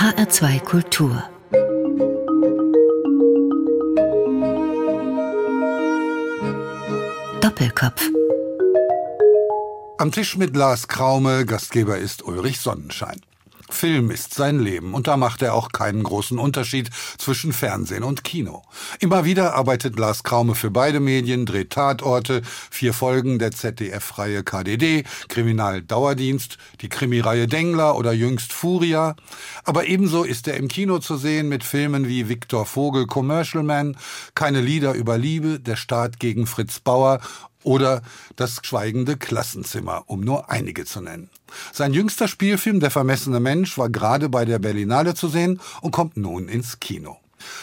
HR2 0.00 0.60
Kultur 0.60 1.22
Doppelkopf 7.42 8.08
Am 9.98 10.10
Tisch 10.10 10.38
mit 10.38 10.56
Lars 10.56 10.88
Kraume, 10.88 11.44
Gastgeber 11.44 11.98
ist 11.98 12.22
Ulrich 12.22 12.60
Sonnenschein. 12.60 13.20
Film 13.74 14.10
ist 14.10 14.34
sein 14.34 14.58
Leben 14.58 14.94
und 14.94 15.06
da 15.06 15.16
macht 15.16 15.42
er 15.42 15.54
auch 15.54 15.70
keinen 15.70 16.02
großen 16.02 16.38
Unterschied 16.38 16.90
zwischen 17.18 17.52
Fernsehen 17.52 18.02
und 18.02 18.24
Kino. 18.24 18.62
Immer 18.98 19.24
wieder 19.24 19.54
arbeitet 19.54 19.98
Lars 19.98 20.22
Kraume 20.22 20.54
für 20.54 20.70
beide 20.70 21.00
Medien, 21.00 21.46
dreht 21.46 21.70
Tatorte, 21.70 22.42
vier 22.70 22.92
Folgen 22.92 23.38
der 23.38 23.52
ZDF-Reihe 23.52 24.42
KDD, 24.42 25.04
Kriminaldauerdienst, 25.28 26.58
die 26.80 26.88
Krimireihe 26.88 27.46
Dengler 27.46 27.96
oder 27.96 28.12
jüngst 28.12 28.52
Furia. 28.52 29.16
Aber 29.64 29.86
ebenso 29.86 30.24
ist 30.24 30.48
er 30.48 30.56
im 30.56 30.68
Kino 30.68 30.98
zu 30.98 31.16
sehen 31.16 31.48
mit 31.48 31.64
Filmen 31.64 32.08
wie 32.08 32.28
Viktor 32.28 32.66
Vogel 32.66 33.06
Commercial 33.06 33.62
Man, 33.62 33.96
Keine 34.34 34.60
Lieder 34.60 34.94
über 34.94 35.18
Liebe, 35.18 35.60
Der 35.60 35.76
Staat 35.76 36.20
gegen 36.20 36.46
Fritz 36.46 36.80
Bauer 36.80 37.20
oder 37.62 38.02
Das 38.36 38.60
schweigende 38.62 39.16
Klassenzimmer, 39.16 40.04
um 40.06 40.20
nur 40.20 40.50
einige 40.50 40.84
zu 40.84 41.00
nennen. 41.00 41.30
Sein 41.72 41.92
jüngster 41.92 42.28
Spielfilm 42.28 42.80
Der 42.80 42.90
vermessene 42.90 43.40
Mensch 43.40 43.76
war 43.76 43.90
gerade 43.90 44.28
bei 44.28 44.44
der 44.44 44.58
Berlinale 44.58 45.14
zu 45.14 45.28
sehen 45.28 45.60
und 45.80 45.90
kommt 45.90 46.16
nun 46.16 46.48
ins 46.48 46.80
Kino. 46.80 47.18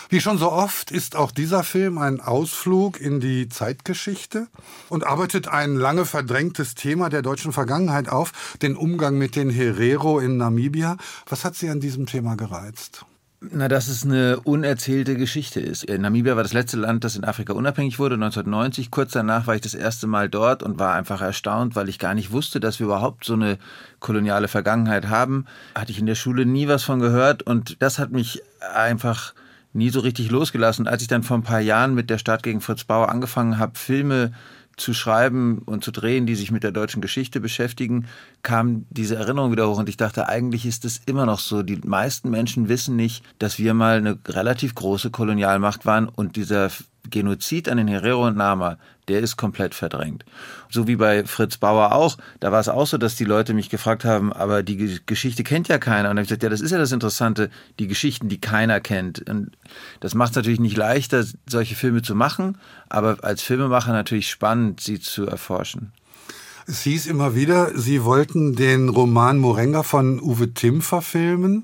Wie 0.10 0.22
schon 0.22 0.38
so 0.38 0.52
oft 0.52 0.92
ist 0.92 1.16
auch 1.16 1.32
dieser 1.32 1.64
Film 1.64 1.98
ein 1.98 2.20
Ausflug 2.20 3.00
in 3.00 3.20
die 3.20 3.50
Zeitgeschichte 3.50 4.48
und 4.90 5.06
arbeitet 5.06 5.48
ein 5.48 5.76
lange 5.76 6.06
verdrängtes 6.06 6.76
Thema 6.76 7.10
der 7.10 7.22
deutschen 7.22 7.52
Vergangenheit 7.52 8.10
auf, 8.10 8.58
den 8.62 8.76
Umgang 8.76 9.18
mit 9.18 9.36
den 9.36 9.50
Herero 9.50 10.20
in 10.20 10.38
Namibia. 10.38 10.98
Was 11.28 11.46
hat 11.46 11.56
Sie 11.56 11.70
an 11.70 11.80
diesem 11.80 12.06
Thema 12.06 12.36
gereizt? 12.36 13.06
Na, 13.40 13.68
dass 13.68 13.88
es 13.88 14.04
eine 14.04 14.40
unerzählte 14.40 15.16
Geschichte 15.16 15.60
ist. 15.60 15.88
Namibia 15.88 16.36
war 16.36 16.42
das 16.42 16.54
letzte 16.54 16.78
Land, 16.78 17.04
das 17.04 17.16
in 17.16 17.24
Afrika 17.24 17.54
unabhängig 17.54 18.00
wurde, 18.00 18.16
1990. 18.16 18.90
Kurz 18.90 19.12
danach 19.12 19.46
war 19.46 19.54
ich 19.54 19.62
das 19.62 19.76
erste 19.76 20.08
Mal 20.08 20.28
dort 20.28 20.64
und 20.64 20.80
war 20.80 20.96
einfach 20.96 21.22
erstaunt, 21.22 21.76
weil 21.76 21.88
ich 21.88 22.00
gar 22.00 22.16
nicht 22.16 22.32
wusste, 22.32 22.60
dass 22.60 22.80
wir 22.80 22.88
überhaupt 22.88 23.26
so 23.26 23.34
eine 23.34 23.60
koloniale 24.00 24.48
Vergangenheit 24.48 25.10
haben. 25.10 25.46
Hatte 25.76 25.92
ich 25.92 26.00
in 26.00 26.08
der 26.08 26.16
Schule 26.16 26.48
nie 26.48 26.68
was 26.68 26.84
von 26.84 27.00
gehört 27.00 27.44
und 27.44 27.80
das 27.80 28.00
hat 28.00 28.12
mich 28.12 28.42
einfach 28.74 29.36
nie 29.72 29.92
so 29.92 30.00
richtig 30.00 30.32
losgelassen. 30.32 30.88
Als 30.88 31.04
ich 31.04 31.08
dann 31.08 31.22
vor 31.22 31.38
ein 31.38 31.44
paar 31.44 31.62
Jahren 31.62 31.94
mit 31.94 32.10
der 32.10 32.18
Stadt 32.18 32.42
gegen 32.42 32.60
Fritz 32.60 32.86
Bauer 32.86 33.10
angefangen 33.10 33.60
habe, 33.60 33.78
Filme 33.78 34.32
zu 34.78 34.94
schreiben 34.94 35.60
und 35.66 35.84
zu 35.84 35.92
drehen, 35.92 36.26
die 36.26 36.36
sich 36.36 36.52
mit 36.52 36.64
der 36.64 36.72
deutschen 36.72 37.02
Geschichte 37.02 37.40
beschäftigen, 37.40 38.06
kam 38.44 38.86
diese 38.90 39.16
Erinnerung 39.16 39.52
wieder 39.52 39.68
hoch 39.68 39.80
und 39.80 39.90
ich 39.90 39.98
dachte, 39.98 40.30
eigentlich 40.30 40.66
ist 40.66 40.86
es 40.86 41.02
immer 41.06 41.26
noch 41.26 41.40
so. 41.40 41.64
Die 41.64 41.78
meisten 41.84 42.30
Menschen 42.30 42.70
wissen 42.70 42.96
nicht, 42.96 43.24
dass 43.40 43.58
wir 43.58 43.74
mal 43.74 43.98
eine 43.98 44.20
relativ 44.28 44.76
große 44.76 45.10
Kolonialmacht 45.10 45.86
waren 45.86 46.08
und 46.08 46.36
dieser 46.36 46.70
Genozid 47.10 47.70
an 47.70 47.78
den 47.78 47.88
Herero 47.88 48.28
und 48.28 48.38
Nama, 48.38 48.78
der 49.08 49.22
ist 49.22 49.38
komplett 49.38 49.74
verdrängt. 49.74 50.26
So 50.70 50.88
wie 50.88 50.98
bei 50.98 51.24
Fritz 51.26 51.58
Bauer 51.58 51.94
auch. 51.94 52.18
Da 52.40 52.52
war 52.52 52.60
es 52.60 52.70
auch 52.70 52.88
so, 52.88 52.98
dass 52.98 53.16
die 53.16 53.24
Leute 53.24 53.54
mich 53.54 53.70
gefragt 53.70 54.04
haben, 54.04 54.34
aber 54.34 54.64
die 54.64 55.00
Geschichte 55.06 55.44
kennt 55.44 55.68
ja 55.68 55.78
keiner. 55.78 56.10
Und 56.10 56.18
ich 56.18 56.24
gesagt, 56.24 56.44
ja, 56.44 56.50
das 56.50 56.62
ist 56.62 56.72
ja 56.72 56.78
das 56.78 56.92
Interessante, 56.92 57.50
die 57.80 57.88
Geschichten, 57.88 58.30
die 58.30 58.42
keiner 58.42 58.80
kennt. 58.80 59.30
Und 59.30 59.52
das 60.02 60.14
macht 60.14 60.32
es 60.32 60.36
natürlich 60.36 60.60
nicht 60.60 60.78
leichter, 60.78 61.24
solche 61.48 61.76
Filme 61.76 62.02
zu 62.02 62.16
machen, 62.16 62.58
aber 62.90 63.18
als 63.24 63.42
Filmemacher 63.42 63.94
natürlich 63.94 64.30
spannend, 64.30 64.82
sie 64.82 65.00
zu 65.00 65.26
erforschen. 65.26 65.94
Es 66.70 66.82
hieß 66.82 67.06
immer 67.06 67.34
wieder, 67.34 67.72
Sie 67.80 68.04
wollten 68.04 68.54
den 68.54 68.90
Roman 68.90 69.38
Morenga 69.38 69.84
von 69.84 70.20
Uwe 70.20 70.54
Timm 70.54 70.82
verfilmen. 70.82 71.64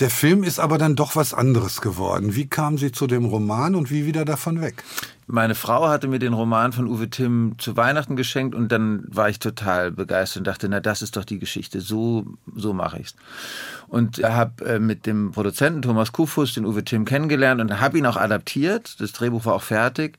Der 0.00 0.10
Film 0.10 0.42
ist 0.42 0.58
aber 0.58 0.78
dann 0.78 0.96
doch 0.96 1.14
was 1.14 1.32
anderes 1.32 1.80
geworden. 1.80 2.34
Wie 2.34 2.48
kamen 2.48 2.76
Sie 2.76 2.90
zu 2.90 3.06
dem 3.06 3.24
Roman 3.24 3.76
und 3.76 3.92
wie 3.92 4.04
wieder 4.04 4.24
davon 4.24 4.60
weg? 4.60 4.82
Meine 5.28 5.54
Frau 5.54 5.86
hatte 5.86 6.08
mir 6.08 6.18
den 6.18 6.32
Roman 6.32 6.72
von 6.72 6.88
Uwe 6.88 7.08
Timm 7.08 7.54
zu 7.58 7.76
Weihnachten 7.76 8.16
geschenkt 8.16 8.56
und 8.56 8.72
dann 8.72 9.04
war 9.06 9.28
ich 9.28 9.38
total 9.38 9.92
begeistert 9.92 10.38
und 10.38 10.46
dachte, 10.48 10.68
na 10.68 10.80
das 10.80 11.02
ist 11.02 11.16
doch 11.16 11.24
die 11.24 11.38
Geschichte, 11.38 11.80
so, 11.80 12.26
so 12.56 12.72
mache 12.72 12.98
ich's. 12.98 13.14
Und 13.86 14.24
habe 14.24 14.64
äh, 14.64 14.78
mit 14.80 15.06
dem 15.06 15.30
Produzenten 15.30 15.82
Thomas 15.82 16.10
Kufus 16.10 16.54
den 16.54 16.66
Uwe 16.66 16.84
Timm 16.84 17.04
kennengelernt 17.04 17.60
und 17.60 17.80
habe 17.80 17.96
ihn 17.96 18.06
auch 18.06 18.16
adaptiert. 18.16 19.00
Das 19.00 19.12
Drehbuch 19.12 19.44
war 19.44 19.54
auch 19.54 19.62
fertig. 19.62 20.18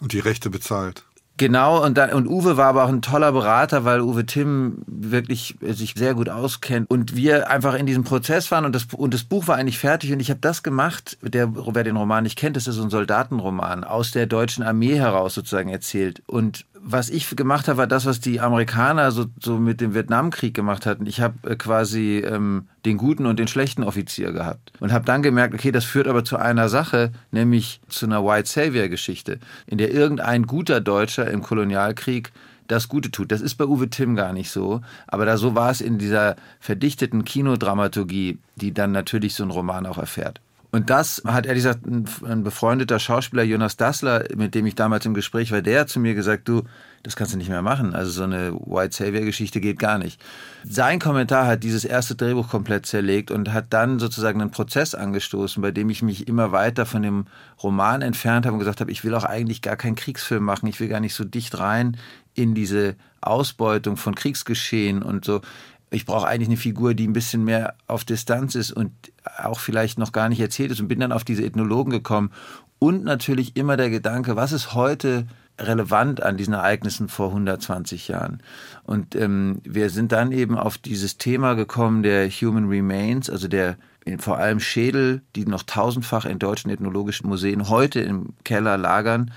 Und 0.00 0.14
die 0.14 0.20
Rechte 0.20 0.48
bezahlt. 0.48 1.04
Genau, 1.40 1.82
und, 1.82 1.96
dann, 1.96 2.12
und 2.12 2.28
Uwe 2.28 2.58
war 2.58 2.66
aber 2.66 2.84
auch 2.84 2.90
ein 2.90 3.00
toller 3.00 3.32
Berater, 3.32 3.86
weil 3.86 4.02
Uwe 4.02 4.26
Timm 4.26 4.82
wirklich 4.86 5.56
sich 5.62 5.94
sehr 5.96 6.12
gut 6.12 6.28
auskennt. 6.28 6.90
Und 6.90 7.16
wir 7.16 7.48
einfach 7.48 7.72
in 7.72 7.86
diesem 7.86 8.04
Prozess 8.04 8.50
waren 8.50 8.66
und 8.66 8.74
das, 8.74 8.84
und 8.94 9.14
das 9.14 9.24
Buch 9.24 9.48
war 9.48 9.56
eigentlich 9.56 9.78
fertig 9.78 10.12
und 10.12 10.20
ich 10.20 10.28
habe 10.28 10.40
das 10.42 10.62
gemacht, 10.62 11.16
der, 11.22 11.50
wer 11.54 11.82
den 11.82 11.96
Roman 11.96 12.24
nicht 12.24 12.36
kennt, 12.36 12.56
das 12.56 12.66
ist 12.66 12.74
so 12.74 12.82
ein 12.82 12.90
Soldatenroman, 12.90 13.84
aus 13.84 14.10
der 14.10 14.26
deutschen 14.26 14.62
Armee 14.62 14.96
heraus 14.96 15.32
sozusagen 15.32 15.70
erzählt. 15.70 16.22
Und 16.26 16.66
was 16.82 17.10
ich 17.10 17.36
gemacht 17.36 17.68
habe, 17.68 17.78
war 17.78 17.86
das, 17.86 18.06
was 18.06 18.20
die 18.20 18.40
Amerikaner 18.40 19.10
so, 19.10 19.26
so 19.40 19.58
mit 19.58 19.80
dem 19.80 19.94
Vietnamkrieg 19.94 20.54
gemacht 20.54 20.86
hatten. 20.86 21.06
Ich 21.06 21.20
habe 21.20 21.50
äh, 21.50 21.56
quasi 21.56 22.18
ähm, 22.18 22.68
den 22.84 22.96
guten 22.96 23.26
und 23.26 23.38
den 23.38 23.48
schlechten 23.48 23.84
Offizier 23.84 24.32
gehabt 24.32 24.72
und 24.80 24.92
habe 24.92 25.04
dann 25.04 25.22
gemerkt, 25.22 25.54
okay, 25.54 25.72
das 25.72 25.84
führt 25.84 26.08
aber 26.08 26.24
zu 26.24 26.36
einer 26.36 26.68
Sache, 26.68 27.12
nämlich 27.30 27.80
zu 27.88 28.06
einer 28.06 28.24
White 28.24 28.48
Savior 28.48 28.88
Geschichte, 28.88 29.38
in 29.66 29.78
der 29.78 29.92
irgendein 29.92 30.46
guter 30.46 30.80
Deutscher 30.80 31.30
im 31.30 31.42
Kolonialkrieg 31.42 32.32
das 32.66 32.88
Gute 32.88 33.10
tut. 33.10 33.32
Das 33.32 33.40
ist 33.40 33.56
bei 33.56 33.66
Uwe 33.66 33.90
Timm 33.90 34.16
gar 34.16 34.32
nicht 34.32 34.50
so, 34.50 34.80
aber 35.06 35.26
da 35.26 35.36
so 35.36 35.54
war 35.54 35.70
es 35.70 35.80
in 35.80 35.98
dieser 35.98 36.36
verdichteten 36.60 37.24
Kinodramaturgie, 37.24 38.38
die 38.56 38.72
dann 38.72 38.92
natürlich 38.92 39.34
so 39.34 39.42
ein 39.42 39.50
Roman 39.50 39.86
auch 39.86 39.98
erfährt. 39.98 40.40
Und 40.72 40.88
das 40.88 41.22
hat 41.26 41.46
ehrlich 41.46 41.64
gesagt 41.64 41.84
ein, 41.84 42.04
ein, 42.24 42.44
befreundeter 42.44 43.00
Schauspieler, 43.00 43.42
Jonas 43.42 43.76
Dassler, 43.76 44.24
mit 44.36 44.54
dem 44.54 44.66
ich 44.66 44.76
damals 44.76 45.04
im 45.04 45.14
Gespräch 45.14 45.50
war, 45.50 45.62
der 45.62 45.80
hat 45.80 45.88
zu 45.88 45.98
mir 45.98 46.14
gesagt, 46.14 46.48
du, 46.48 46.62
das 47.02 47.16
kannst 47.16 47.32
du 47.32 47.38
nicht 47.38 47.48
mehr 47.48 47.62
machen. 47.62 47.94
Also 47.94 48.10
so 48.12 48.22
eine 48.22 48.52
White 48.54 48.94
Savior-Geschichte 48.94 49.60
geht 49.60 49.80
gar 49.80 49.98
nicht. 49.98 50.22
Sein 50.64 51.00
Kommentar 51.00 51.46
hat 51.46 51.64
dieses 51.64 51.84
erste 51.84 52.14
Drehbuch 52.14 52.48
komplett 52.48 52.86
zerlegt 52.86 53.32
und 53.32 53.52
hat 53.52 53.66
dann 53.70 53.98
sozusagen 53.98 54.40
einen 54.40 54.52
Prozess 54.52 54.94
angestoßen, 54.94 55.60
bei 55.60 55.72
dem 55.72 55.90
ich 55.90 56.02
mich 56.02 56.28
immer 56.28 56.52
weiter 56.52 56.86
von 56.86 57.02
dem 57.02 57.26
Roman 57.62 58.00
entfernt 58.02 58.46
habe 58.46 58.54
und 58.54 58.60
gesagt 58.60 58.80
habe, 58.80 58.92
ich 58.92 59.02
will 59.02 59.14
auch 59.14 59.24
eigentlich 59.24 59.62
gar 59.62 59.76
keinen 59.76 59.96
Kriegsfilm 59.96 60.44
machen. 60.44 60.68
Ich 60.68 60.78
will 60.78 60.88
gar 60.88 61.00
nicht 61.00 61.14
so 61.14 61.24
dicht 61.24 61.58
rein 61.58 61.96
in 62.34 62.54
diese 62.54 62.94
Ausbeutung 63.20 63.96
von 63.96 64.14
Kriegsgeschehen 64.14 65.02
und 65.02 65.24
so 65.24 65.40
ich 65.90 66.06
brauche 66.06 66.26
eigentlich 66.26 66.48
eine 66.48 66.56
Figur, 66.56 66.94
die 66.94 67.06
ein 67.06 67.12
bisschen 67.12 67.44
mehr 67.44 67.74
auf 67.86 68.04
Distanz 68.04 68.54
ist 68.54 68.72
und 68.72 68.92
auch 69.38 69.58
vielleicht 69.58 69.98
noch 69.98 70.12
gar 70.12 70.28
nicht 70.28 70.40
erzählt 70.40 70.70
ist 70.70 70.80
und 70.80 70.88
bin 70.88 71.00
dann 71.00 71.12
auf 71.12 71.24
diese 71.24 71.44
Ethnologen 71.44 71.90
gekommen. 71.90 72.30
Und 72.78 73.04
natürlich 73.04 73.56
immer 73.56 73.76
der 73.76 73.90
Gedanke, 73.90 74.36
was 74.36 74.52
ist 74.52 74.74
heute 74.74 75.26
relevant 75.58 76.22
an 76.22 76.36
diesen 76.36 76.54
Ereignissen 76.54 77.08
vor 77.08 77.28
120 77.28 78.08
Jahren. 78.08 78.42
Und 78.84 79.14
ähm, 79.14 79.60
wir 79.64 79.90
sind 79.90 80.12
dann 80.12 80.32
eben 80.32 80.56
auf 80.56 80.78
dieses 80.78 81.18
Thema 81.18 81.54
gekommen 81.54 82.02
der 82.02 82.30
Human 82.30 82.68
Remains, 82.68 83.28
also 83.28 83.48
der 83.48 83.76
vor 84.18 84.38
allem 84.38 84.60
Schädel, 84.60 85.22
die 85.36 85.46
noch 85.46 85.62
tausendfach 85.62 86.24
in 86.24 86.38
deutschen 86.38 86.70
ethnologischen 86.70 87.28
Museen 87.28 87.68
heute 87.68 88.00
im 88.00 88.30
Keller 88.44 88.76
lagern 88.78 89.30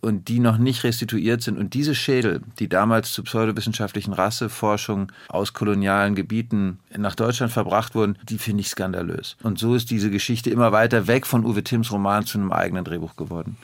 und 0.00 0.28
die 0.28 0.40
noch 0.40 0.58
nicht 0.58 0.84
restituiert 0.84 1.42
sind. 1.42 1.58
Und 1.58 1.74
diese 1.74 1.94
Schädel, 1.94 2.40
die 2.58 2.68
damals 2.68 3.12
zur 3.12 3.24
pseudowissenschaftlichen 3.24 4.12
Rasseforschung 4.12 5.12
aus 5.28 5.52
kolonialen 5.52 6.14
Gebieten 6.14 6.78
nach 6.96 7.14
Deutschland 7.14 7.52
verbracht 7.52 7.94
wurden, 7.94 8.18
die 8.28 8.38
finde 8.38 8.62
ich 8.62 8.68
skandalös. 8.68 9.36
Und 9.42 9.58
so 9.58 9.74
ist 9.74 9.90
diese 9.90 10.10
Geschichte 10.10 10.50
immer 10.50 10.72
weiter 10.72 11.06
weg 11.06 11.26
von 11.26 11.44
Uwe 11.44 11.62
Timms 11.62 11.92
Roman 11.92 12.24
zu 12.24 12.38
einem 12.38 12.52
eigenen 12.52 12.84
Drehbuch 12.84 13.16
geworden. 13.16 13.56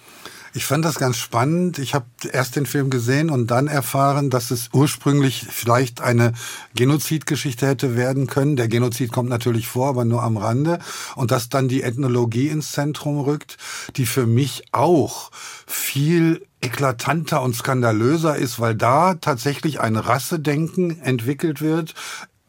Ich 0.54 0.66
fand 0.66 0.84
das 0.84 0.96
ganz 0.96 1.16
spannend. 1.16 1.78
Ich 1.78 1.94
habe 1.94 2.04
erst 2.30 2.56
den 2.56 2.66
Film 2.66 2.90
gesehen 2.90 3.30
und 3.30 3.50
dann 3.50 3.68
erfahren, 3.68 4.28
dass 4.28 4.50
es 4.50 4.68
ursprünglich 4.74 5.46
vielleicht 5.48 6.02
eine 6.02 6.34
Genozidgeschichte 6.74 7.66
hätte 7.66 7.96
werden 7.96 8.26
können. 8.26 8.56
Der 8.56 8.68
Genozid 8.68 9.12
kommt 9.12 9.30
natürlich 9.30 9.66
vor, 9.68 9.88
aber 9.88 10.04
nur 10.04 10.22
am 10.22 10.36
Rande. 10.36 10.78
Und 11.16 11.30
dass 11.30 11.48
dann 11.48 11.68
die 11.68 11.82
Ethnologie 11.82 12.48
ins 12.48 12.72
Zentrum 12.72 13.20
rückt, 13.20 13.56
die 13.96 14.04
für 14.04 14.26
mich 14.26 14.64
auch 14.72 15.30
viel 15.66 16.46
eklatanter 16.60 17.40
und 17.40 17.56
skandalöser 17.56 18.36
ist, 18.36 18.60
weil 18.60 18.74
da 18.74 19.14
tatsächlich 19.14 19.80
ein 19.80 19.96
Rassedenken 19.96 21.00
entwickelt 21.00 21.62
wird, 21.62 21.94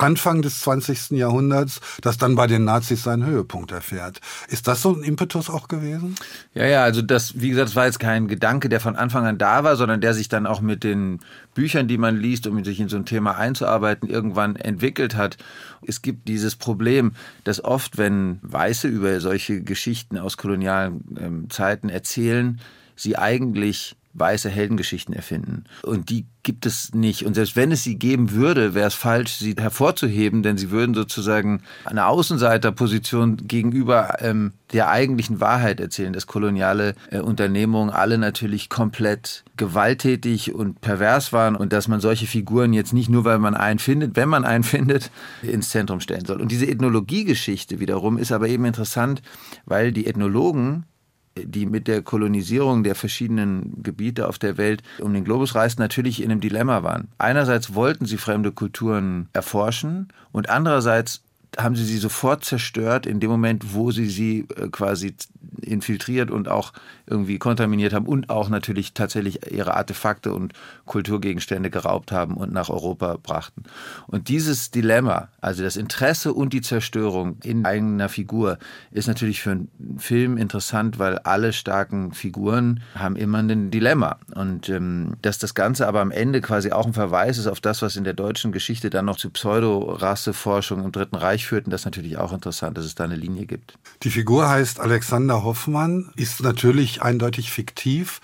Anfang 0.04 0.42
des 0.42 0.60
20. 0.62 1.12
Jahrhunderts, 1.12 1.80
das 2.02 2.18
dann 2.18 2.36
bei 2.36 2.46
den 2.46 2.66
Nazis 2.66 3.04
seinen 3.04 3.26
Höhepunkt 3.26 3.72
erfährt. 3.72 4.20
Ist 4.50 4.68
das 4.68 4.82
so 4.82 4.94
ein 4.94 5.04
Impetus 5.04 5.50
auch 5.50 5.68
gewesen? 5.68 6.16
Ja, 6.54 6.66
ja, 6.66 6.84
also 6.84 7.02
das, 7.02 7.40
wie 7.42 7.50
gesagt, 7.50 7.70
das 7.70 7.76
war 7.76 7.86
jetzt 7.86 8.00
kein 8.00 8.28
Gedanke, 8.28 8.70
der 8.70 8.80
von 8.80 8.96
Anfang 8.96 9.26
an 9.26 9.38
da 9.38 9.64
war, 9.64 9.76
sondern 9.76 10.02
der 10.02 10.14
sich 10.14 10.30
dann 10.30 10.46
auch 10.46 10.62
mit 10.62 10.84
den 10.84 11.20
Büchern, 11.54 11.88
die 11.88 11.98
man 11.98 12.18
liest, 12.18 12.48
um 12.48 12.64
sich 12.64 12.80
in 12.80 12.90
so 12.90 12.98
ein 12.98 13.06
Thema 13.06 13.38
einzuarbeiten, 13.38 14.10
irgendwann 14.10 14.56
entwickelt 14.56 15.16
hat. 15.16 15.38
Es 15.86 16.02
gibt 16.02 16.28
dieses 16.28 16.56
Problem, 16.56 17.14
dass 17.44 17.64
oft, 17.64 17.98
wenn 17.98 18.40
Weiße 18.42 18.88
über 18.88 19.20
solche 19.22 19.62
Geschichten 19.62 20.18
aus 20.18 20.38
kolonialen 20.38 21.04
ähm, 21.20 21.50
Zeiten 21.50 21.90
erzählen, 21.90 22.60
sie 22.96 23.18
eigentlich 23.18 23.96
weiße 24.14 24.50
Heldengeschichten 24.50 25.14
erfinden. 25.14 25.64
Und 25.84 26.10
die 26.10 26.26
gibt 26.44 26.66
es 26.66 26.94
nicht. 26.94 27.26
Und 27.26 27.34
selbst 27.34 27.56
wenn 27.56 27.72
es 27.72 27.84
sie 27.84 27.98
geben 27.98 28.32
würde, 28.32 28.74
wäre 28.74 28.88
es 28.88 28.94
falsch, 28.94 29.34
sie 29.38 29.56
hervorzuheben, 29.58 30.44
denn 30.44 30.58
sie 30.58 30.72
würden 30.72 30.94
sozusagen 30.94 31.64
eine 31.86 32.06
Außenseiterposition 32.06 33.38
gegenüber 33.48 34.18
ähm, 34.20 34.54
der 34.74 34.90
eigentlichen 34.90 35.40
Wahrheit 35.40 35.80
erzählen, 35.80 36.14
dass 36.14 36.28
koloniale 36.28 36.96
äh, 37.12 37.20
Unternehmungen 37.20 37.90
alle 37.90 38.18
natürlich 38.18 38.70
komplett 38.70 39.44
gewalttätig 39.56 40.54
und 40.54 40.82
pervers 40.82 41.32
waren 41.32 41.56
und 41.56 41.74
dass 41.74 41.88
man 41.88 42.02
solche 42.02 42.28
Figuren 42.28 42.74
jetzt 42.74 42.94
nicht 42.94 43.10
nur, 43.10 43.24
weil 43.24 43.40
man 43.40 43.56
einen 43.56 43.80
findet, 43.80 44.16
wenn 44.16 44.30
man 44.30 44.44
einen 44.44 44.64
findet, 44.74 45.12
ins 45.42 45.70
Zentrum 45.70 46.02
stellen 46.02 46.26
soll. 46.26 46.42
Und 46.42 46.52
diese 46.52 46.68
Ethnologiegeschichte 46.68 47.80
wiederum 47.80 48.18
ist 48.18 48.32
aber 48.32 48.48
eben 48.48 48.66
interessant, 48.66 49.22
weil 49.66 49.92
die 49.92 50.08
Ethnologen 50.08 50.86
die 51.36 51.66
mit 51.66 51.88
der 51.88 52.02
Kolonisierung 52.02 52.84
der 52.84 52.96
verschiedenen 52.96 53.82
Gebiete 53.82 54.28
auf 54.28 54.38
der 54.38 54.58
Welt 54.58 54.84
um 55.00 55.14
den 55.14 55.24
Globus 55.24 55.56
reisten, 55.56 55.82
natürlich 55.82 56.22
in 56.22 56.32
einem 56.32 56.42
Dilemma 56.42 56.84
waren. 56.84 57.08
Einerseits 57.18 57.74
wollten 57.74 58.06
sie 58.06 58.18
fremde 58.18 58.52
Kulturen 58.52 59.30
erforschen 59.34 60.10
und 60.32 60.50
andererseits 60.50 61.24
haben 61.58 61.76
sie 61.76 61.86
sie 61.86 61.98
sofort 61.98 62.44
zerstört 62.44 63.06
in 63.06 63.20
dem 63.20 63.30
Moment, 63.30 63.74
wo 63.74 63.92
sie 63.92 64.08
sie 64.08 64.48
äh, 64.56 64.70
quasi 64.70 65.16
infiltriert 65.62 66.32
und 66.32 66.48
auch 66.48 66.74
irgendwie 67.06 67.38
kontaminiert 67.38 67.94
haben 67.94 68.06
und 68.06 68.30
auch 68.30 68.50
natürlich 68.50 68.94
tatsächlich 68.94 69.52
ihre 69.52 69.76
Artefakte 69.76 70.34
und 70.34 70.54
Kulturgegenstände 70.86 71.70
geraubt 71.70 72.12
haben 72.12 72.36
und 72.36 72.54
nach 72.54 72.70
Europa 72.70 73.18
brachten. 73.22 73.64
Und 74.08 74.30
dieses 74.30 74.72
Dilemma, 74.72 75.30
also 75.42 75.64
das 75.64 75.76
Interesse 75.76 76.34
und 76.34 76.54
die 76.54 76.62
Zerstörung 76.62 77.38
in 77.44 77.66
eigener 77.66 78.10
Figur, 78.10 78.58
ist 78.92 79.08
natürlich 79.08 79.42
für 79.42 79.52
einen 79.52 79.70
Film 79.98 80.38
interessant, 80.38 81.00
weil 81.00 81.20
alle 81.20 81.54
starken 81.54 82.14
Figuren 82.14 82.82
haben 82.96 83.16
immer 83.16 83.40
ein 83.40 83.72
Dilemma. 83.72 84.18
Und 84.34 84.70
ähm, 84.70 85.16
dass 85.22 85.40
das 85.40 85.54
Ganze 85.54 85.88
aber 85.88 86.02
am 86.02 86.12
Ende 86.12 86.42
quasi 86.42 86.72
auch 86.72 86.86
ein 86.86 86.94
Verweis 86.94 87.38
ist 87.38 87.48
auf 87.48 87.60
das, 87.60 87.82
was 87.82 87.96
in 87.96 88.04
der 88.04 88.14
deutschen 88.14 88.52
Geschichte 88.52 88.90
dann 88.90 89.06
noch 89.06 89.18
zu 89.18 89.30
Pseudo-Rasseforschung 89.30 90.84
im 90.84 90.92
Dritten 90.92 91.16
Reich 91.16 91.43
führten, 91.48 91.72
das 91.72 91.86
natürlich 91.86 92.18
auch 92.18 92.34
interessant, 92.34 92.78
dass 92.78 92.86
es 92.86 92.96
da 92.96 93.04
eine 93.04 93.16
Linie 93.16 93.46
gibt. 93.46 93.78
Die 94.04 94.10
Figur 94.10 94.50
heißt 94.50 94.80
Alexander 94.80 95.44
Hoffmann, 95.44 96.12
ist 96.16 96.42
natürlich 96.42 97.02
eindeutig 97.02 97.52
fiktiv, 97.52 98.22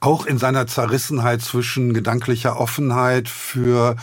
auch 0.00 0.26
in 0.26 0.38
seiner 0.38 0.66
Zerrissenheit 0.66 1.42
zwischen 1.42 1.94
gedanklicher 1.94 2.58
Offenheit 2.58 3.28
für 3.28 3.96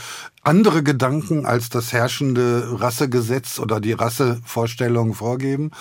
andere 0.47 0.81
Gedanken 0.81 1.45
als 1.45 1.69
das 1.69 1.91
herrschende 1.91 2.79
Rassegesetz 2.79 3.59
oder 3.59 3.81
die 3.81 3.91
Rassevorstellungen 3.91 5.13
vorgeben, 5.13 5.71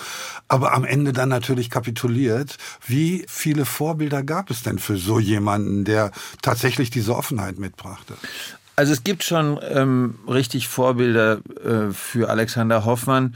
aber 0.49 0.73
am 0.73 0.83
Ende 0.83 1.13
dann 1.13 1.29
natürlich 1.29 1.69
kapituliert. 1.69 2.57
Wie 2.85 3.25
viele 3.29 3.63
Vorbilder 3.63 4.23
gab 4.23 4.49
es 4.49 4.63
denn 4.63 4.77
für 4.77 4.97
so 4.97 5.19
jemanden, 5.19 5.85
der 5.85 6.11
tatsächlich 6.41 6.89
diese 6.89 7.15
Offenheit 7.15 7.59
mitbrachte? 7.59 8.15
Also 8.79 8.93
es 8.93 9.03
gibt 9.03 9.23
schon 9.23 9.59
ähm, 9.63 10.19
richtig 10.27 10.67
Vorbilder 10.67 11.39
äh, 11.63 11.91
für 11.91 12.29
Alexander 12.29 12.85
Hoffmann, 12.85 13.33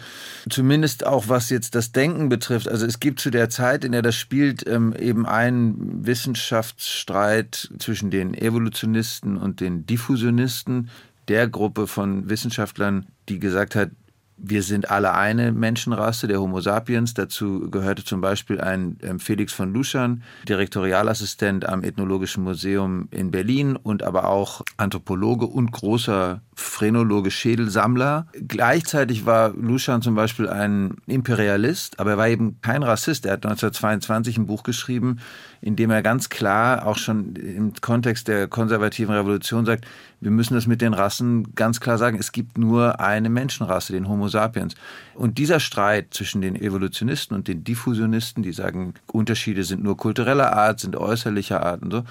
zumindest 0.48 1.04
auch 1.04 1.30
was 1.30 1.50
jetzt 1.50 1.74
das 1.74 1.92
Denken 1.92 2.30
betrifft. 2.30 2.70
Also 2.70 2.86
es 2.86 3.00
gibt 3.00 3.20
zu 3.20 3.32
der 3.32 3.50
Zeit, 3.50 3.84
in 3.84 3.92
der 3.92 4.04
das 4.04 4.16
spielt, 4.16 4.68
ähm, 4.68 4.94
eben 4.94 5.26
einen 5.26 6.06
Wissenschaftsstreit 6.06 7.72
zwischen 7.80 8.12
den 8.12 8.36
Evolutionisten 8.36 9.36
und 9.36 9.62
den 9.62 9.88
Diffusionisten, 9.88 10.92
der 11.28 11.48
Gruppe 11.48 11.88
von 11.88 12.30
Wissenschaftlern, 12.30 13.08
die 13.28 13.40
gesagt 13.40 13.74
hat, 13.74 13.90
wir 14.44 14.64
sind 14.64 14.90
alle 14.90 15.14
eine 15.14 15.52
Menschenrasse, 15.52 16.28
der 16.28 16.42
Homo 16.42 16.62
sapiens. 16.62 17.14
Dazu 17.14 17.70
gehörte 17.70 18.04
zum 18.04 18.22
Beispiel 18.22 18.60
ein 18.60 18.98
ähm, 19.04 19.20
Felix 19.20 19.54
von 19.54 19.72
Luschan, 19.72 20.24
Direktorialassistent 20.48 21.68
am 21.68 21.84
Ethnologischen 21.84 22.44
Museum 22.44 23.08
in 23.12 23.30
Berlin 23.30 23.76
und 23.76 24.02
aber 24.04 24.28
auch 24.28 24.64
Anthropologe 24.78 25.46
und 25.46 25.72
großer 25.72 26.42
Phrenologe, 26.56 27.30
Schädelsammler. 27.30 28.28
Gleichzeitig 28.48 29.26
war 29.26 29.50
Luschan 29.50 30.02
zum 30.02 30.16
Beispiel 30.16 30.50
ein 30.50 30.96
Imperialist, 31.06 32.00
aber 32.00 32.12
er 32.12 32.18
war 32.18 32.28
eben 32.28 32.60
kein 32.62 32.84
Rassist. 32.84 33.26
Er 33.26 33.34
hat 33.34 33.46
1922 33.46 34.38
ein 34.38 34.48
Buch 34.48 34.64
geschrieben, 34.64 35.20
in 35.62 35.76
dem 35.76 35.92
er 35.92 36.02
ganz 36.02 36.30
klar 36.30 36.88
auch 36.88 36.98
schon 36.98 37.36
im 37.36 37.74
Kontext 37.82 38.28
der 38.28 38.48
konservativen 38.48 39.14
Revolution 39.14 39.66
sagt, 39.66 39.86
wir 40.20 40.32
müssen 40.32 40.56
das 40.56 40.68
mit 40.68 40.82
den 40.82 40.94
Rassen 40.94 41.54
ganz 41.56 41.80
klar 41.80 41.98
sagen. 41.98 42.18
Es 42.20 42.32
gibt 42.32 42.58
nur 42.58 43.00
eine 43.00 43.30
Menschenrasse, 43.30 43.94
den 43.94 44.08
Homo 44.08 44.28
sapiens. 44.28 44.76
Und 45.14 45.38
dieser 45.38 45.60
Streit 45.60 46.14
zwischen 46.14 46.42
den 46.42 46.56
Evolutionisten 46.56 47.36
und 47.36 47.48
den 47.48 47.64
Diffusionisten, 47.64 48.44
die 48.44 48.54
sagen, 48.54 48.96
Unterschiede 49.12 49.64
sind 49.64 49.84
nur 49.84 49.98
kultureller 49.98 50.54
Art, 50.54 50.80
sind 50.80 50.96
äußerlicher 50.96 51.64
Art 51.64 51.84
und 51.84 51.92
so, 51.92 52.04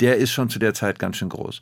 der 0.00 0.16
ist 0.16 0.32
schon 0.32 0.50
zu 0.50 0.58
der 0.58 0.74
Zeit 0.74 0.98
ganz 0.98 1.16
schön 1.16 1.28
groß. 1.28 1.60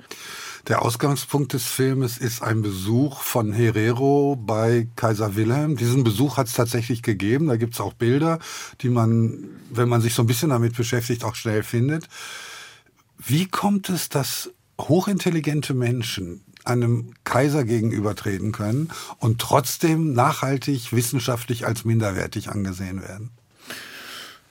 Der 0.68 0.80
Ausgangspunkt 0.80 1.52
des 1.52 1.66
Filmes 1.66 2.16
ist 2.16 2.42
ein 2.42 2.62
Besuch 2.62 3.20
von 3.20 3.52
Herero 3.52 4.34
bei 4.34 4.88
Kaiser 4.96 5.36
Wilhelm. 5.36 5.76
Diesen 5.76 6.04
Besuch 6.04 6.38
hat 6.38 6.46
es 6.46 6.54
tatsächlich 6.54 7.02
gegeben. 7.02 7.48
Da 7.48 7.56
gibt 7.56 7.74
es 7.74 7.80
auch 7.80 7.92
Bilder, 7.92 8.38
die 8.80 8.88
man, 8.88 9.44
wenn 9.68 9.90
man 9.90 10.00
sich 10.00 10.14
so 10.14 10.22
ein 10.22 10.26
bisschen 10.26 10.48
damit 10.48 10.74
beschäftigt, 10.74 11.22
auch 11.22 11.34
schnell 11.34 11.62
findet. 11.62 12.08
Wie 13.18 13.46
kommt 13.46 13.90
es, 13.90 14.08
dass 14.08 14.52
hochintelligente 14.80 15.74
Menschen 15.74 16.40
einem 16.64 17.12
Kaiser 17.24 17.64
gegenübertreten 17.64 18.52
können 18.52 18.90
und 19.18 19.42
trotzdem 19.42 20.14
nachhaltig 20.14 20.94
wissenschaftlich 20.94 21.66
als 21.66 21.84
minderwertig 21.84 22.48
angesehen 22.48 23.02
werden? 23.02 23.32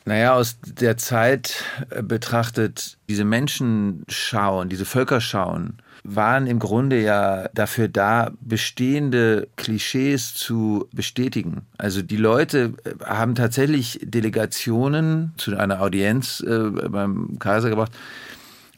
Naja, 0.06 0.36
aus 0.36 0.58
der 0.64 0.98
Zeit 0.98 1.64
äh, 1.90 2.04
betrachtet, 2.04 2.98
diese 3.10 3.24
Menschenschauen, 3.24 4.70
diese 4.70 4.86
Völkerschauen, 4.86 5.78
waren 6.04 6.48
im 6.48 6.60
Grunde 6.60 7.02
ja 7.02 7.48
dafür 7.54 7.88
da, 7.88 8.32
bestehende 8.42 9.48
Klischees 9.56 10.34
zu 10.34 10.88
bestätigen. 10.92 11.62
Also 11.78 12.02
die 12.02 12.18
Leute 12.18 12.74
äh, 12.84 13.06
haben 13.06 13.36
tatsächlich 13.36 14.00
Delegationen 14.04 15.34
zu 15.38 15.56
einer 15.58 15.82
Audienz 15.82 16.42
äh, 16.42 16.70
beim 16.90 17.40
Kaiser 17.40 17.70
gebracht, 17.70 17.92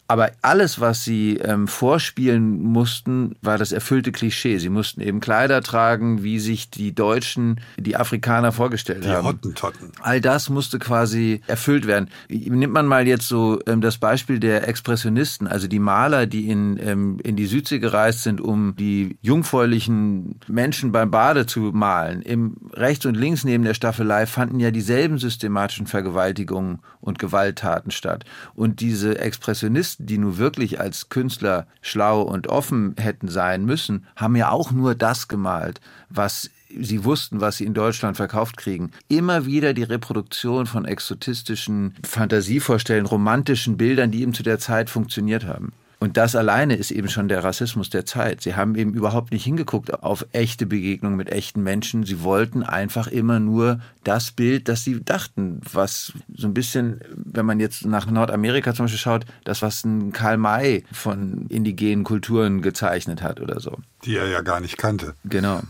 aber 0.07 0.31
alles, 0.43 0.79
was 0.79 1.03
sie 1.03 1.37
ähm, 1.37 1.67
vorspielen 1.67 2.61
mussten, 2.61 3.35
war 3.41 3.57
das 3.57 3.71
erfüllte 3.71 4.11
Klischee. 4.11 4.59
Sie 4.59 4.69
mussten 4.69 5.01
eben 5.01 5.19
Kleider 5.19 5.61
tragen, 5.61 6.21
wie 6.21 6.39
sich 6.39 6.69
die 6.69 6.93
Deutschen, 6.93 7.59
die 7.77 7.95
Afrikaner 7.95 8.51
vorgestellt 8.51 9.03
die 9.05 9.09
haben. 9.09 9.25
Hottentotten. 9.25 9.91
All 10.01 10.21
das 10.21 10.49
musste 10.49 10.77
quasi 10.77 11.41
erfüllt 11.47 11.87
werden. 11.87 12.09
Nimmt 12.29 12.73
man 12.73 12.85
mal 12.85 13.07
jetzt 13.07 13.27
so 13.27 13.59
ähm, 13.65 13.81
das 13.81 13.97
Beispiel 13.97 14.39
der 14.39 14.67
Expressionisten, 14.67 15.47
also 15.47 15.67
die 15.67 15.79
Maler, 15.79 16.27
die 16.27 16.49
in, 16.49 16.79
ähm, 16.79 17.17
in 17.23 17.35
die 17.35 17.47
Südsee 17.47 17.79
gereist 17.79 18.21
sind, 18.21 18.39
um 18.39 18.75
die 18.75 19.17
jungfräulichen 19.21 20.39
Menschen 20.47 20.91
beim 20.91 21.09
Bade 21.09 21.47
zu 21.47 21.71
malen. 21.73 22.21
Im 22.21 22.57
rechts 22.73 23.07
und 23.07 23.15
links 23.15 23.43
neben 23.43 23.63
der 23.63 23.73
Staffelei 23.73 24.27
fanden 24.27 24.59
ja 24.59 24.69
dieselben 24.69 25.17
systematischen 25.17 25.87
Vergewaltigungen 25.87 26.79
und 27.01 27.17
Gewalttaten 27.17 27.89
statt. 27.89 28.23
Und 28.53 28.81
diese 28.81 29.17
Expressionisten 29.17 29.94
Journalisten, 29.95 30.05
die 30.05 30.17
nur 30.17 30.37
wirklich 30.37 30.79
als 30.79 31.09
Künstler 31.09 31.67
schlau 31.81 32.21
und 32.21 32.47
offen 32.47 32.95
hätten 32.99 33.27
sein 33.27 33.65
müssen, 33.65 34.05
haben 34.15 34.35
ja 34.35 34.49
auch 34.49 34.71
nur 34.71 34.95
das 34.95 35.27
gemalt, 35.27 35.79
was 36.09 36.49
sie 36.69 37.03
wussten, 37.03 37.41
was 37.41 37.57
sie 37.57 37.65
in 37.65 37.73
Deutschland 37.73 38.17
verkauft 38.17 38.57
kriegen. 38.57 38.91
Immer 39.07 39.45
wieder 39.45 39.73
die 39.73 39.83
Reproduktion 39.83 40.65
von 40.65 40.85
exotistischen 40.85 41.93
Fantasievorstellungen, 42.03 43.07
romantischen 43.07 43.77
Bildern, 43.77 44.11
die 44.11 44.21
eben 44.21 44.33
zu 44.33 44.43
der 44.43 44.59
Zeit 44.59 44.89
funktioniert 44.89 45.45
haben. 45.45 45.71
Und 46.05 46.17
das 46.17 46.35
alleine 46.35 46.75
ist 46.75 46.91
eben 46.91 47.09
schon 47.09 47.29
der 47.29 47.43
Rassismus 47.43 47.89
der 47.89 48.05
Zeit. 48.05 48.43
Sie 48.43 48.53
haben 48.53 48.75
eben 48.75 48.93
überhaupt 48.93 49.31
nicht 49.31 49.43
hingeguckt 49.43 50.03
auf 50.03 50.27
echte 50.33 50.67
Begegnungen 50.67 51.17
mit 51.17 51.31
echten 51.31 51.63
Menschen. 51.63 52.03
Sie 52.03 52.21
wollten 52.21 52.61
einfach 52.61 53.07
immer 53.07 53.39
nur 53.39 53.79
das 54.03 54.31
Bild, 54.31 54.69
das 54.69 54.83
sie 54.83 55.03
dachten, 55.03 55.61
was 55.73 56.13
so 56.31 56.45
ein 56.45 56.53
bisschen, 56.53 57.01
wenn 57.15 57.47
man 57.47 57.59
jetzt 57.59 57.87
nach 57.87 58.05
Nordamerika 58.05 58.75
zum 58.75 58.83
Beispiel 58.85 58.99
schaut, 58.99 59.25
das, 59.45 59.63
was 59.63 59.83
ein 59.83 60.11
Karl 60.11 60.37
May 60.37 60.83
von 60.91 61.47
indigenen 61.49 62.03
Kulturen 62.03 62.61
gezeichnet 62.61 63.23
hat 63.23 63.41
oder 63.41 63.59
so. 63.59 63.79
Die 64.03 64.15
er 64.15 64.27
ja 64.27 64.41
gar 64.41 64.59
nicht 64.59 64.77
kannte. 64.77 65.15
Genau. 65.23 65.61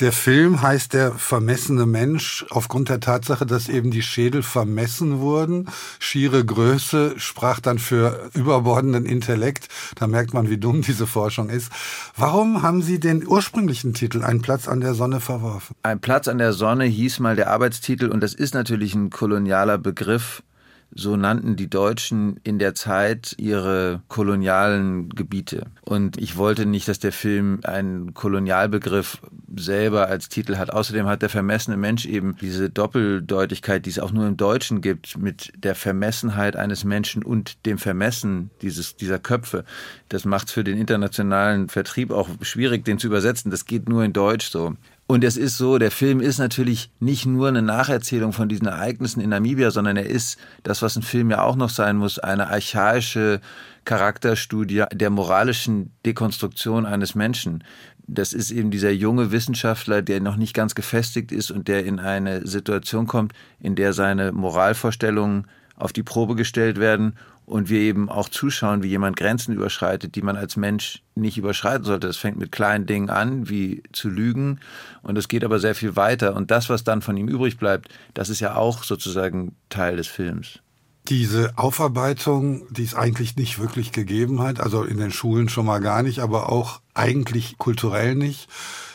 Der 0.00 0.12
Film 0.12 0.62
heißt 0.62 0.92
Der 0.92 1.10
vermessene 1.10 1.84
Mensch 1.84 2.46
aufgrund 2.50 2.88
der 2.88 3.00
Tatsache, 3.00 3.46
dass 3.46 3.68
eben 3.68 3.90
die 3.90 4.02
Schädel 4.02 4.44
vermessen 4.44 5.18
wurden. 5.18 5.68
Schiere 5.98 6.44
Größe 6.44 7.14
sprach 7.16 7.58
dann 7.58 7.80
für 7.80 8.30
überbordenden 8.32 9.04
Intellekt. 9.06 9.66
Da 9.96 10.06
merkt 10.06 10.34
man, 10.34 10.48
wie 10.50 10.56
dumm 10.56 10.82
diese 10.82 11.08
Forschung 11.08 11.50
ist. 11.50 11.72
Warum 12.16 12.62
haben 12.62 12.80
Sie 12.80 13.00
den 13.00 13.26
ursprünglichen 13.26 13.92
Titel 13.92 14.22
Ein 14.22 14.40
Platz 14.40 14.68
an 14.68 14.80
der 14.80 14.94
Sonne 14.94 15.18
verworfen? 15.18 15.74
Ein 15.82 15.98
Platz 15.98 16.28
an 16.28 16.38
der 16.38 16.52
Sonne 16.52 16.84
hieß 16.84 17.18
mal 17.18 17.34
der 17.34 17.50
Arbeitstitel 17.50 18.08
und 18.08 18.20
das 18.20 18.34
ist 18.34 18.54
natürlich 18.54 18.94
ein 18.94 19.10
kolonialer 19.10 19.78
Begriff 19.78 20.44
so 20.90 21.16
nannten 21.16 21.56
die 21.56 21.68
Deutschen 21.68 22.40
in 22.44 22.58
der 22.58 22.74
Zeit 22.74 23.34
ihre 23.38 24.02
kolonialen 24.08 25.10
Gebiete. 25.10 25.66
Und 25.82 26.16
ich 26.18 26.36
wollte 26.36 26.66
nicht, 26.66 26.88
dass 26.88 26.98
der 26.98 27.12
Film 27.12 27.60
einen 27.64 28.14
Kolonialbegriff 28.14 29.20
selber 29.56 30.08
als 30.08 30.28
Titel 30.28 30.56
hat. 30.56 30.72
Außerdem 30.72 31.06
hat 31.06 31.22
der 31.22 31.28
vermessene 31.28 31.76
Mensch 31.76 32.06
eben 32.06 32.36
diese 32.40 32.70
Doppeldeutigkeit, 32.70 33.84
die 33.84 33.90
es 33.90 33.98
auch 33.98 34.12
nur 34.12 34.26
im 34.26 34.36
Deutschen 34.36 34.80
gibt, 34.80 35.18
mit 35.18 35.52
der 35.56 35.74
Vermessenheit 35.74 36.56
eines 36.56 36.84
Menschen 36.84 37.22
und 37.22 37.66
dem 37.66 37.78
Vermessen 37.78 38.50
dieses, 38.62 38.96
dieser 38.96 39.18
Köpfe. 39.18 39.64
Das 40.08 40.24
macht 40.24 40.48
es 40.48 40.52
für 40.54 40.64
den 40.64 40.78
internationalen 40.78 41.68
Vertrieb 41.68 42.10
auch 42.10 42.28
schwierig, 42.42 42.84
den 42.84 42.98
zu 42.98 43.06
übersetzen. 43.08 43.50
Das 43.50 43.66
geht 43.66 43.88
nur 43.88 44.04
in 44.04 44.12
Deutsch 44.12 44.48
so. 44.48 44.74
Und 45.10 45.24
es 45.24 45.38
ist 45.38 45.56
so, 45.56 45.78
der 45.78 45.90
Film 45.90 46.20
ist 46.20 46.36
natürlich 46.36 46.90
nicht 47.00 47.24
nur 47.24 47.48
eine 47.48 47.62
Nacherzählung 47.62 48.34
von 48.34 48.46
diesen 48.46 48.66
Ereignissen 48.66 49.22
in 49.22 49.30
Namibia, 49.30 49.70
sondern 49.70 49.96
er 49.96 50.04
ist 50.04 50.38
das, 50.64 50.82
was 50.82 50.96
ein 50.96 51.02
Film 51.02 51.30
ja 51.30 51.42
auch 51.42 51.56
noch 51.56 51.70
sein 51.70 51.96
muss, 51.96 52.18
eine 52.18 52.48
archaische 52.48 53.40
Charakterstudie 53.86 54.84
der 54.92 55.08
moralischen 55.08 55.92
Dekonstruktion 56.04 56.84
eines 56.84 57.14
Menschen. 57.14 57.64
Das 58.06 58.34
ist 58.34 58.50
eben 58.50 58.70
dieser 58.70 58.90
junge 58.90 59.32
Wissenschaftler, 59.32 60.02
der 60.02 60.20
noch 60.20 60.36
nicht 60.36 60.52
ganz 60.52 60.74
gefestigt 60.74 61.32
ist 61.32 61.50
und 61.50 61.68
der 61.68 61.86
in 61.86 62.00
eine 62.00 62.46
Situation 62.46 63.06
kommt, 63.06 63.32
in 63.60 63.76
der 63.76 63.94
seine 63.94 64.32
Moralvorstellungen 64.32 65.46
auf 65.74 65.94
die 65.94 66.02
Probe 66.02 66.34
gestellt 66.34 66.78
werden 66.78 67.14
und 67.48 67.70
wir 67.70 67.80
eben 67.80 68.10
auch 68.10 68.28
zuschauen, 68.28 68.82
wie 68.82 68.88
jemand 68.88 69.16
Grenzen 69.16 69.54
überschreitet, 69.54 70.14
die 70.14 70.22
man 70.22 70.36
als 70.36 70.56
Mensch 70.56 71.02
nicht 71.14 71.38
überschreiten 71.38 71.84
sollte. 71.84 72.06
Das 72.06 72.18
fängt 72.18 72.38
mit 72.38 72.52
kleinen 72.52 72.86
Dingen 72.86 73.08
an, 73.08 73.48
wie 73.48 73.82
zu 73.92 74.08
lügen, 74.08 74.60
und 75.02 75.16
es 75.16 75.28
geht 75.28 75.44
aber 75.44 75.58
sehr 75.58 75.74
viel 75.74 75.96
weiter. 75.96 76.36
Und 76.36 76.50
das, 76.50 76.68
was 76.68 76.84
dann 76.84 77.00
von 77.00 77.16
ihm 77.16 77.28
übrig 77.28 77.56
bleibt, 77.56 77.88
das 78.12 78.28
ist 78.28 78.40
ja 78.40 78.54
auch 78.54 78.84
sozusagen 78.84 79.56
Teil 79.70 79.96
des 79.96 80.06
Films. 80.06 80.60
Diese 81.08 81.56
Aufarbeitung, 81.56 82.66
die 82.70 82.84
es 82.84 82.94
eigentlich 82.94 83.36
nicht 83.36 83.58
wirklich 83.58 83.92
gegeben 83.92 84.42
hat, 84.42 84.60
also 84.60 84.82
in 84.84 84.98
den 84.98 85.10
Schulen 85.10 85.48
schon 85.48 85.64
mal 85.64 85.78
gar 85.78 86.02
nicht, 86.02 86.18
aber 86.18 86.52
auch 86.52 86.82
eigentlich 86.92 87.56
kulturell 87.56 88.14
nicht, 88.14 88.48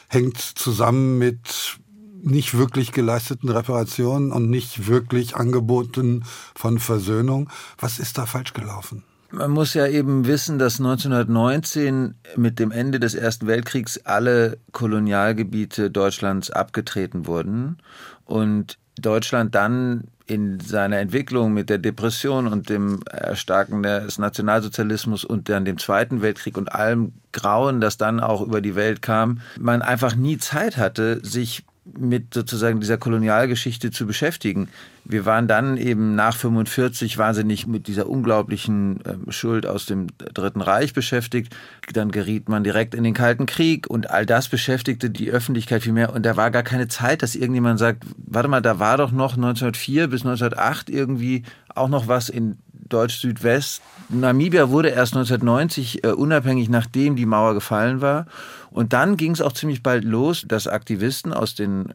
hängt 0.10 0.38
zusammen 0.38 1.18
mit 1.18 1.80
nicht 2.24 2.58
wirklich 2.58 2.92
geleisteten 2.92 3.50
Reparationen 3.50 4.32
und 4.32 4.50
nicht 4.50 4.88
wirklich 4.88 5.36
Angeboten 5.36 6.24
von 6.56 6.80
Versöhnung. 6.80 7.50
Was 7.78 8.00
ist 8.00 8.18
da 8.18 8.26
falsch 8.26 8.54
gelaufen? 8.54 9.04
Man 9.32 9.50
muss 9.50 9.74
ja 9.74 9.88
eben 9.88 10.28
wissen, 10.28 10.60
dass 10.60 10.80
1919 10.80 12.14
mit 12.36 12.60
dem 12.60 12.72
Ende 12.72 13.00
des 13.00 13.16
Ersten 13.16 13.48
Weltkriegs 13.48 14.00
alle 14.04 14.60
Kolonialgebiete 14.72 15.90
Deutschlands 15.90 16.52
abgetreten 16.52 17.26
wurden 17.26 17.78
und 18.26 18.78
Deutschland 19.02 19.56
dann 19.56 20.04
in 20.28 20.60
seiner 20.60 21.00
Entwicklung 21.00 21.52
mit 21.52 21.70
der 21.70 21.80
Depression 21.80 22.48
und 22.48 22.70
dem 22.70 23.00
Erstarken 23.10 23.84
des 23.84 24.20
Nationalsozialismus 24.20 25.26
und 25.26 25.50
dann 25.50 25.66
dem 25.66 25.80
Zweiten 25.80 26.22
Weltkrieg 26.22 26.56
und 26.56 26.72
allem 26.72 27.14
Grauen, 27.32 27.82
das 27.82 27.98
dann 27.98 28.20
auch 28.20 28.42
über 28.42 28.62
die 28.62 28.76
Welt 28.76 29.02
kam, 29.02 29.42
man 29.60 29.82
einfach 29.82 30.16
nie 30.16 30.38
Zeit 30.38 30.78
hatte, 30.78 31.20
sich 31.26 31.66
mit 31.86 32.34
sozusagen 32.34 32.80
dieser 32.80 32.98
Kolonialgeschichte 32.98 33.92
zu 33.92 34.08
beschäftigen. 34.08 34.70
Wir 35.04 35.26
waren 35.26 35.50
dann 35.50 35.76
eben 35.76 36.16
nach 36.16 36.36
45 36.36 37.18
wahnsinnig 37.18 37.68
mit 37.68 37.88
dieser 37.88 38.08
unglaublichen 38.08 39.02
ähm, 39.06 39.32
Schuld 39.32 39.66
aus 39.66 39.86
dem 39.86 40.08
Dritten 40.18 40.62
Reich 40.62 40.94
beschäftigt. 40.94 41.54
Dann 41.92 42.12
geriet 42.12 42.48
man 42.48 42.64
direkt 42.64 42.96
in 42.96 43.04
den 43.04 43.14
Kalten 43.14 43.46
Krieg 43.46 43.90
und 43.90 44.10
all 44.10 44.26
das 44.26 44.48
beschäftigte 44.48 45.10
die 45.10 45.30
Öffentlichkeit 45.30 45.84
viel 45.84 45.92
mehr. 45.92 46.14
Und 46.14 46.26
da 46.26 46.38
war 46.38 46.52
gar 46.52 46.64
keine 46.64 46.88
Zeit, 46.88 47.22
dass 47.22 47.36
irgendjemand 47.36 47.80
sagt, 47.80 48.04
warte 48.18 48.48
mal, 48.48 48.62
da 48.62 48.80
war 48.80 48.98
doch 48.98 49.12
noch 49.12 49.36
1904 49.36 50.08
bis 50.08 50.22
1908 50.22 50.90
irgendwie 50.90 51.44
auch 51.76 51.90
noch 51.90 52.08
was 52.08 52.30
in 52.30 52.58
Deutsch-Südwest. 52.94 53.82
Namibia 54.10 54.70
wurde 54.70 54.90
erst 54.90 55.16
1990 55.16 56.04
äh, 56.04 56.08
unabhängig, 56.10 56.70
nachdem 56.70 57.16
die 57.16 57.26
Mauer 57.26 57.54
gefallen 57.54 58.02
war. 58.02 58.28
Und 58.74 58.94
dann 58.94 59.18
ging 59.18 59.32
es 59.32 59.42
auch 59.42 59.54
ziemlich 59.54 59.84
bald 59.84 60.04
los, 60.04 60.46
dass 60.48 60.68
Aktivisten 60.68 61.32
aus 61.32 61.56
den 61.56 61.90
äh, 61.92 61.94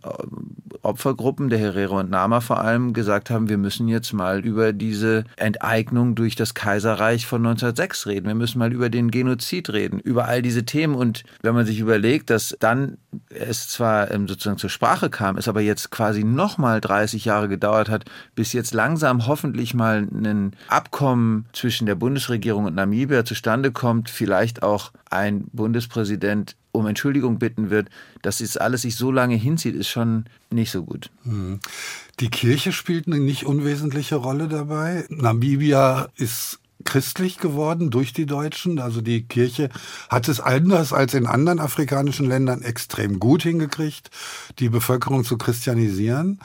Opfergruppen 0.82 1.48
der 1.48 1.58
Herero 1.58 1.98
und 1.98 2.10
Nama 2.10 2.40
vor 2.40 2.60
allem 2.60 2.92
gesagt 2.92 3.30
haben, 3.30 3.48
wir 3.48 3.58
müssen 3.58 3.88
jetzt 3.88 4.12
mal 4.12 4.44
über 4.44 4.72
diese 4.72 5.24
Enteignung 5.36 6.14
durch 6.14 6.36
das 6.36 6.54
Kaiserreich 6.54 7.26
von 7.26 7.44
1906 7.44 8.06
reden. 8.06 8.28
Wir 8.28 8.34
müssen 8.34 8.58
mal 8.58 8.72
über 8.72 8.88
den 8.90 9.10
Genozid 9.10 9.70
reden, 9.70 9.98
über 9.98 10.26
all 10.26 10.40
diese 10.40 10.64
Themen. 10.64 10.94
Und 10.94 11.24
wenn 11.42 11.54
man 11.54 11.66
sich 11.66 11.80
überlegt, 11.80 12.30
dass 12.30 12.56
dann 12.60 12.98
es 13.30 13.68
zwar 13.68 14.10
ähm, 14.10 14.28
sozusagen 14.28 14.58
zur 14.58 14.70
Sprache 14.70 15.10
kam, 15.10 15.36
es 15.36 15.48
aber 15.48 15.60
jetzt 15.60 15.90
quasi 15.90 16.22
nochmal 16.22 16.80
30 16.80 17.24
Jahre 17.24 17.48
gedauert 17.48 17.88
hat, 17.88 18.04
bis 18.34 18.52
jetzt 18.52 18.72
langsam 18.72 19.26
hoffentlich 19.26 19.74
mal 19.74 20.06
ein 20.10 20.52
Abkommen 20.68 21.46
zwischen 21.52 21.86
der 21.86 21.96
Bundesregierung 21.96 22.66
und 22.66 22.76
Namibia 22.76 23.24
zustande 23.24 23.72
kommt, 23.72 24.10
vielleicht 24.10 24.62
auch 24.62 24.92
ein 25.10 25.44
Bundespräsident 25.52 26.56
um 26.72 26.86
Entschuldigung 26.86 27.38
bitten 27.38 27.70
wird, 27.70 27.88
dass 28.22 28.40
es 28.40 28.56
alles 28.56 28.82
sich 28.82 28.96
so 28.96 29.10
lange 29.10 29.34
hinzieht, 29.36 29.74
ist 29.74 29.88
schon 29.88 30.26
nicht 30.50 30.70
so 30.70 30.84
gut. 30.84 31.10
Hm. 31.24 31.60
Die 32.20 32.30
Kirche 32.30 32.72
spielt 32.72 33.06
eine 33.06 33.18
nicht 33.18 33.44
unwesentliche 33.46 34.16
Rolle 34.16 34.48
dabei. 34.48 35.04
Namibia 35.08 36.08
ist 36.16 36.60
christlich 36.84 37.38
geworden 37.38 37.90
durch 37.90 38.12
die 38.12 38.26
Deutschen. 38.26 38.78
Also 38.78 39.00
die 39.00 39.22
Kirche 39.22 39.68
hat 40.08 40.28
es 40.28 40.40
anders 40.40 40.92
als 40.92 41.14
in 41.14 41.26
anderen 41.26 41.58
afrikanischen 41.58 42.26
Ländern 42.26 42.62
extrem 42.62 43.18
gut 43.18 43.42
hingekriegt, 43.42 44.10
die 44.58 44.68
Bevölkerung 44.68 45.24
zu 45.24 45.36
christianisieren. 45.36 46.40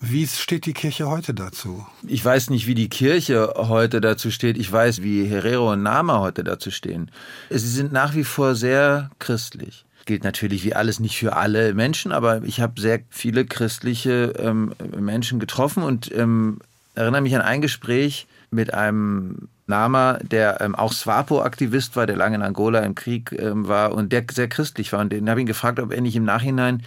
Wie 0.00 0.26
steht 0.28 0.66
die 0.66 0.74
Kirche 0.74 1.08
heute 1.08 1.34
dazu? 1.34 1.84
Ich 2.06 2.24
weiß 2.24 2.50
nicht, 2.50 2.68
wie 2.68 2.76
die 2.76 2.88
Kirche 2.88 3.54
heute 3.56 4.00
dazu 4.00 4.30
steht. 4.30 4.56
Ich 4.56 4.70
weiß, 4.70 5.02
wie 5.02 5.24
Herero 5.24 5.72
und 5.72 5.82
Nama 5.82 6.20
heute 6.20 6.44
dazu 6.44 6.70
stehen. 6.70 7.10
Sie 7.50 7.68
sind 7.68 7.92
nach 7.92 8.14
wie 8.14 8.22
vor 8.22 8.54
sehr 8.54 9.10
christlich. 9.18 9.84
Gilt 10.06 10.22
natürlich 10.22 10.64
wie 10.64 10.74
alles 10.74 11.00
nicht 11.00 11.18
für 11.18 11.34
alle 11.34 11.74
Menschen, 11.74 12.12
aber 12.12 12.42
ich 12.44 12.60
habe 12.60 12.80
sehr 12.80 13.00
viele 13.10 13.44
christliche 13.44 14.34
ähm, 14.38 14.72
Menschen 14.96 15.40
getroffen 15.40 15.82
und 15.82 16.12
ähm, 16.14 16.60
erinnere 16.94 17.20
mich 17.20 17.34
an 17.34 17.42
ein 17.42 17.60
Gespräch 17.60 18.28
mit 18.50 18.72
einem 18.74 19.48
Nama, 19.66 20.18
der 20.22 20.62
ähm, 20.62 20.74
auch 20.74 20.94
Swapo-Aktivist 20.94 21.94
war, 21.94 22.06
der 22.06 22.16
lange 22.16 22.36
in 22.36 22.42
Angola 22.42 22.80
im 22.80 22.94
Krieg 22.94 23.32
ähm, 23.32 23.68
war 23.68 23.92
und 23.92 24.12
der 24.12 24.24
sehr 24.32 24.48
christlich 24.48 24.92
war. 24.94 25.00
Und 25.00 25.12
den 25.12 25.28
habe 25.28 25.40
ich 25.40 25.44
ihn 25.44 25.48
gefragt, 25.48 25.78
ob 25.78 25.92
er 25.92 26.00
nicht 26.00 26.16
im 26.16 26.24
Nachhinein 26.24 26.82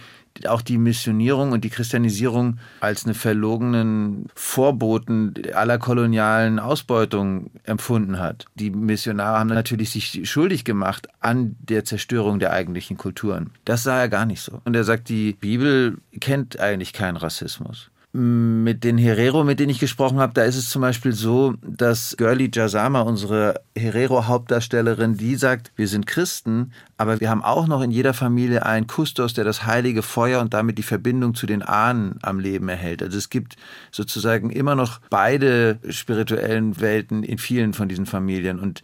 auch 0.46 0.62
die 0.62 0.78
Missionierung 0.78 1.52
und 1.52 1.64
die 1.64 1.70
Christianisierung 1.70 2.58
als 2.80 3.04
eine 3.04 3.14
verlogenen 3.14 4.26
Vorboten 4.34 5.34
aller 5.54 5.78
kolonialen 5.78 6.58
Ausbeutung 6.58 7.50
empfunden 7.64 8.18
hat. 8.18 8.46
Die 8.54 8.70
Missionare 8.70 9.38
haben 9.38 9.48
natürlich 9.48 9.90
sich 9.90 10.28
schuldig 10.28 10.64
gemacht 10.64 11.08
an 11.20 11.56
der 11.60 11.84
Zerstörung 11.84 12.38
der 12.38 12.52
eigentlichen 12.52 12.96
Kulturen. 12.96 13.50
Das 13.64 13.82
sah 13.82 14.00
er 14.00 14.08
gar 14.08 14.26
nicht 14.26 14.40
so. 14.40 14.60
Und 14.64 14.74
er 14.74 14.84
sagt, 14.84 15.08
die 15.08 15.34
Bibel 15.34 15.98
kennt 16.20 16.58
eigentlich 16.60 16.92
keinen 16.92 17.16
Rassismus 17.16 17.90
mit 18.12 18.84
den 18.84 18.98
Herero, 18.98 19.42
mit 19.42 19.58
denen 19.58 19.70
ich 19.70 19.78
gesprochen 19.78 20.18
habe, 20.18 20.34
da 20.34 20.44
ist 20.44 20.56
es 20.56 20.68
zum 20.68 20.82
Beispiel 20.82 21.12
so, 21.12 21.54
dass 21.62 22.14
Girlie 22.18 22.50
Jazama, 22.52 23.00
unsere 23.00 23.62
Herero-Hauptdarstellerin, 23.74 25.16
die 25.16 25.36
sagt, 25.36 25.72
wir 25.76 25.88
sind 25.88 26.06
Christen, 26.06 26.72
aber 27.02 27.18
wir 27.18 27.30
haben 27.30 27.42
auch 27.42 27.66
noch 27.66 27.82
in 27.82 27.90
jeder 27.90 28.14
Familie 28.14 28.64
einen 28.64 28.86
Kustos, 28.86 29.34
der 29.34 29.42
das 29.42 29.66
heilige 29.66 30.02
Feuer 30.02 30.40
und 30.40 30.54
damit 30.54 30.78
die 30.78 30.84
Verbindung 30.84 31.34
zu 31.34 31.46
den 31.46 31.60
Ahnen 31.60 32.20
am 32.22 32.38
Leben 32.38 32.68
erhält. 32.68 33.02
Also 33.02 33.18
es 33.18 33.28
gibt 33.28 33.56
sozusagen 33.90 34.50
immer 34.50 34.76
noch 34.76 35.00
beide 35.10 35.80
spirituellen 35.88 36.80
Welten 36.80 37.24
in 37.24 37.38
vielen 37.38 37.72
von 37.72 37.88
diesen 37.88 38.06
Familien 38.06 38.60
und 38.60 38.82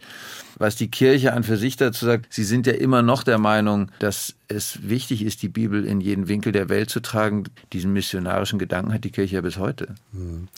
was 0.57 0.75
die 0.75 0.91
Kirche 0.91 1.31
an 1.31 1.45
für 1.45 1.55
sich 1.55 1.77
dazu 1.77 2.05
sagt, 2.07 2.25
sie 2.29 2.43
sind 2.43 2.67
ja 2.67 2.73
immer 2.73 3.03
noch 3.03 3.23
der 3.23 3.37
Meinung, 3.37 3.89
dass 3.99 4.35
es 4.49 4.89
wichtig 4.89 5.23
ist, 5.23 5.41
die 5.41 5.47
Bibel 5.47 5.85
in 5.85 6.01
jeden 6.01 6.27
Winkel 6.27 6.51
der 6.51 6.67
Welt 6.67 6.89
zu 6.89 6.99
tragen. 6.99 7.45
Diesen 7.71 7.93
missionarischen 7.93 8.59
Gedanken 8.59 8.91
hat 8.91 9.05
die 9.05 9.11
Kirche 9.11 9.35
ja 9.35 9.41
bis 9.41 9.57
heute. 9.57 9.95
Hm. 10.11 10.49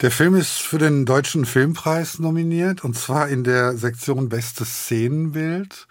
Der 0.00 0.10
Film 0.10 0.34
ist 0.34 0.60
für 0.60 0.78
den 0.78 1.06
Deutschen 1.06 1.44
Filmpreis 1.44 2.18
nominiert 2.18 2.82
und 2.82 2.96
zwar 2.98 3.28
in 3.28 3.44
der 3.44 3.76
Sektion 3.76 4.28
Bestes 4.28 4.86
Szenenbild. 4.86 5.86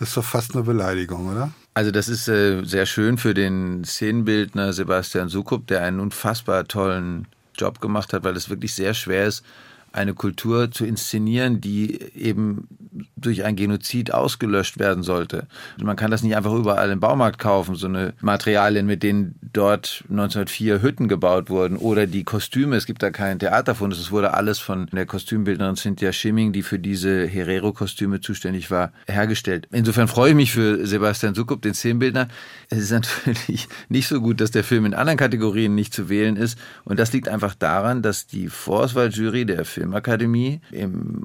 Das 0.00 0.08
ist 0.08 0.16
doch 0.16 0.24
fast 0.24 0.54
eine 0.54 0.64
Beleidigung, 0.64 1.28
oder? 1.28 1.52
Also 1.74 1.90
das 1.90 2.08
ist 2.08 2.26
äh, 2.26 2.64
sehr 2.64 2.86
schön 2.86 3.18
für 3.18 3.34
den 3.34 3.84
Szenenbildner 3.84 4.72
Sebastian 4.72 5.28
Sukup, 5.28 5.66
der 5.66 5.82
einen 5.84 6.00
unfassbar 6.00 6.66
tollen 6.66 7.26
Job 7.54 7.82
gemacht 7.82 8.14
hat, 8.14 8.24
weil 8.24 8.34
es 8.34 8.48
wirklich 8.48 8.74
sehr 8.74 8.94
schwer 8.94 9.26
ist, 9.26 9.44
eine 9.92 10.14
Kultur 10.14 10.70
zu 10.70 10.84
inszenieren, 10.84 11.60
die 11.60 12.00
eben 12.14 12.68
durch 13.16 13.44
ein 13.44 13.56
Genozid 13.56 14.12
ausgelöscht 14.12 14.78
werden 14.78 15.02
sollte. 15.02 15.46
Man 15.80 15.96
kann 15.96 16.10
das 16.10 16.22
nicht 16.22 16.36
einfach 16.36 16.52
überall 16.52 16.90
im 16.90 17.00
Baumarkt 17.00 17.38
kaufen, 17.38 17.74
so 17.74 17.86
eine 17.86 18.14
Materialien, 18.20 18.86
mit 18.86 19.02
denen 19.02 19.36
dort 19.52 20.04
1904 20.08 20.82
Hütten 20.82 21.08
gebaut 21.08 21.50
wurden 21.50 21.76
oder 21.76 22.06
die 22.06 22.24
Kostüme. 22.24 22.76
Es 22.76 22.86
gibt 22.86 23.02
da 23.02 23.10
keinen 23.10 23.38
Theaterfund. 23.38 23.92
Es 23.92 24.10
wurde 24.10 24.34
alles 24.34 24.58
von 24.58 24.86
der 24.92 25.06
Kostümbildnerin 25.06 25.76
Cynthia 25.76 26.12
Schimming, 26.12 26.52
die 26.52 26.62
für 26.62 26.78
diese 26.78 27.26
Herero-Kostüme 27.26 28.20
zuständig 28.20 28.70
war, 28.70 28.92
hergestellt. 29.06 29.68
Insofern 29.70 30.08
freue 30.08 30.30
ich 30.30 30.36
mich 30.36 30.52
für 30.52 30.86
Sebastian 30.86 31.34
Sukup, 31.34 31.62
den 31.62 31.74
Szenenbildner. 31.74 32.28
Es 32.68 32.78
ist 32.78 32.90
natürlich 33.26 33.68
nicht 33.88 34.08
so 34.08 34.20
gut, 34.20 34.40
dass 34.40 34.50
der 34.50 34.64
Film 34.64 34.84
in 34.84 34.94
anderen 34.94 35.18
Kategorien 35.18 35.74
nicht 35.74 35.94
zu 35.94 36.08
wählen 36.08 36.36
ist. 36.36 36.58
Und 36.84 36.98
das 36.98 37.12
liegt 37.12 37.28
einfach 37.28 37.54
daran, 37.54 38.02
dass 38.02 38.26
die 38.26 38.48
Vorauswahljury 38.48 39.46
der 39.46 39.64
Filmakademie 39.80 40.60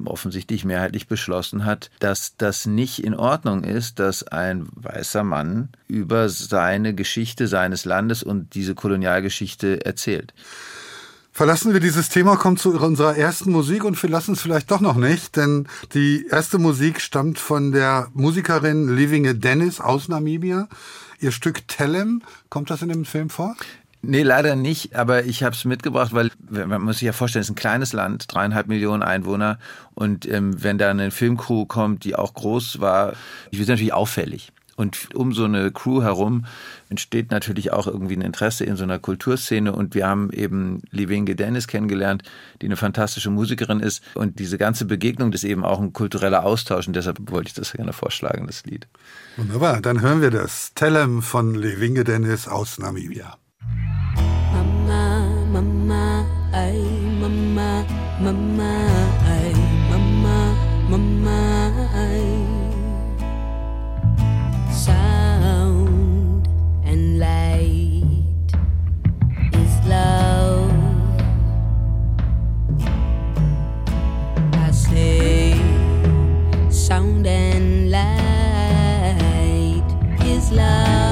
offensichtlich 0.05 0.63
mehrheitlich 0.63 1.09
beschlossen 1.09 1.65
hat, 1.65 1.91
dass 1.99 2.37
das 2.37 2.65
nicht 2.65 3.03
in 3.03 3.13
Ordnung 3.13 3.65
ist, 3.65 3.99
dass 3.99 4.23
ein 4.23 4.67
weißer 4.75 5.25
Mann 5.25 5.69
über 5.89 6.29
seine 6.29 6.95
Geschichte 6.95 7.47
seines 7.49 7.83
Landes 7.83 8.23
und 8.23 8.55
diese 8.55 8.73
Kolonialgeschichte 8.73 9.85
erzählt. 9.85 10.33
Verlassen 11.33 11.73
wir 11.73 11.81
dieses 11.81 12.07
Thema, 12.07 12.37
kommen 12.37 12.55
zu 12.55 12.79
unserer 12.79 13.17
ersten 13.17 13.51
Musik 13.51 13.83
und 13.83 14.01
wir 14.01 14.09
lassen 14.09 14.35
es 14.35 14.41
vielleicht 14.41 14.71
doch 14.71 14.79
noch 14.79 14.95
nicht, 14.95 15.35
denn 15.35 15.67
die 15.93 16.25
erste 16.31 16.57
Musik 16.57 17.01
stammt 17.01 17.39
von 17.39 17.73
der 17.73 18.07
Musikerin 18.13 18.95
Livinge 18.95 19.35
Dennis 19.35 19.81
aus 19.81 20.07
Namibia. 20.07 20.69
Ihr 21.19 21.33
Stück 21.33 21.67
Tellem, 21.67 22.21
kommt 22.49 22.69
das 22.69 22.81
in 22.81 22.87
dem 22.87 23.03
Film 23.03 23.29
vor? 23.29 23.57
Nee, 24.07 24.23
leider 24.23 24.55
nicht, 24.55 24.95
aber 24.95 25.25
ich 25.25 25.43
habe 25.43 25.55
es 25.55 25.65
mitgebracht, 25.65 26.13
weil 26.13 26.31
man 26.49 26.81
muss 26.81 26.99
sich 26.99 27.05
ja 27.05 27.13
vorstellen, 27.13 27.41
es 27.41 27.47
ist 27.47 27.53
ein 27.53 27.55
kleines 27.55 27.93
Land, 27.93 28.25
dreieinhalb 28.27 28.67
Millionen 28.67 29.03
Einwohner 29.03 29.59
und 29.93 30.29
ähm, 30.29 30.61
wenn 30.63 30.77
da 30.77 30.89
eine 30.89 31.11
Filmcrew 31.11 31.65
kommt, 31.65 32.03
die 32.03 32.15
auch 32.15 32.33
groß 32.33 32.79
war, 32.79 33.13
ich 33.51 33.59
wird 33.59 33.69
natürlich 33.69 33.93
auffällig. 33.93 34.51
Und 34.75 35.15
um 35.15 35.31
so 35.31 35.45
eine 35.45 35.71
Crew 35.71 36.01
herum 36.01 36.45
entsteht 36.89 37.31
natürlich 37.31 37.71
auch 37.71 37.87
irgendwie 37.87 38.17
ein 38.17 38.21
Interesse 38.21 38.65
in 38.65 38.75
so 38.75 38.83
einer 38.83 38.99
Kulturszene. 38.99 39.71
Und 39.71 39.95
wir 39.95 40.05
haben 40.05 40.31
eben 40.31 40.81
Livinge 40.91 41.35
Dennis 41.35 41.67
kennengelernt, 41.67 42.23
die 42.61 42.65
eine 42.65 42.75
fantastische 42.75 43.29
Musikerin 43.29 43.79
ist. 43.79 44.03
Und 44.15 44.39
diese 44.39 44.57
ganze 44.57 44.85
Begegnung 44.85 45.31
ist 45.31 45.45
eben 45.45 45.63
auch 45.63 45.79
ein 45.79 45.93
kultureller 45.93 46.43
Austausch. 46.43 46.87
Und 46.87 46.95
deshalb 46.95 47.19
wollte 47.31 47.47
ich 47.47 47.53
das 47.53 47.71
gerne 47.71 47.93
vorschlagen, 47.93 48.47
das 48.47 48.65
Lied. 48.65 48.87
Wunderbar, 49.37 49.79
dann 49.79 50.01
hören 50.01 50.21
wir 50.21 50.31
das. 50.31 50.73
Tellem 50.75 51.21
von 51.21 51.55
Livinge 51.55 52.03
Dennis 52.03 52.49
aus 52.49 52.77
Namibia. 52.77 53.37
Ay, 56.55 56.79
Mama, 57.19 57.83
Mama, 58.23 58.73
ay, 59.27 59.51
Mama, 59.91 60.55
Mama, 60.87 61.41
ay. 61.91 62.23
Sound 64.71 66.47
and 66.87 67.19
light 67.19 68.47
is 69.51 69.73
love. 69.83 70.71
I 74.55 74.71
say, 74.71 75.59
sound 76.71 77.27
and 77.27 77.91
light 77.91 79.83
is 80.23 80.51
love. 80.55 81.04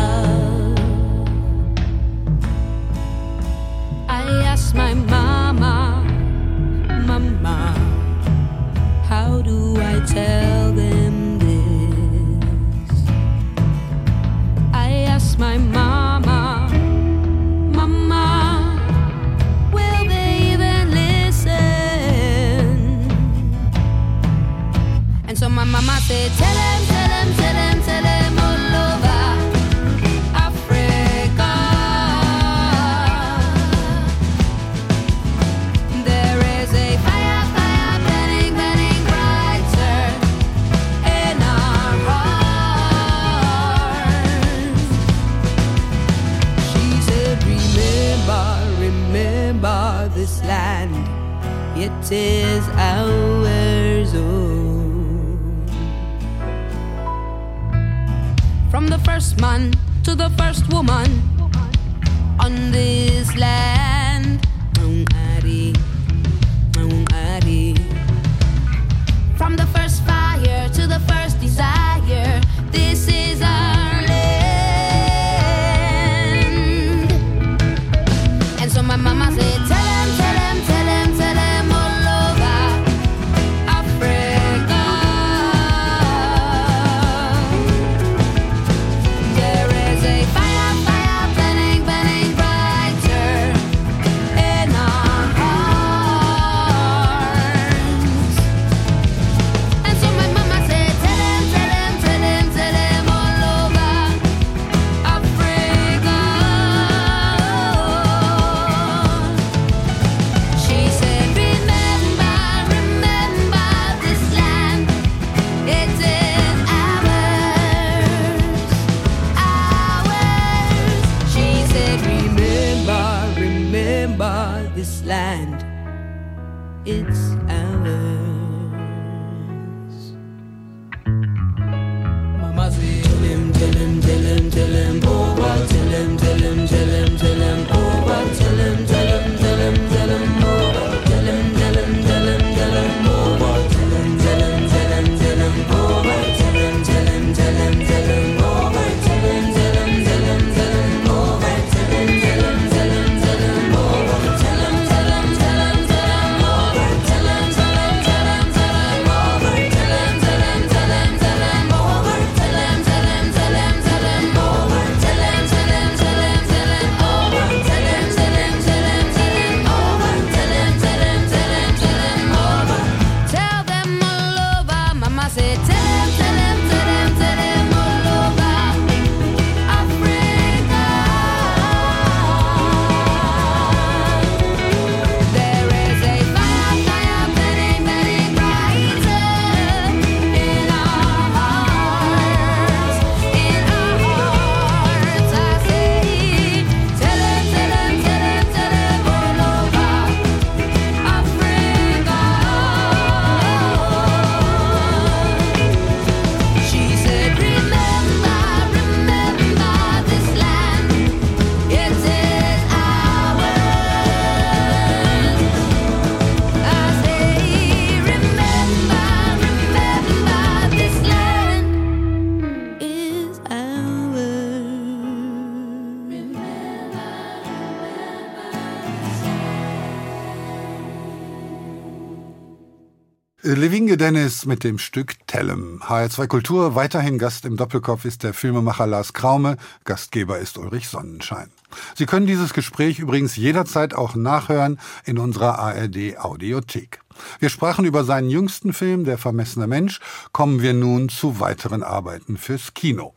Mit 234.46 234.64
dem 234.64 234.78
Stück 234.78 235.16
Tellem. 235.26 235.82
HR2 235.84 236.28
Kultur, 236.28 236.76
weiterhin 236.76 237.18
Gast 237.18 237.46
im 237.46 237.56
Doppelkopf 237.56 238.04
ist 238.04 238.24
der 238.24 238.34
Filmemacher 238.34 238.86
Lars 238.88 239.14
Kraume, 239.14 239.58
Gastgeber 239.86 240.40
ist 240.40 240.58
Ulrich 240.58 240.90
Sonnenschein. 240.90 241.50
Sie 241.96 242.06
können 242.06 242.26
dieses 242.26 242.54
Gespräch 242.54 243.00
übrigens 243.00 243.36
jederzeit 243.36 243.94
auch 243.94 244.16
nachhören 244.16 244.80
in 245.06 245.18
unserer 245.18 245.60
ARD 245.60 246.18
Audiothek. 246.18 247.00
Wir 247.40 247.50
sprachen 247.50 247.86
über 247.86 248.04
seinen 248.04 248.30
jüngsten 248.30 248.74
Film, 248.74 249.06
Der 249.06 249.18
vermessene 249.18 249.68
Mensch. 249.68 250.00
Kommen 250.34 250.62
wir 250.62 250.74
nun 250.74 251.10
zu 251.10 251.40
weiteren 251.40 251.84
Arbeiten 251.84 252.38
fürs 252.38 252.74
Kino. 252.74 253.14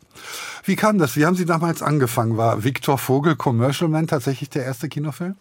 Wie 0.65 0.77
kam 0.77 0.99
das? 0.99 1.17
Wie 1.17 1.27
haben 1.27 1.37
Sie 1.37 1.47
damals 1.47 1.83
angefangen? 1.83 2.37
War 2.37 2.62
Victor 2.62 2.99
Vogel 2.99 3.37
Commercial 3.37 3.91
Man 3.91 4.07
tatsächlich 4.07 4.51
der 4.51 4.65
erste 4.65 4.89
Kinofilm? 4.89 5.37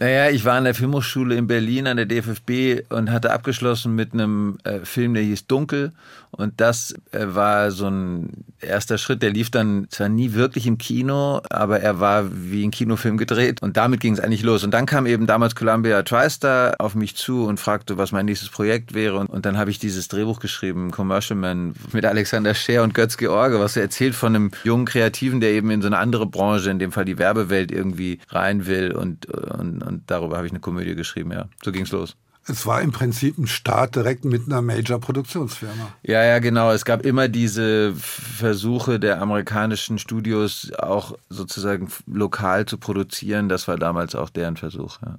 Naja, 0.00 0.30
ich 0.30 0.44
war 0.44 0.54
an 0.54 0.62
der 0.62 0.76
Filmhochschule 0.76 1.34
in 1.34 1.48
Berlin 1.48 1.88
an 1.88 1.96
der 1.96 2.06
DFFB 2.06 2.88
und 2.88 3.10
hatte 3.10 3.32
abgeschlossen 3.32 3.96
mit 3.96 4.12
einem 4.12 4.58
äh, 4.62 4.78
Film, 4.84 5.12
der 5.14 5.24
hieß 5.24 5.48
Dunkel. 5.48 5.90
Und 6.30 6.60
das 6.60 6.94
äh, 7.12 7.26
war 7.28 7.70
so 7.70 7.88
ein 7.88 8.44
erster 8.60 8.98
Schritt. 8.98 9.22
Der 9.22 9.30
lief 9.30 9.50
dann 9.50 9.86
zwar 9.90 10.08
nie 10.08 10.34
wirklich 10.34 10.66
im 10.66 10.78
Kino, 10.78 11.40
aber 11.50 11.80
er 11.80 12.00
war 12.00 12.26
wie 12.32 12.64
ein 12.64 12.70
Kinofilm 12.70 13.16
gedreht. 13.16 13.62
Und 13.62 13.76
damit 13.76 14.00
ging 14.00 14.12
es 14.12 14.20
eigentlich 14.20 14.42
los. 14.42 14.64
Und 14.64 14.72
dann 14.72 14.86
kam 14.86 15.06
eben 15.06 15.26
damals 15.26 15.54
Columbia 15.54 16.02
TriStar 16.02 16.74
auf 16.78 16.94
mich 16.94 17.16
zu 17.16 17.44
und 17.44 17.58
fragte, 17.58 17.98
was 17.98 18.12
mein 18.12 18.26
nächstes 18.26 18.50
Projekt 18.50 18.94
wäre. 18.94 19.18
Und, 19.18 19.46
dann 19.46 19.56
habe 19.56 19.70
ich 19.70 19.78
dieses 19.78 20.08
Drehbuch 20.08 20.40
geschrieben, 20.40 20.90
Commercial 20.90 21.38
Man, 21.38 21.74
mit 21.92 22.04
Alexander 22.04 22.54
Scher 22.54 22.82
und 22.82 22.92
Götz 22.92 23.16
George, 23.16 23.58
was 23.58 23.76
er 23.76 23.82
erzählt 23.82 24.14
von 24.14 24.34
einem 24.34 24.50
jungen 24.64 24.84
Kreativen, 24.84 25.40
der 25.40 25.50
eben 25.50 25.70
in 25.70 25.80
so 25.80 25.86
eine 25.86 25.98
andere 25.98 26.26
Branche, 26.26 26.70
in 26.70 26.78
dem 26.78 26.92
Fall 26.92 27.04
die 27.04 27.18
Werbewelt, 27.18 27.72
irgendwie 27.72 28.18
rein 28.28 28.66
will 28.66 28.92
und, 28.92 29.26
und 29.26 29.78
und 29.88 30.02
darüber 30.10 30.36
habe 30.36 30.46
ich 30.46 30.52
eine 30.52 30.60
Komödie 30.60 30.94
geschrieben, 30.94 31.32
ja. 31.32 31.48
So 31.64 31.72
ging's 31.72 31.90
los. 31.90 32.16
Es 32.48 32.66
war 32.66 32.80
im 32.80 32.92
Prinzip 32.92 33.38
ein 33.38 33.46
Start 33.46 33.96
direkt 33.96 34.24
mit 34.24 34.46
einer 34.46 34.62
Major-Produktionsfirma. 34.62 35.92
Ja, 36.02 36.24
ja, 36.24 36.38
genau. 36.38 36.72
Es 36.72 36.84
gab 36.84 37.04
immer 37.04 37.28
diese 37.28 37.94
Versuche 37.94 38.98
der 38.98 39.20
amerikanischen 39.20 39.98
Studios 39.98 40.72
auch 40.78 41.16
sozusagen 41.28 41.88
lokal 42.06 42.66
zu 42.66 42.78
produzieren. 42.78 43.48
Das 43.48 43.68
war 43.68 43.76
damals 43.76 44.14
auch 44.14 44.30
deren 44.30 44.56
Versuch. 44.56 44.98
Ja. 45.02 45.18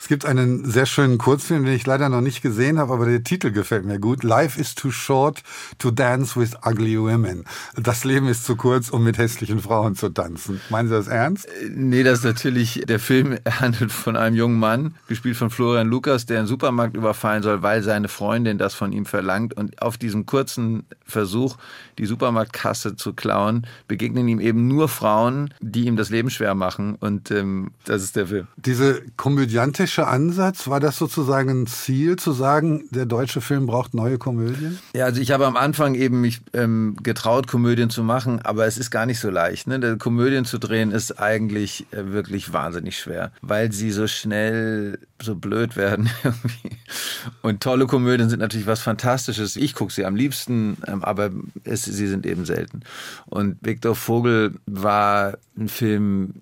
Es 0.00 0.06
gibt 0.06 0.24
einen 0.24 0.64
sehr 0.64 0.86
schönen 0.86 1.18
Kurzfilm, 1.18 1.64
den 1.64 1.74
ich 1.74 1.84
leider 1.84 2.08
noch 2.08 2.20
nicht 2.20 2.40
gesehen 2.40 2.78
habe, 2.78 2.92
aber 2.92 3.06
der 3.06 3.24
Titel 3.24 3.50
gefällt 3.50 3.84
mir 3.84 3.98
gut. 3.98 4.22
Life 4.22 4.58
is 4.58 4.76
too 4.76 4.92
short 4.92 5.42
to 5.78 5.90
dance 5.90 6.38
with 6.38 6.52
ugly 6.64 6.96
women. 7.00 7.44
Das 7.74 8.04
Leben 8.04 8.28
ist 8.28 8.44
zu 8.44 8.54
kurz, 8.54 8.90
um 8.90 9.02
mit 9.02 9.18
hässlichen 9.18 9.58
Frauen 9.58 9.96
zu 9.96 10.08
tanzen. 10.10 10.60
Meinen 10.70 10.88
Sie 10.88 10.94
das 10.94 11.08
ernst? 11.08 11.46
Äh, 11.46 11.70
nee, 11.74 12.04
das 12.04 12.20
ist 12.20 12.24
natürlich, 12.24 12.84
der 12.86 13.00
Film 13.00 13.38
handelt 13.60 13.90
von 13.90 14.16
einem 14.16 14.36
jungen 14.36 14.60
Mann, 14.60 14.94
gespielt 15.08 15.36
von 15.36 15.50
Florian 15.50 15.88
Lukas, 15.88 16.26
der 16.26 16.38
einen 16.38 16.46
Supermarkt 16.46 16.96
überfallen 16.96 17.42
soll, 17.42 17.62
weil 17.62 17.82
seine 17.82 18.06
Freundin 18.06 18.56
das 18.56 18.74
von 18.74 18.92
ihm 18.92 19.04
verlangt. 19.04 19.54
Und 19.54 19.82
auf 19.82 19.98
diesem 19.98 20.26
kurzen 20.26 20.84
Versuch, 21.04 21.56
die 21.98 22.06
Supermarktkasse 22.06 22.94
zu 22.94 23.14
klauen, 23.14 23.66
begegnen 23.88 24.28
ihm 24.28 24.38
eben 24.38 24.68
nur 24.68 24.88
Frauen, 24.88 25.52
die 25.60 25.86
ihm 25.86 25.96
das 25.96 26.10
Leben 26.10 26.30
schwer 26.30 26.54
machen. 26.54 26.94
Und 26.94 27.32
ähm, 27.32 27.72
das 27.84 28.04
ist 28.04 28.14
der 28.14 28.28
Film. 28.28 28.46
Diese 28.56 29.02
komödiantische 29.16 29.87
politische 29.88 30.06
Ansatz? 30.06 30.68
War 30.68 30.80
das 30.80 30.98
sozusagen 30.98 31.62
ein 31.62 31.66
Ziel, 31.66 32.16
zu 32.16 32.32
sagen, 32.32 32.84
der 32.90 33.06
deutsche 33.06 33.40
Film 33.40 33.66
braucht 33.66 33.94
neue 33.94 34.18
Komödien? 34.18 34.78
Ja, 34.94 35.06
also 35.06 35.20
ich 35.20 35.30
habe 35.30 35.46
am 35.46 35.56
Anfang 35.56 35.94
eben 35.94 36.20
mich 36.20 36.40
ähm, 36.52 36.96
getraut, 37.02 37.46
Komödien 37.46 37.88
zu 37.88 38.02
machen, 38.02 38.40
aber 38.42 38.66
es 38.66 38.76
ist 38.76 38.90
gar 38.90 39.06
nicht 39.06 39.18
so 39.18 39.30
leicht. 39.30 39.66
Ne? 39.66 39.96
Komödien 39.96 40.44
zu 40.44 40.58
drehen 40.58 40.92
ist 40.92 41.18
eigentlich 41.18 41.86
äh, 41.92 42.12
wirklich 42.12 42.52
wahnsinnig 42.52 42.98
schwer, 42.98 43.32
weil 43.40 43.72
sie 43.72 43.90
so 43.90 44.06
schnell 44.06 44.98
so 45.22 45.34
blöd 45.34 45.76
werden. 45.76 46.10
Und 47.42 47.62
tolle 47.62 47.86
Komödien 47.86 48.28
sind 48.28 48.40
natürlich 48.40 48.66
was 48.66 48.80
Fantastisches. 48.80 49.56
Ich 49.56 49.74
gucke 49.74 49.92
sie 49.92 50.04
am 50.04 50.16
liebsten, 50.16 50.76
ähm, 50.86 51.02
aber 51.02 51.30
es, 51.64 51.84
sie 51.84 52.08
sind 52.08 52.26
eben 52.26 52.44
selten. 52.44 52.82
Und 53.26 53.56
Viktor 53.62 53.94
Vogel 53.94 54.54
war 54.66 55.38
ein 55.56 55.68
Film, 55.68 56.34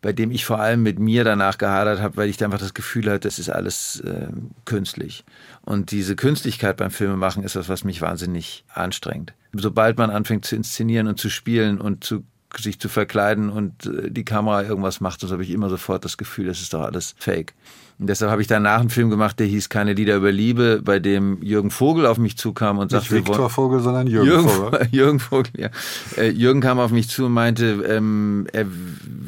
bei 0.00 0.12
dem 0.12 0.30
ich 0.30 0.44
vor 0.44 0.60
allem 0.60 0.82
mit 0.82 0.98
mir 0.98 1.24
danach 1.24 1.58
gehadert 1.58 2.00
habe, 2.00 2.16
weil 2.16 2.28
ich 2.28 2.42
einfach 2.42 2.58
das 2.58 2.74
Gefühl 2.74 3.10
hatte, 3.10 3.28
es 3.28 3.38
ist 3.38 3.50
alles 3.50 4.00
äh, 4.00 4.28
künstlich. 4.64 5.24
Und 5.62 5.90
diese 5.90 6.16
Künstlichkeit 6.16 6.76
beim 6.76 6.90
Filmemachen 6.90 7.42
ist 7.42 7.56
was, 7.56 7.68
was 7.68 7.84
mich 7.84 8.00
wahnsinnig 8.00 8.64
anstrengt. 8.72 9.34
Sobald 9.52 9.98
man 9.98 10.10
anfängt 10.10 10.44
zu 10.44 10.56
inszenieren 10.56 11.08
und 11.08 11.18
zu 11.18 11.30
spielen 11.30 11.80
und 11.80 12.04
zu 12.04 12.24
sich 12.56 12.80
zu 12.80 12.88
verkleiden 12.88 13.50
und 13.50 13.86
äh, 13.86 14.10
die 14.10 14.24
Kamera 14.24 14.62
irgendwas 14.62 15.00
macht, 15.00 15.20
so 15.20 15.30
habe 15.30 15.42
ich 15.42 15.50
immer 15.50 15.68
sofort 15.68 16.04
das 16.04 16.16
Gefühl, 16.16 16.46
das 16.46 16.60
ist 16.60 16.72
doch 16.72 16.82
alles 16.82 17.14
fake. 17.18 17.54
Und 17.98 18.08
deshalb 18.08 18.30
habe 18.30 18.40
ich 18.40 18.46
danach 18.46 18.80
einen 18.80 18.90
Film 18.90 19.10
gemacht, 19.10 19.40
der 19.40 19.46
hieß 19.46 19.68
Keine 19.68 19.92
Lieder 19.92 20.16
über 20.16 20.30
Liebe, 20.30 20.80
bei 20.84 21.00
dem 21.00 21.42
Jürgen 21.42 21.70
Vogel 21.70 22.06
auf 22.06 22.18
mich 22.18 22.38
zukam 22.38 22.78
und 22.78 22.90
sagte... 22.90 23.14
Nicht 23.14 23.26
Viktor 23.26 23.50
Vogel, 23.50 23.80
sondern 23.80 24.06
Jürgen, 24.06 24.28
Jürgen 24.28 24.48
Vogel. 24.48 24.88
Jürgen 24.92 25.20
Vogel, 25.20 25.52
ja. 25.56 25.70
Äh, 26.16 26.30
Jürgen 26.30 26.60
kam 26.60 26.78
auf 26.78 26.92
mich 26.92 27.08
zu 27.08 27.26
und 27.26 27.32
meinte, 27.32 27.84
ähm, 27.88 28.46
er 28.52 28.66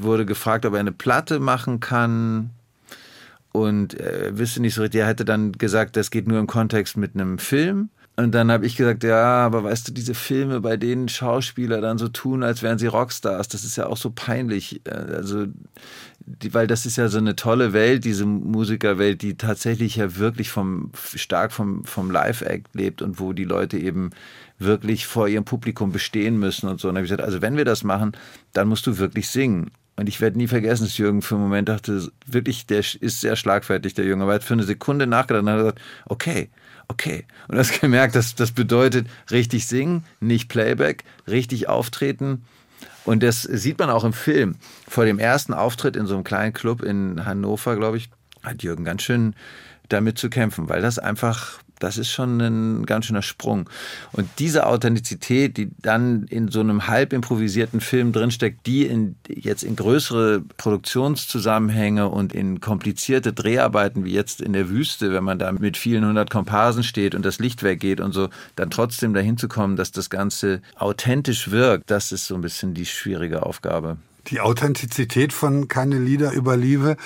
wurde 0.01 0.25
gefragt, 0.25 0.67
ob 0.67 0.75
er 0.75 0.81
eine 0.81 0.93
Platte 0.93 1.41
machen 1.41 1.81
kann 1.81 2.51
und 3.53 3.95
er 3.95 4.39
wüsste 4.39 4.61
nicht 4.61 4.75
so 4.75 4.83
richtig. 4.83 5.01
Er 5.01 5.09
hätte 5.09 5.25
dann 5.25 5.53
gesagt, 5.53 5.97
das 5.97 6.11
geht 6.11 6.29
nur 6.29 6.39
im 6.39 6.47
Kontext 6.47 6.97
mit 6.97 7.15
einem 7.15 7.39
Film. 7.39 7.91
Und 8.17 8.33
dann 8.33 8.53
habe 8.53 8.67
ich 8.67 8.77
gesagt, 8.77 9.03
ja, 9.03 9.47
aber 9.47 9.65
weißt 9.65 9.89
du, 9.89 9.93
diese 9.93 10.15
Filme, 10.15 10.61
bei 10.61 10.77
denen 10.77 11.09
Schauspieler 11.09 11.81
dann 11.81 11.97
so 11.97 12.09
tun, 12.09 12.43
als 12.43 12.63
wären 12.63 12.79
sie 12.79 12.87
Rockstars, 12.87 13.49
das 13.49 13.65
ist 13.65 13.77
ja 13.77 13.87
auch 13.87 13.97
so 13.97 14.11
peinlich. 14.11 14.83
Äh, 14.85 14.91
also, 14.91 15.47
die, 16.27 16.55
weil 16.55 16.67
das 16.67 16.87
ist 16.87 16.97
ja 16.97 17.09
so 17.09 17.19
eine 17.19 17.37
tolle 17.37 17.73
Welt, 17.73 18.05
diese 18.05 18.27
Musikerwelt, 18.27 19.23
die 19.23 19.37
tatsächlich 19.37 19.97
ja 19.97 20.17
wirklich 20.17 20.51
vom, 20.51 20.91
stark 21.15 21.53
vom, 21.53 21.85
vom 21.85 22.11
Live-Act 22.11 22.75
lebt 22.75 23.03
und 23.03 23.19
wo 23.19 23.33
die 23.33 23.45
Leute 23.45 23.79
eben 23.79 24.11
wirklich 24.59 25.07
vor 25.07 25.29
ihrem 25.29 25.45
Publikum 25.45 25.93
bestehen 25.93 26.39
müssen 26.39 26.69
und 26.69 26.81
so. 26.81 26.89
Und 26.89 26.95
dann 26.95 27.01
habe 27.01 27.07
ich 27.07 27.11
gesagt, 27.11 27.27
also 27.27 27.43
wenn 27.43 27.57
wir 27.57 27.65
das 27.65 27.85
machen, 27.85 28.13
dann 28.53 28.69
musst 28.69 28.87
du 28.87 28.99
wirklich 28.99 29.29
singen. 29.29 29.71
Und 29.97 30.09
ich 30.09 30.21
werde 30.21 30.39
nie 30.39 30.47
vergessen, 30.47 30.85
dass 30.85 30.97
Jürgen 30.97 31.21
für 31.21 31.35
einen 31.35 31.45
Moment 31.45 31.69
dachte, 31.69 32.11
wirklich, 32.27 32.67
der 32.67 32.79
ist 32.79 33.21
sehr 33.21 33.37
schlagfertig, 33.37 33.95
der 33.95 34.07
Junge. 34.07 34.23
Aber 34.23 34.33
er 34.33 34.37
hat 34.37 34.45
für 34.45 34.55
eine 34.55 34.63
Sekunde 34.63 35.07
nachgedacht 35.07 35.43
und 35.43 35.51
hat 35.51 35.59
gesagt, 35.59 35.81
okay, 36.07 36.49
okay. 36.89 37.27
Und 37.49 37.57
du 37.57 37.59
hast 37.59 37.81
gemerkt, 37.81 38.15
dass 38.15 38.35
das 38.35 38.53
bedeutet 38.53 39.07
richtig 39.31 39.67
singen, 39.67 40.05
nicht 40.21 40.49
Playback, 40.49 41.05
richtig 41.27 41.69
auftreten. 41.69 42.45
Und 43.11 43.25
das 43.25 43.43
sieht 43.43 43.81
man 43.81 43.91
auch 43.91 44.05
im 44.05 44.13
Film. 44.13 44.55
Vor 44.87 45.05
dem 45.05 45.19
ersten 45.19 45.53
Auftritt 45.53 45.97
in 45.97 46.07
so 46.07 46.15
einem 46.15 46.23
kleinen 46.23 46.53
Club 46.53 46.81
in 46.81 47.25
Hannover, 47.25 47.75
glaube 47.75 47.97
ich, 47.97 48.09
hat 48.45 48.63
Jürgen 48.63 48.85
ganz 48.85 49.03
schön 49.03 49.35
damit 49.89 50.17
zu 50.17 50.31
kämpfen, 50.31 50.69
weil 50.69 50.81
das 50.81 51.01
einfach 51.01 51.59
das 51.81 51.99
ist 51.99 52.11
schon 52.11 52.41
ein 52.41 52.87
ganz 52.87 53.07
schöner 53.07 53.23
Sprung. 53.23 53.69
Und 54.13 54.29
diese 54.39 54.67
Authentizität, 54.67 55.57
die 55.57 55.71
dann 55.83 56.25
in 56.25 56.49
so 56.49 56.61
einem 56.61 56.87
halb 56.87 57.13
improvisierten 57.13 57.81
Film 57.81 58.13
drinsteckt, 58.13 58.67
die 58.67 58.87
in, 58.87 59.17
jetzt 59.29 59.65
in 59.65 59.75
größere 59.75 60.43
Produktionszusammenhänge 60.57 62.09
und 62.09 62.33
in 62.33 62.61
komplizierte 62.61 63.33
Dreharbeiten 63.33 64.05
wie 64.05 64.13
jetzt 64.13 64.41
in 64.41 64.53
der 64.53 64.69
Wüste, 64.69 65.13
wenn 65.13 65.25
man 65.25 65.39
da 65.39 65.51
mit 65.53 65.77
vielen 65.77 66.07
hundert 66.07 66.31
Komparsen 66.31 66.85
steht 66.85 67.15
und 67.15 67.25
das 67.25 67.39
Licht 67.39 67.63
weggeht 67.63 68.01
und 68.01 68.13
so, 68.13 68.29
dann 68.57 68.71
trotzdem 68.71 69.15
dahin 69.15 69.39
zu 69.39 69.49
kommen, 69.49 69.77
dass 69.77 69.91
das 69.91 70.11
Ganze 70.11 70.61
authentisch 70.77 71.51
wirkt, 71.51 71.91
das 71.91 72.13
ist 72.13 72.27
so 72.27 72.35
ein 72.35 72.43
bisschen 72.43 72.75
die 72.75 72.87
schwierige 72.87 73.45
Aufgabe. 73.45 73.97
Die 74.27 74.41
Authentizität 74.41 75.33
von 75.33 75.69
Keine 75.69 75.99
Lieder 75.99 76.33
über 76.33 76.57
Liebe 76.57 76.97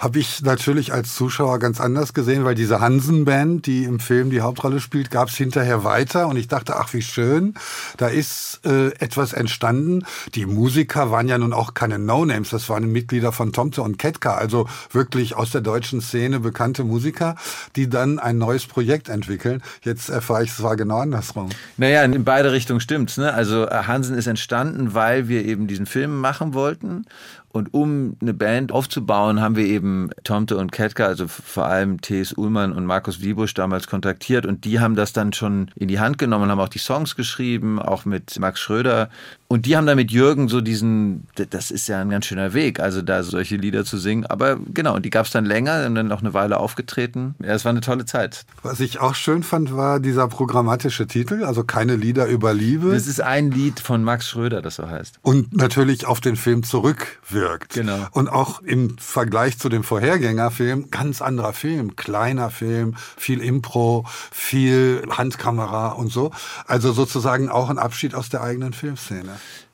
habe 0.00 0.18
ich 0.18 0.40
natürlich 0.40 0.94
als 0.94 1.14
Zuschauer 1.14 1.58
ganz 1.58 1.78
anders 1.78 2.14
gesehen, 2.14 2.44
weil 2.44 2.54
diese 2.54 2.80
Hansen-Band, 2.80 3.66
die 3.66 3.84
im 3.84 4.00
Film 4.00 4.30
die 4.30 4.40
Hauptrolle 4.40 4.80
spielt, 4.80 5.10
gab 5.10 5.28
es 5.28 5.36
hinterher 5.36 5.84
weiter 5.84 6.26
und 6.26 6.38
ich 6.38 6.48
dachte, 6.48 6.76
ach 6.76 6.94
wie 6.94 7.02
schön, 7.02 7.54
da 7.98 8.08
ist 8.08 8.60
äh, 8.64 8.88
etwas 8.98 9.34
entstanden. 9.34 10.06
Die 10.34 10.46
Musiker 10.46 11.10
waren 11.10 11.28
ja 11.28 11.36
nun 11.36 11.52
auch 11.52 11.74
keine 11.74 11.98
No-Names, 11.98 12.48
das 12.48 12.70
waren 12.70 12.90
Mitglieder 12.90 13.30
von 13.30 13.52
Tomte 13.52 13.82
und 13.82 13.98
Ketka, 13.98 14.36
also 14.36 14.66
wirklich 14.90 15.36
aus 15.36 15.50
der 15.50 15.60
deutschen 15.60 16.00
Szene 16.00 16.40
bekannte 16.40 16.82
Musiker, 16.82 17.36
die 17.76 17.90
dann 17.90 18.18
ein 18.18 18.38
neues 18.38 18.64
Projekt 18.66 19.10
entwickeln. 19.10 19.62
Jetzt 19.82 20.08
erfahre 20.08 20.44
ich, 20.44 20.50
es 20.50 20.62
war 20.62 20.76
genau 20.76 21.00
andersrum. 21.00 21.50
Naja, 21.76 22.02
in 22.04 22.24
beide 22.24 22.52
Richtungen 22.52 22.80
stimmt's. 22.80 23.18
Ne? 23.18 23.34
Also 23.34 23.66
äh, 23.66 23.82
Hansen 23.86 24.16
ist 24.16 24.26
entstanden, 24.26 24.94
weil 24.94 25.28
wir 25.28 25.44
eben 25.44 25.66
diesen 25.66 25.84
Film 25.84 26.18
machen 26.18 26.54
wollten 26.54 27.04
und 27.52 27.74
um 27.74 28.16
eine 28.20 28.32
Band 28.32 28.70
aufzubauen, 28.70 29.40
haben 29.40 29.56
wir 29.56 29.64
eben 29.64 30.10
Tomte 30.22 30.56
und 30.56 30.70
Ketka, 30.70 31.06
also 31.06 31.26
vor 31.26 31.66
allem 31.66 32.00
T.S. 32.00 32.32
Ullmann 32.32 32.72
und 32.72 32.86
Markus 32.86 33.22
Wiebusch 33.22 33.54
damals 33.54 33.88
kontaktiert 33.88 34.46
und 34.46 34.64
die 34.64 34.78
haben 34.78 34.94
das 34.94 35.12
dann 35.12 35.32
schon 35.32 35.68
in 35.74 35.88
die 35.88 35.98
Hand 35.98 36.18
genommen 36.18 36.44
und 36.44 36.50
haben 36.50 36.60
auch 36.60 36.68
die 36.68 36.78
Songs 36.78 37.16
geschrieben, 37.16 37.80
auch 37.80 38.04
mit 38.04 38.38
Max 38.38 38.60
Schröder. 38.60 39.10
Und 39.48 39.66
die 39.66 39.76
haben 39.76 39.84
dann 39.84 39.96
mit 39.96 40.12
Jürgen 40.12 40.46
so 40.46 40.60
diesen, 40.60 41.26
das 41.34 41.72
ist 41.72 41.88
ja 41.88 42.00
ein 42.00 42.10
ganz 42.10 42.26
schöner 42.26 42.54
Weg, 42.54 42.78
also 42.78 43.02
da 43.02 43.24
solche 43.24 43.56
Lieder 43.56 43.84
zu 43.84 43.98
singen. 43.98 44.26
Aber 44.26 44.56
genau, 44.72 44.96
die 45.00 45.10
gab 45.10 45.26
es 45.26 45.32
dann 45.32 45.44
länger 45.44 45.86
und 45.86 45.96
dann 45.96 46.06
noch 46.06 46.20
eine 46.20 46.34
Weile 46.34 46.58
aufgetreten. 46.58 47.34
Ja, 47.42 47.54
es 47.54 47.64
war 47.64 47.70
eine 47.70 47.80
tolle 47.80 48.04
Zeit. 48.04 48.44
Was 48.62 48.78
ich 48.78 49.00
auch 49.00 49.16
schön 49.16 49.42
fand, 49.42 49.74
war 49.74 49.98
dieser 49.98 50.28
programmatische 50.28 51.08
Titel, 51.08 51.42
also 51.42 51.64
keine 51.64 51.96
Lieder 51.96 52.26
über 52.26 52.54
Liebe. 52.54 52.92
Das 52.92 53.08
ist 53.08 53.20
ein 53.20 53.50
Lied 53.50 53.80
von 53.80 54.04
Max 54.04 54.28
Schröder, 54.28 54.62
das 54.62 54.76
so 54.76 54.88
heißt. 54.88 55.18
Und 55.22 55.56
natürlich 55.56 56.06
auf 56.06 56.20
den 56.20 56.36
Film 56.36 56.62
zurückwirken 56.62 57.39
wirkt. 57.40 57.74
Genau. 57.74 58.06
Und 58.12 58.28
auch 58.28 58.60
im 58.62 58.98
Vergleich 58.98 59.58
zu 59.58 59.68
dem 59.68 59.82
Vorhergängerfilm, 59.82 60.90
ganz 60.90 61.22
anderer 61.22 61.52
Film, 61.52 61.96
kleiner 61.96 62.50
Film, 62.50 62.94
viel 63.16 63.40
Impro, 63.40 64.04
viel 64.30 65.02
Handkamera 65.10 65.88
und 65.88 66.12
so. 66.12 66.30
Also 66.66 66.92
sozusagen 66.92 67.48
auch 67.48 67.70
ein 67.70 67.78
Abschied 67.78 68.14
aus 68.14 68.28
der 68.28 68.42
eigenen 68.42 68.72
Filmszene. 68.72 69.32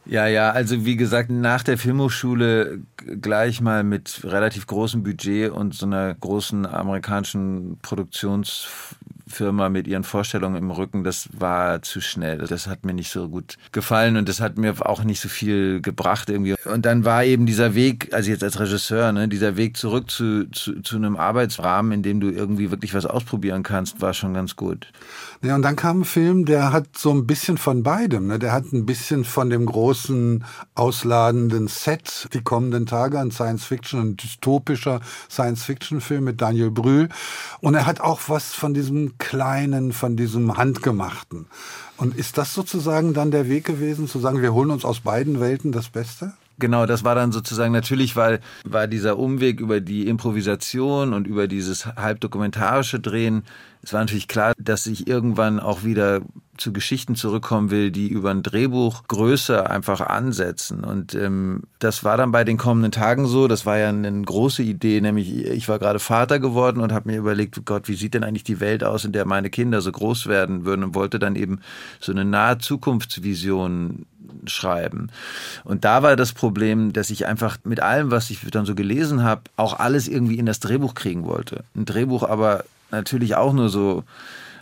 Ja, 0.09 0.29
ja, 0.29 0.51
also 0.51 0.85
wie 0.85 0.97
gesagt, 0.97 1.31
nach 1.31 1.65
der 1.65 1.79
Filmhochschule 1.79 2.79
gleich 3.21 3.61
mal 3.61 3.83
mit 3.83 4.21
relativ 4.23 4.69
großem 4.69 5.03
Budget 5.03 5.51
und 5.51 5.75
so 5.75 5.85
einer 5.85 6.15
großen 6.15 6.65
amerikanischen 6.65 7.79
Produktions 7.83 8.69
Firma 9.29 9.69
mit 9.69 9.89
ihren 9.89 10.05
Vorstellungen 10.05 10.57
im 10.57 10.71
Rücken, 10.71 11.03
das 11.03 11.29
war 11.33 11.83
zu 11.83 12.01
schnell. 12.01 12.39
Das 12.39 12.67
hat 12.67 12.85
mir 12.85 12.95
nicht 12.95 13.11
so 13.11 13.29
gut 13.29 13.57
gefallen 13.73 14.17
und 14.17 14.29
das 14.29 14.41
hat 14.41 14.57
mir 14.57 14.75
auch 14.87 15.03
nicht 15.03 15.21
so 15.21 15.29
viel 15.29 15.81
gebracht 15.81 16.31
irgendwie. 16.31 16.55
Und 16.65 16.87
dann 16.87 17.05
war 17.05 17.25
eben 17.25 17.45
dieser 17.45 17.75
Weg, 17.75 18.13
also 18.15 18.31
jetzt 18.31 18.45
als 18.45 18.61
Regisseur, 18.61 19.13
ne, 19.13 19.27
dieser 19.29 19.57
Weg 19.57 19.77
zurück 19.77 20.11
zu, 20.11 20.49
zu, 20.51 20.81
zu 20.81 20.97
einem 20.97 21.17
Arbeitsrahmen, 21.17 21.93
in 21.93 22.03
dem 22.03 22.21
du 22.21 22.31
irgendwie 22.31 22.71
wirklich 22.71 22.95
was 22.95 23.07
ausprobieren 23.07 23.63
kannst, 23.63 24.01
war 24.01 24.15
schon 24.15 24.35
ganz 24.35 24.55
gut. 24.55 24.93
Ja, 25.47 25.55
und 25.55 25.63
dann 25.63 25.77
kam 25.77 26.01
ein 26.01 26.05
Film, 26.05 26.45
der 26.45 26.73
hat 26.73 26.99
so 26.99 27.13
ein 27.13 27.25
bisschen 27.25 27.57
von 27.57 27.85
beidem. 27.85 28.27
Ne? 28.27 28.41
Der 28.41 28.51
hat 28.51 28.73
ein 28.73 28.85
bisschen 28.85 29.25
von 29.25 29.49
dem 29.49 29.65
großen, 29.67 30.45
ausladenden 30.75 31.69
Set, 31.69 32.29
die 32.35 32.43
kommenden 32.43 32.85
Tage, 32.85 33.21
ein 33.21 33.31
Science-Fiction, 33.31 34.01
ein 34.01 34.17
dystopischer 34.17 35.01
Science-Fiction-Film 35.31 36.25
mit 36.25 36.41
Daniel 36.41 36.73
Brühl. 36.73 37.11
Und 37.61 37.77
er 37.77 37.87
hat 37.87 38.01
auch 38.01 38.23
was 38.27 38.55
von 38.55 38.75
diesem 38.75 39.19
kleinen, 39.19 39.93
von 39.93 40.17
diesem 40.17 40.57
handgemachten. 40.57 41.47
Und 41.97 42.17
ist 42.17 42.39
das 42.39 42.53
sozusagen 42.53 43.15
dann 43.15 43.31
der 43.31 43.49
Weg 43.49 43.65
gewesen, 43.65 44.09
zu 44.09 44.19
sagen, 44.19 44.43
wir 44.43 44.53
holen 44.53 44.73
uns 44.73 44.85
aus 44.85 44.99
beiden 44.99 45.39
Welten 45.39 45.71
das 45.71 45.91
Beste? 45.91 46.33
Genau, 46.59 46.87
das 46.87 47.05
war 47.05 47.15
dann 47.15 47.33
sozusagen 47.33 47.73
natürlich, 47.73 48.17
weil 48.17 48.41
war 48.65 48.87
dieser 48.87 49.19
Umweg 49.19 49.61
über 49.61 49.81
die 49.81 50.09
Improvisation 50.09 51.13
und 51.13 51.27
über 51.27 51.49
dieses 51.49 51.87
halbdokumentarische 51.87 52.99
Drehen. 52.99 53.43
Es 53.83 53.93
war 53.93 54.01
natürlich 54.01 54.27
klar, 54.27 54.55
dass 54.59 54.87
ich 54.87 55.07
irgendwann 55.07 55.61
auch 55.61 55.85
wieder 55.85 56.23
zu 56.57 56.73
Geschichten 56.73 57.15
zurückkommen 57.15 57.71
will, 57.71 57.91
die 57.91 58.09
über 58.09 58.31
ein 58.31 58.43
Drehbuch 58.43 59.05
größer 59.07 59.69
einfach 59.71 60.01
ansetzen. 60.01 60.83
Und 60.83 61.15
ähm, 61.15 61.65
das 61.79 62.03
war 62.03 62.17
dann 62.17 62.33
bei 62.33 62.43
den 62.43 62.57
kommenden 62.57 62.91
Tagen 62.91 63.27
so. 63.27 63.49
Das 63.49 63.67
war 63.67 63.77
ja 63.77 63.91
eine 63.91 64.23
große 64.23 64.63
Idee, 64.63 65.01
nämlich 65.03 65.37
ich 65.37 65.69
war 65.69 65.79
gerade 65.79 65.99
Vater 65.99 66.41
geworden 66.41 66.81
und 66.81 66.93
habe 66.93 67.11
mir 67.11 67.19
überlegt, 67.19 67.65
Gott, 67.67 67.89
wie 67.89 67.95
sieht 67.95 68.15
denn 68.15 68.25
eigentlich 68.25 68.45
die 68.45 68.61
Welt 68.61 68.83
aus, 68.83 69.05
in 69.05 69.13
der 69.13 69.27
meine 69.27 69.51
Kinder 69.51 69.83
so 69.83 69.93
groß 69.93 70.27
werden 70.27 70.65
würden 70.65 70.83
und 70.83 70.95
wollte 70.95 71.19
dann 71.19 71.37
eben 71.37 71.61
so 72.01 72.13
eine 72.13 72.25
nahe 72.25 72.59
Zukunftsvision 72.59 74.07
schreiben. 74.47 75.11
Und 75.65 75.85
da 75.85 76.03
war 76.03 76.17
das 76.17 76.33
Problem, 76.33 76.93
dass 76.93 77.11
ich 77.11 77.27
einfach 77.27 77.59
mit 77.65 77.81
allem, 77.81 78.11
was 78.11 78.31
ich 78.31 78.41
dann 78.51 78.67
so 78.67 78.75
gelesen 78.75 79.23
habe, 79.23 79.43
auch 79.57 79.79
alles 79.79 80.09
irgendwie 80.09 80.39
in 80.39 80.47
das 80.47 80.61
Drehbuch 80.61 80.95
kriegen 80.95 81.25
wollte. 81.27 81.65
Ein 81.75 81.85
Drehbuch 81.85 82.23
aber 82.23 82.65
natürlich 82.91 83.37
auch 83.37 83.53
nur 83.53 83.69
so 83.69 84.05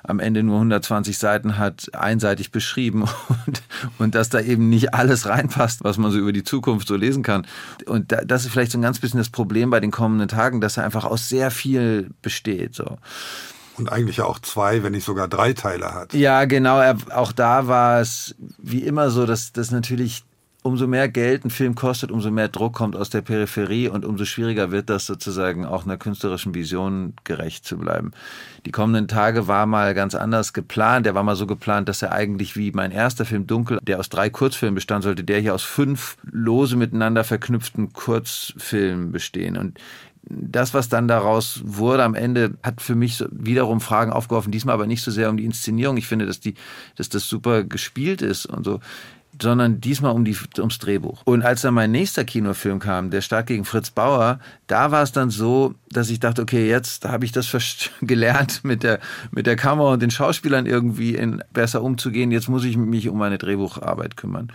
am 0.06 0.20
Ende 0.20 0.42
nur 0.42 0.56
120 0.56 1.16
Seiten 1.16 1.58
hat, 1.58 1.90
einseitig 1.94 2.52
beschrieben 2.52 3.02
und, 3.46 3.62
und 3.98 4.14
dass 4.14 4.28
da 4.28 4.40
eben 4.40 4.68
nicht 4.68 4.94
alles 4.94 5.26
reinpasst, 5.26 5.82
was 5.82 5.96
man 5.96 6.12
so 6.12 6.18
über 6.18 6.32
die 6.32 6.44
Zukunft 6.44 6.87
so 6.87 6.94
lesen 6.94 7.22
kann. 7.22 7.46
Und 7.87 8.12
da, 8.12 8.20
das 8.24 8.44
ist 8.44 8.52
vielleicht 8.52 8.72
so 8.72 8.78
ein 8.78 8.82
ganz 8.82 8.98
bisschen 8.98 9.18
das 9.18 9.30
Problem 9.30 9.70
bei 9.70 9.80
den 9.80 9.90
kommenden 9.90 10.28
Tagen, 10.28 10.60
dass 10.60 10.76
er 10.76 10.84
einfach 10.84 11.04
aus 11.04 11.28
sehr 11.28 11.50
viel 11.50 12.10
besteht. 12.20 12.74
So. 12.74 12.98
Und 13.76 13.90
eigentlich 13.90 14.20
auch 14.20 14.38
zwei, 14.38 14.82
wenn 14.82 14.92
nicht 14.92 15.04
sogar 15.04 15.28
drei 15.28 15.52
Teile 15.52 15.94
hat. 15.94 16.14
Ja, 16.14 16.44
genau. 16.44 16.80
Auch 17.12 17.32
da 17.32 17.66
war 17.66 18.00
es 18.00 18.34
wie 18.58 18.80
immer 18.80 19.10
so, 19.10 19.26
dass 19.26 19.52
das 19.52 19.70
natürlich 19.70 20.24
umso 20.64 20.87
mehr 20.87 21.10
Geld 21.10 21.44
ein 21.44 21.50
Film 21.50 21.74
kostet, 21.74 22.10
umso 22.10 22.30
mehr 22.30 22.48
Druck 22.48 22.72
kommt 22.72 22.96
aus 22.96 23.10
der 23.10 23.20
Peripherie 23.20 23.88
und 23.88 24.06
umso 24.06 24.24
schwieriger 24.24 24.70
wird 24.70 24.88
das 24.88 25.04
sozusagen 25.04 25.66
auch 25.66 25.84
einer 25.84 25.98
künstlerischen 25.98 26.54
Vision 26.54 27.12
gerecht 27.24 27.66
zu 27.66 27.76
bleiben. 27.76 28.12
Die 28.64 28.70
kommenden 28.70 29.06
Tage 29.06 29.46
war 29.46 29.66
mal 29.66 29.92
ganz 29.92 30.14
anders 30.14 30.54
geplant. 30.54 31.04
Der 31.04 31.14
war 31.14 31.22
mal 31.22 31.37
so 31.37 31.46
geplant, 31.46 31.90
dass 31.90 32.00
er 32.00 32.12
eigentlich 32.12 32.56
wie 32.56 32.72
mein 32.72 32.92
erster 32.92 33.26
Film 33.26 33.46
Dunkel, 33.46 33.78
der 33.82 34.00
aus 34.00 34.08
drei 34.08 34.30
Kurzfilmen 34.30 34.74
bestand, 34.74 35.04
sollte 35.04 35.22
der 35.22 35.38
hier 35.38 35.54
aus 35.54 35.64
fünf 35.64 36.16
lose 36.22 36.76
miteinander 36.76 37.24
verknüpften 37.24 37.92
Kurzfilmen 37.92 39.12
bestehen. 39.12 39.58
Und 39.58 39.78
das, 40.28 40.74
was 40.74 40.88
dann 40.88 41.08
daraus 41.08 41.60
wurde 41.64 42.04
am 42.04 42.14
Ende, 42.14 42.54
hat 42.62 42.80
für 42.80 42.94
mich 42.94 43.24
wiederum 43.30 43.80
Fragen 43.80 44.12
aufgeworfen. 44.12 44.52
Diesmal 44.52 44.74
aber 44.74 44.87
nicht 44.87 45.02
so 45.02 45.10
sehr 45.10 45.30
um 45.30 45.37
die 45.37 45.44
Inszenierung. 45.44 45.96
Ich 45.96 46.06
finde, 46.06 46.26
dass 46.26 46.40
die, 46.40 46.54
dass 46.96 47.08
das 47.08 47.28
super 47.28 47.64
gespielt 47.64 48.22
ist 48.22 48.46
und 48.46 48.64
so 48.64 48.80
sondern 49.40 49.80
diesmal 49.80 50.12
um 50.12 50.24
die, 50.24 50.37
ums 50.58 50.78
Drehbuch. 50.78 51.22
Und 51.24 51.42
als 51.42 51.62
dann 51.62 51.74
mein 51.74 51.90
nächster 51.90 52.24
Kinofilm 52.24 52.78
kam, 52.78 53.10
Der 53.10 53.20
Start 53.20 53.46
gegen 53.46 53.64
Fritz 53.64 53.90
Bauer, 53.90 54.38
da 54.66 54.90
war 54.90 55.02
es 55.02 55.12
dann 55.12 55.30
so, 55.30 55.74
dass 55.90 56.10
ich 56.10 56.20
dachte, 56.20 56.42
okay, 56.42 56.68
jetzt 56.68 57.04
habe 57.04 57.24
ich 57.24 57.32
das 57.32 57.50
gelernt, 58.00 58.64
mit 58.64 58.82
der, 58.82 59.00
mit 59.30 59.46
der 59.46 59.56
Kamera 59.56 59.92
und 59.94 60.02
den 60.02 60.10
Schauspielern 60.10 60.66
irgendwie 60.66 61.14
in, 61.14 61.42
besser 61.52 61.82
umzugehen. 61.82 62.30
Jetzt 62.30 62.48
muss 62.48 62.64
ich 62.64 62.76
mich 62.76 63.08
um 63.08 63.18
meine 63.18 63.38
Drehbucharbeit 63.38 64.16
kümmern. 64.16 64.52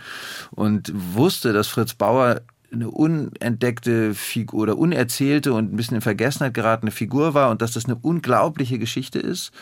Und 0.50 0.92
wusste, 0.94 1.52
dass 1.52 1.68
Fritz 1.68 1.94
Bauer 1.94 2.40
eine 2.72 2.90
unentdeckte 2.90 4.14
Figur 4.14 4.62
oder 4.62 4.78
unerzählte 4.78 5.52
und 5.52 5.72
ein 5.72 5.76
bisschen 5.76 5.96
in 5.96 6.00
Vergessenheit 6.02 6.54
geratene 6.54 6.90
Figur 6.90 7.34
war 7.34 7.50
und 7.50 7.62
dass 7.62 7.72
das 7.72 7.86
eine 7.86 7.96
unglaubliche 7.96 8.78
Geschichte 8.78 9.18
ist 9.18 9.52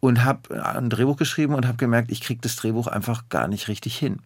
und 0.00 0.24
habe 0.24 0.62
ein 0.64 0.90
Drehbuch 0.90 1.16
geschrieben 1.16 1.54
und 1.54 1.66
habe 1.66 1.78
gemerkt, 1.78 2.10
ich 2.10 2.20
kriege 2.20 2.40
das 2.42 2.56
Drehbuch 2.56 2.88
einfach 2.88 3.28
gar 3.28 3.48
nicht 3.48 3.68
richtig 3.68 3.96
hin. 3.96 4.18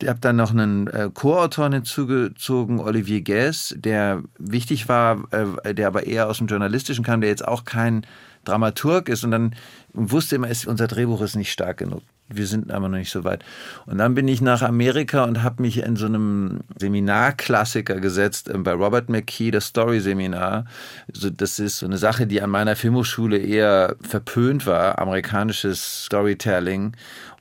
Ich 0.00 0.08
habe 0.08 0.20
dann 0.20 0.36
noch 0.36 0.50
einen 0.50 0.86
äh, 0.88 1.10
Co-Autor 1.12 1.70
hinzugezogen, 1.70 2.78
Olivier 2.78 3.22
Guess, 3.22 3.74
der 3.78 4.22
wichtig 4.38 4.88
war, 4.88 5.24
äh, 5.32 5.74
der 5.74 5.86
aber 5.86 6.06
eher 6.06 6.28
aus 6.28 6.38
dem 6.38 6.46
Journalistischen 6.46 7.04
kam, 7.04 7.22
der 7.22 7.30
jetzt 7.30 7.46
auch 7.46 7.64
kein 7.64 8.06
Dramaturg 8.44 9.08
ist 9.08 9.24
und 9.24 9.30
dann 9.30 9.54
wusste 9.92 10.36
immer, 10.36 10.48
ist, 10.48 10.66
unser 10.66 10.86
Drehbuch 10.86 11.20
ist 11.20 11.36
nicht 11.36 11.52
stark 11.52 11.78
genug. 11.78 12.02
Wir 12.32 12.46
sind 12.46 12.70
aber 12.70 12.88
noch 12.88 12.98
nicht 12.98 13.10
so 13.10 13.24
weit. 13.24 13.44
Und 13.86 13.98
dann 13.98 14.14
bin 14.14 14.28
ich 14.28 14.40
nach 14.40 14.62
Amerika 14.62 15.24
und 15.24 15.42
habe 15.42 15.62
mich 15.62 15.78
in 15.78 15.96
so 15.96 16.06
einem 16.06 16.60
Seminarklassiker 16.78 17.96
gesetzt, 17.98 18.48
äh, 18.48 18.56
bei 18.56 18.72
Robert 18.72 19.08
McKee, 19.08 19.50
das 19.50 19.66
Story-Seminar. 19.66 20.64
Also 21.12 21.30
das 21.30 21.58
ist 21.58 21.78
so 21.78 21.86
eine 21.86 21.98
Sache, 21.98 22.28
die 22.28 22.40
an 22.40 22.50
meiner 22.50 22.76
Filmhochschule 22.76 23.36
eher 23.36 23.96
verpönt 24.00 24.64
war, 24.64 25.00
amerikanisches 25.00 26.04
Storytelling. 26.04 26.96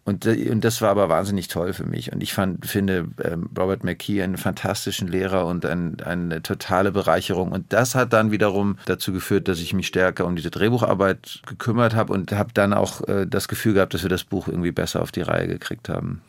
Und, 0.10 0.26
und 0.26 0.62
das 0.62 0.82
war 0.82 0.89
aber 0.89 1.08
wahnsinnig 1.08 1.50
toll 1.50 1.72
für 1.72 1.86
mich. 1.86 2.12
Und 2.12 2.24
ich 2.24 2.34
fand, 2.34 2.65
finde 2.65 3.10
ähm, 3.24 3.48
Robert 3.56 3.84
McKee 3.84 4.24
einen 4.24 4.38
fantastischen 4.38 5.08
Lehrer 5.08 5.45
und 5.45 5.67
ein, 5.67 5.98
eine 6.02 6.41
totale 6.41 6.91
Bereicherung. 6.91 7.52
Und 7.52 7.72
das 7.72 7.93
hat 7.93 8.12
dann 8.12 8.32
wiederum 8.32 8.80
dazu 8.86 9.13
geführt, 9.13 9.48
dass 9.48 9.60
ich 9.60 9.76
mich 9.76 9.86
stärker 9.86 10.26
um 10.26 10.36
diese 10.36 10.50
Drehbucharbeit 10.50 11.43
gekümmert 11.45 11.93
habe 11.93 12.12
und 12.12 12.32
habe 12.32 12.50
dann 12.56 12.74
auch 12.74 13.08
äh, 13.08 13.28
das 13.28 13.48
Gefühl 13.48 13.76
gehabt, 13.76 13.93
dass 13.93 14.02
wir 14.02 14.10
das 14.10 14.24
Buch 14.24 14.48
irgendwie 14.48 14.72
besser 14.72 15.04
auf 15.04 15.12
die 15.12 15.22
Reihe 15.22 15.48
gekriegt 15.48 15.89
haben. 15.89 16.22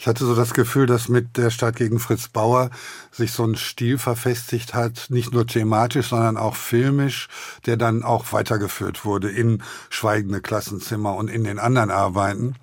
Ich 0.00 0.06
hatte 0.06 0.24
so 0.24 0.34
das 0.34 0.54
Gefühl, 0.54 0.86
dass 0.86 1.08
mit 1.08 1.36
der 1.36 1.50
Stadt 1.50 1.76
gegen 1.76 2.00
Fritz 2.00 2.28
Bauer 2.28 2.70
sich 3.10 3.32
so 3.32 3.44
ein 3.44 3.56
Stil 3.56 3.98
verfestigt 3.98 4.74
hat, 4.74 5.06
nicht 5.10 5.32
nur 5.32 5.46
thematisch, 5.46 6.08
sondern 6.08 6.36
auch 6.36 6.54
filmisch, 6.54 7.28
der 7.66 7.76
dann 7.76 8.04
auch 8.04 8.32
weitergeführt 8.32 9.04
wurde 9.04 9.28
in 9.28 9.62
Schweigende 9.90 10.40
Klassenzimmer 10.40 11.14
und 11.16 11.28
in 11.28 11.44
den 11.44 11.58
anderen 11.58 11.90
Arbeiten. 11.90 12.54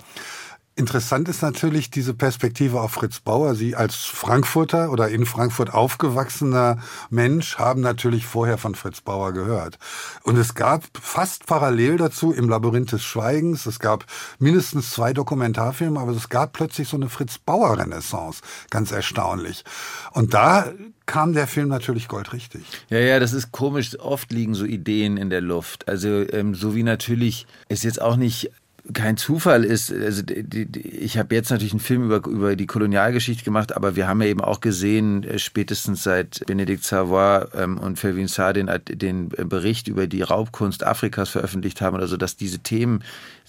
Interessant 0.78 1.30
ist 1.30 1.42
natürlich 1.42 1.90
diese 1.90 2.14
Perspektive 2.14 2.82
auf 2.82 2.92
Fritz 2.92 3.22
Bauer. 3.22 3.56
Sie 3.56 3.78
als 3.78 3.96
Frankfurter 3.96 4.92
oder 4.92 5.08
in 5.08 5.26
Frankfurt 5.26 5.74
aufgewachsener 5.74 6.80
Mensch 7.10 7.58
haben 7.58 7.80
natürlich 7.80 8.26
vorher 8.26 8.58
von 8.58 8.76
Fritz 8.76 9.00
Bauer 9.00 9.32
gehört. 9.32 9.80
Und 10.24 10.38
es 10.38 10.54
gab 10.54 10.84
fast 11.00 11.46
parallel 11.46 11.96
dazu 11.96 12.34
im 12.34 12.50
Labyrinth 12.50 12.92
des 12.92 13.06
Schweigens, 13.06 13.66
es 13.66 13.80
gab 13.80 14.06
mindestens 14.38 14.90
zwei 14.90 15.14
Dokumentarfilme, 15.14 15.98
aber 15.98 16.12
es 16.12 16.28
gab 16.28 16.52
plötzlich 16.52 16.90
so 16.90 16.98
eine 16.98 17.08
Fritz 17.08 17.38
Bauer 17.38 17.80
Renaissance. 17.80 18.42
Ganz 18.70 18.92
erstaunlich. 18.92 19.64
Und 20.12 20.34
da 20.34 20.74
kam 21.06 21.32
der 21.32 21.48
Film 21.48 21.70
natürlich 21.70 22.10
goldrichtig. 22.10 22.64
Ja, 22.90 23.00
ja, 23.00 23.20
das 23.22 23.32
ist 23.32 23.54
komisch. 23.54 23.98
Oft 24.00 24.30
liegen 24.34 24.56
so 24.56 24.66
Ideen 24.66 25.16
in 25.16 25.30
der 25.30 25.42
Luft. 25.42 25.88
Also 25.88 26.10
ähm, 26.34 26.54
so 26.54 26.76
wie 26.76 26.84
natürlich 26.84 27.48
ist 27.70 27.86
jetzt 27.86 28.02
auch 28.02 28.18
nicht 28.18 28.52
kein 28.94 29.18
Zufall 29.18 29.64
ist, 29.64 29.92
also 29.92 30.22
ich 30.30 31.18
habe 31.18 31.34
jetzt 31.34 31.50
natürlich 31.50 31.74
einen 31.74 31.80
Film 31.80 32.06
über, 32.06 32.28
über 32.30 32.56
die 32.56 32.68
Kolonialgeschichte 32.68 33.44
gemacht, 33.44 33.76
aber 33.76 33.96
wir 33.96 34.08
haben 34.08 34.22
ja 34.22 34.28
eben 34.28 34.42
auch 34.42 34.62
gesehen, 34.62 35.24
äh, 35.24 35.40
spätestens 35.40 36.04
seit 36.04 36.46
Benedikt 36.46 36.84
Savoy 36.84 37.46
ähm, 37.56 37.78
und 37.78 37.98
Fervin 37.98 38.28
Saar 38.28 38.54
den, 38.54 38.70
den 38.88 39.30
Bericht 39.30 39.88
über 39.88 40.08
die 40.08 40.22
Raubkunst 40.22 40.86
Afrikas 40.86 41.30
veröffentlicht 41.30 41.82
haben, 41.82 41.98
also 41.98 42.18
dass 42.18 42.36
diese 42.36 42.60
Themen 42.60 43.04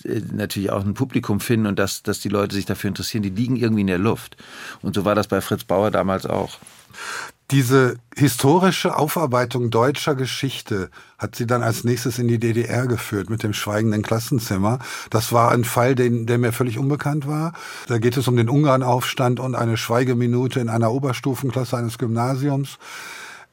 äh, 0.04 0.20
natürlich 0.32 0.70
auch 0.70 0.84
ein 0.84 0.94
Publikum 0.94 1.40
finden 1.40 1.66
und 1.66 1.78
dass, 1.78 2.02
dass 2.02 2.20
die 2.20 2.30
Leute 2.30 2.54
sich 2.54 2.64
dafür 2.64 2.88
interessieren, 2.88 3.22
die 3.22 3.30
liegen 3.30 3.56
irgendwie 3.56 3.82
in 3.82 3.88
der 3.88 3.98
Luft. 3.98 4.36
Und 4.82 4.94
so 4.94 5.04
war 5.04 5.14
das 5.14 5.28
bei 5.28 5.40
Fritz 5.40 5.64
Bauer 5.64 5.90
damals 5.90 6.24
auch. 6.24 6.58
Diese 7.52 7.96
historische 8.16 8.96
Aufarbeitung 8.96 9.70
deutscher 9.70 10.16
Geschichte 10.16 10.90
hat 11.16 11.36
sie 11.36 11.46
dann 11.46 11.62
als 11.62 11.84
nächstes 11.84 12.18
in 12.18 12.26
die 12.26 12.40
DDR 12.40 12.88
geführt 12.88 13.30
mit 13.30 13.44
dem 13.44 13.52
schweigenden 13.52 14.02
Klassenzimmer. 14.02 14.80
Das 15.10 15.32
war 15.32 15.52
ein 15.52 15.62
Fall, 15.62 15.94
den, 15.94 16.26
der 16.26 16.38
mir 16.38 16.52
völlig 16.52 16.76
unbekannt 16.76 17.28
war. 17.28 17.52
Da 17.86 17.98
geht 17.98 18.16
es 18.16 18.26
um 18.26 18.36
den 18.36 18.48
Ungarnaufstand 18.48 19.38
und 19.38 19.54
eine 19.54 19.76
Schweigeminute 19.76 20.58
in 20.58 20.68
einer 20.68 20.90
Oberstufenklasse 20.90 21.76
eines 21.76 21.98
Gymnasiums. 21.98 22.78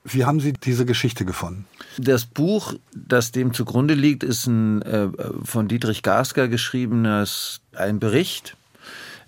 Wie 0.04 0.26
haben 0.26 0.40
Sie 0.40 0.54
diese 0.54 0.86
Geschichte 0.86 1.24
gefunden? 1.24 1.66
Das 2.00 2.26
Buch, 2.26 2.74
das 2.96 3.32
dem 3.32 3.54
zugrunde 3.54 3.94
liegt, 3.94 4.24
ist 4.24 4.48
ein 4.48 4.82
äh, 4.82 5.10
von 5.44 5.68
Dietrich 5.68 6.02
Gasker 6.02 6.48
geschriebenes 6.48 7.62
ein 7.74 8.00
Bericht 8.00 8.58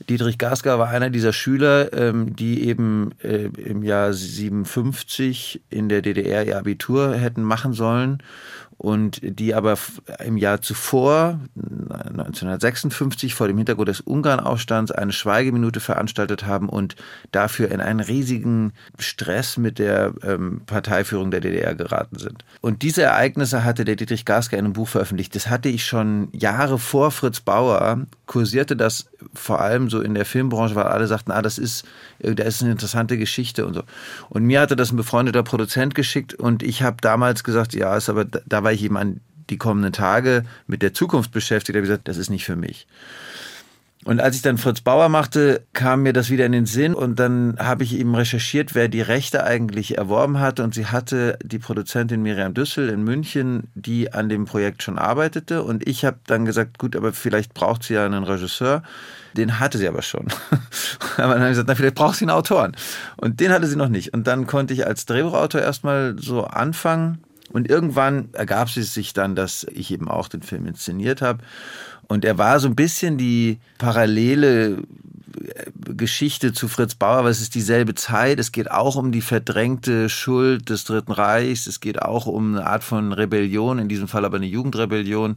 Dietrich 0.10 0.38
Gasker 0.38 0.78
war 0.80 0.90
einer 0.90 1.10
dieser 1.10 1.34
Schüler, 1.34 1.94
ähm, 1.94 2.36
die 2.36 2.68
eben 2.68 3.12
äh, 3.24 3.46
im 3.46 3.84
Jahr 3.84 4.14
57 4.14 5.62
in 5.70 5.90
der 5.90 6.02
DDR 6.02 6.46
ihr 6.46 6.58
Abitur 6.58 7.16
hätten 7.16 7.44
machen 7.44 7.74
sollen 7.74 8.22
und 8.78 9.20
die 9.24 9.54
aber 9.54 9.78
im 10.24 10.38
Jahr 10.38 10.62
zuvor, 10.62 11.40
1956, 11.56 13.34
vor 13.34 13.48
dem 13.48 13.58
Hintergrund 13.58 13.88
des 13.88 14.02
Ungarnaufstands 14.02 14.92
eine 14.92 15.14
Schweigeminute 15.14 15.80
veranstaltet 15.80 16.46
haben 16.46 16.68
und 16.68 16.96
dafür 17.32 17.72
in 17.72 17.80
einen 17.80 18.02
riesigen 18.02 18.74
Stress 19.00 19.58
mit 19.58 19.80
der 19.80 20.14
ähm, 20.24 20.62
Parteiführung 20.66 21.32
der 21.32 21.40
DDR 21.40 21.74
geraten 21.74 22.20
sind. 22.20 22.44
Und 22.62 22.82
diese 22.82 23.04
Ereignisse 23.04 23.64
hatte 23.64 23.86
der 23.86 23.96
Dietrich 23.96 24.26
Gasker 24.26 24.58
in 24.58 24.66
einem 24.66 24.74
Buch 24.74 24.90
veröffentlicht. 24.90 25.36
Das 25.36 25.50
hatte 25.50 25.70
ich 25.70 25.86
schon 25.86 26.28
Jahre 26.34 26.78
vor 26.78 27.12
Fritz 27.12 27.40
Bauer, 27.40 28.06
kursierte 28.26 28.76
das 28.76 29.08
vor 29.34 29.62
allem 29.62 29.90
so 29.90 30.02
in 30.02 30.16
der 30.16 30.26
Filmbranche, 30.26 30.76
weil 30.76 30.86
alle 30.86 31.08
sagten, 31.08 31.32
ah, 31.32 31.42
das 31.42 31.58
ist, 31.58 31.86
äh, 32.20 32.36
das 32.36 32.56
ist 32.56 32.64
eine 32.64 32.74
interessante 32.74 33.18
Geschichte 33.18 33.66
und 33.66 33.74
so. 33.74 33.84
Und 34.30 34.44
mir 34.44 34.60
hatte 34.60 34.76
das 34.76 34.92
ein 34.92 34.98
befreundeter 34.98 35.44
Produzent 35.44 35.96
geschickt 35.96 36.34
und 36.34 36.62
ich 36.62 36.84
habe 36.84 36.98
damals 37.00 37.46
gesagt, 37.46 37.74
ja, 37.74 37.96
ist 37.96 38.10
aber 38.10 38.26
da 38.26 38.65
weil 38.66 38.76
ich 38.76 38.84
eben 38.84 38.98
an 38.98 39.22
die 39.50 39.58
kommenden 39.58 39.94
Tage 39.94 40.44
mit 40.68 40.82
der 40.82 40.94
Zukunft 40.94 41.32
beschäftigt 41.32 41.76
habe, 41.76 41.84
gesagt, 41.84 42.08
das 42.08 42.18
ist 42.18 42.30
nicht 42.30 42.46
für 42.46 42.56
mich. 42.58 42.88
Und 44.06 44.22
als 44.22 44.36
ich 44.36 44.44
dann 44.44 44.60
Fritz 44.60 44.82
Bauer 44.82 45.10
machte, 45.10 45.66
kam 45.74 46.04
mir 46.04 46.14
das 46.14 46.30
wieder 46.30 46.46
in 46.46 46.52
den 46.52 46.68
Sinn 46.68 46.94
und 46.94 47.20
dann 47.20 47.56
habe 47.58 47.84
ich 47.84 47.98
eben 47.98 48.14
recherchiert, 48.14 48.76
wer 48.76 48.88
die 48.88 49.02
Rechte 49.02 49.44
eigentlich 49.44 49.98
erworben 49.98 50.40
hatte 50.40 50.64
und 50.64 50.76
sie 50.76 50.86
hatte 50.86 51.40
die 51.44 51.58
Produzentin 51.58 52.22
Miriam 52.22 52.54
Düssel 52.54 52.90
in 52.90 53.04
München, 53.04 53.64
die 53.74 54.14
an 54.14 54.30
dem 54.30 54.46
Projekt 54.46 54.84
schon 54.84 55.00
arbeitete 55.00 55.64
und 55.64 55.88
ich 55.88 56.06
habe 56.06 56.20
dann 56.28 56.46
gesagt, 56.46 56.78
gut, 56.78 56.96
aber 56.96 57.14
vielleicht 57.14 57.56
braucht 57.56 57.82
sie 57.82 57.96
ja 57.96 58.06
einen 58.06 58.24
Regisseur. 58.24 58.84
Den 59.36 59.60
hatte 59.60 59.80
sie 59.80 59.88
aber 59.88 60.04
schon. 60.04 60.28
aber 61.18 61.34
dann 61.34 61.42
habe 61.42 61.46
ich 61.46 61.50
gesagt, 61.54 61.68
na, 61.68 61.76
vielleicht 61.76 61.96
braucht 61.96 62.18
sie 62.18 62.26
einen 62.26 62.32
Autoren. 62.32 62.78
Und 63.18 63.40
den 63.40 63.52
hatte 63.52 63.66
sie 63.68 63.76
noch 63.76 63.90
nicht. 63.90 64.14
Und 64.14 64.28
dann 64.28 64.46
konnte 64.46 64.74
ich 64.74 64.86
als 64.86 65.06
Drehbuchautor 65.08 65.62
erstmal 65.62 66.16
so 66.18 66.46
anfangen 66.46 67.25
und 67.56 67.70
irgendwann 67.70 68.28
ergab 68.34 68.68
es 68.76 68.94
sich 68.94 69.14
dann, 69.14 69.34
dass 69.34 69.66
ich 69.72 69.90
eben 69.90 70.10
auch 70.10 70.28
den 70.28 70.42
Film 70.42 70.66
inszeniert 70.66 71.22
habe. 71.22 71.42
Und 72.06 72.26
er 72.26 72.38
war 72.38 72.60
so 72.60 72.68
ein 72.68 72.76
bisschen 72.76 73.18
die 73.18 73.60
parallele 73.78 74.72
äh, 74.74 75.72
Geschichte 75.96 76.52
zu 76.52 76.68
Fritz 76.68 76.96
Bauer, 76.96 77.20
aber 77.20 77.30
es 77.30 77.40
ist 77.40 77.56
dieselbe 77.56 77.96
Zeit. 77.96 78.40
Es 78.40 78.52
geht 78.52 78.70
auch 78.70 78.98
um 78.98 79.14
die 79.14 79.22
verdrängte 79.22 80.10
Schuld 80.10 80.70
des 80.70 80.84
Dritten 80.84 81.14
Reichs. 81.14 81.66
Es 81.66 81.80
geht 81.80 82.02
auch 82.02 82.26
um 82.26 82.58
eine 82.58 82.68
Art 82.68 82.84
von 82.84 83.14
Rebellion, 83.14 83.80
in 83.80 83.88
diesem 83.88 84.10
Fall 84.10 84.26
aber 84.26 84.36
eine 84.36 84.48
Jugendrebellion. 84.48 85.36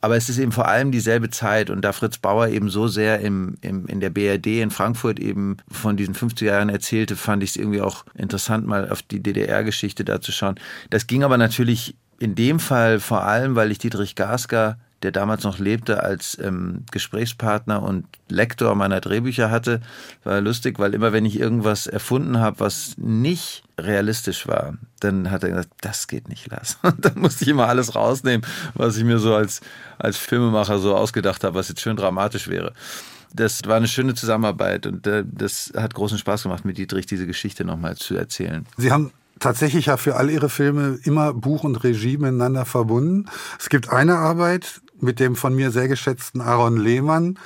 Aber 0.00 0.16
es 0.16 0.28
ist 0.28 0.38
eben 0.38 0.52
vor 0.52 0.68
allem 0.68 0.92
dieselbe 0.92 1.30
Zeit 1.30 1.70
und 1.70 1.82
da 1.82 1.92
Fritz 1.92 2.18
Bauer 2.18 2.48
eben 2.48 2.68
so 2.68 2.86
sehr 2.86 3.20
im, 3.20 3.56
im, 3.60 3.86
in 3.86 4.00
der 4.00 4.10
BRD 4.10 4.60
in 4.62 4.70
Frankfurt 4.70 5.18
eben 5.18 5.56
von 5.70 5.96
diesen 5.96 6.14
50er 6.14 6.44
Jahren 6.44 6.68
erzählte, 6.68 7.16
fand 7.16 7.42
ich 7.42 7.50
es 7.50 7.56
irgendwie 7.56 7.80
auch 7.80 8.04
interessant, 8.14 8.66
mal 8.66 8.90
auf 8.90 9.02
die 9.02 9.22
DDR-Geschichte 9.22 10.04
da 10.04 10.20
zu 10.20 10.32
schauen. 10.32 10.60
Das 10.90 11.06
ging 11.06 11.24
aber 11.24 11.38
natürlich 11.38 11.96
in 12.18 12.34
dem 12.34 12.60
Fall 12.60 13.00
vor 13.00 13.24
allem, 13.24 13.56
weil 13.56 13.70
ich 13.70 13.78
Dietrich 13.78 14.14
Gasker 14.14 14.78
der 15.02 15.12
damals 15.12 15.44
noch 15.44 15.58
lebte, 15.58 16.02
als 16.02 16.38
ähm, 16.42 16.84
Gesprächspartner 16.90 17.82
und 17.82 18.06
Lektor 18.28 18.74
meiner 18.74 19.00
Drehbücher 19.00 19.50
hatte, 19.50 19.80
war 20.24 20.40
lustig, 20.40 20.78
weil 20.78 20.94
immer 20.94 21.12
wenn 21.12 21.26
ich 21.26 21.38
irgendwas 21.38 21.86
erfunden 21.86 22.38
habe, 22.38 22.60
was 22.60 22.94
nicht 22.96 23.62
realistisch 23.78 24.48
war, 24.48 24.74
dann 25.00 25.30
hat 25.30 25.42
er 25.42 25.50
gesagt, 25.50 25.68
das 25.82 26.08
geht 26.08 26.28
nicht, 26.28 26.50
Lars. 26.50 26.78
Und 26.82 27.04
dann 27.04 27.18
musste 27.18 27.44
ich 27.44 27.50
immer 27.50 27.68
alles 27.68 27.94
rausnehmen, 27.94 28.46
was 28.74 28.96
ich 28.96 29.04
mir 29.04 29.18
so 29.18 29.34
als, 29.34 29.60
als 29.98 30.16
Filmemacher 30.16 30.78
so 30.78 30.96
ausgedacht 30.96 31.44
habe, 31.44 31.54
was 31.54 31.68
jetzt 31.68 31.82
schön 31.82 31.96
dramatisch 31.96 32.48
wäre. 32.48 32.72
Das 33.34 33.62
war 33.66 33.76
eine 33.76 33.88
schöne 33.88 34.14
Zusammenarbeit 34.14 34.86
und 34.86 35.06
äh, 35.06 35.22
das 35.26 35.70
hat 35.76 35.92
großen 35.92 36.16
Spaß 36.16 36.44
gemacht, 36.44 36.64
mit 36.64 36.78
Dietrich 36.78 37.04
diese 37.04 37.26
Geschichte 37.26 37.66
nochmal 37.66 37.96
zu 37.96 38.16
erzählen. 38.16 38.64
Sie 38.78 38.92
haben 38.92 39.12
tatsächlich 39.40 39.86
ja 39.86 39.96
für 39.96 40.16
all 40.16 40.30
ihre 40.30 40.48
Filme 40.48 40.98
immer 41.02 41.34
Buch 41.34 41.64
und 41.64 41.76
Regie 41.84 42.16
miteinander 42.16 42.64
verbunden. 42.64 43.26
Es 43.58 43.68
gibt 43.68 43.90
eine 43.90 44.16
Arbeit, 44.16 44.80
mit 45.00 45.20
dem 45.20 45.36
von 45.36 45.54
mir 45.54 45.70
sehr 45.70 45.88
geschätzten 45.88 46.40
Aaron 46.40 46.76
Lehmann, 46.76 47.38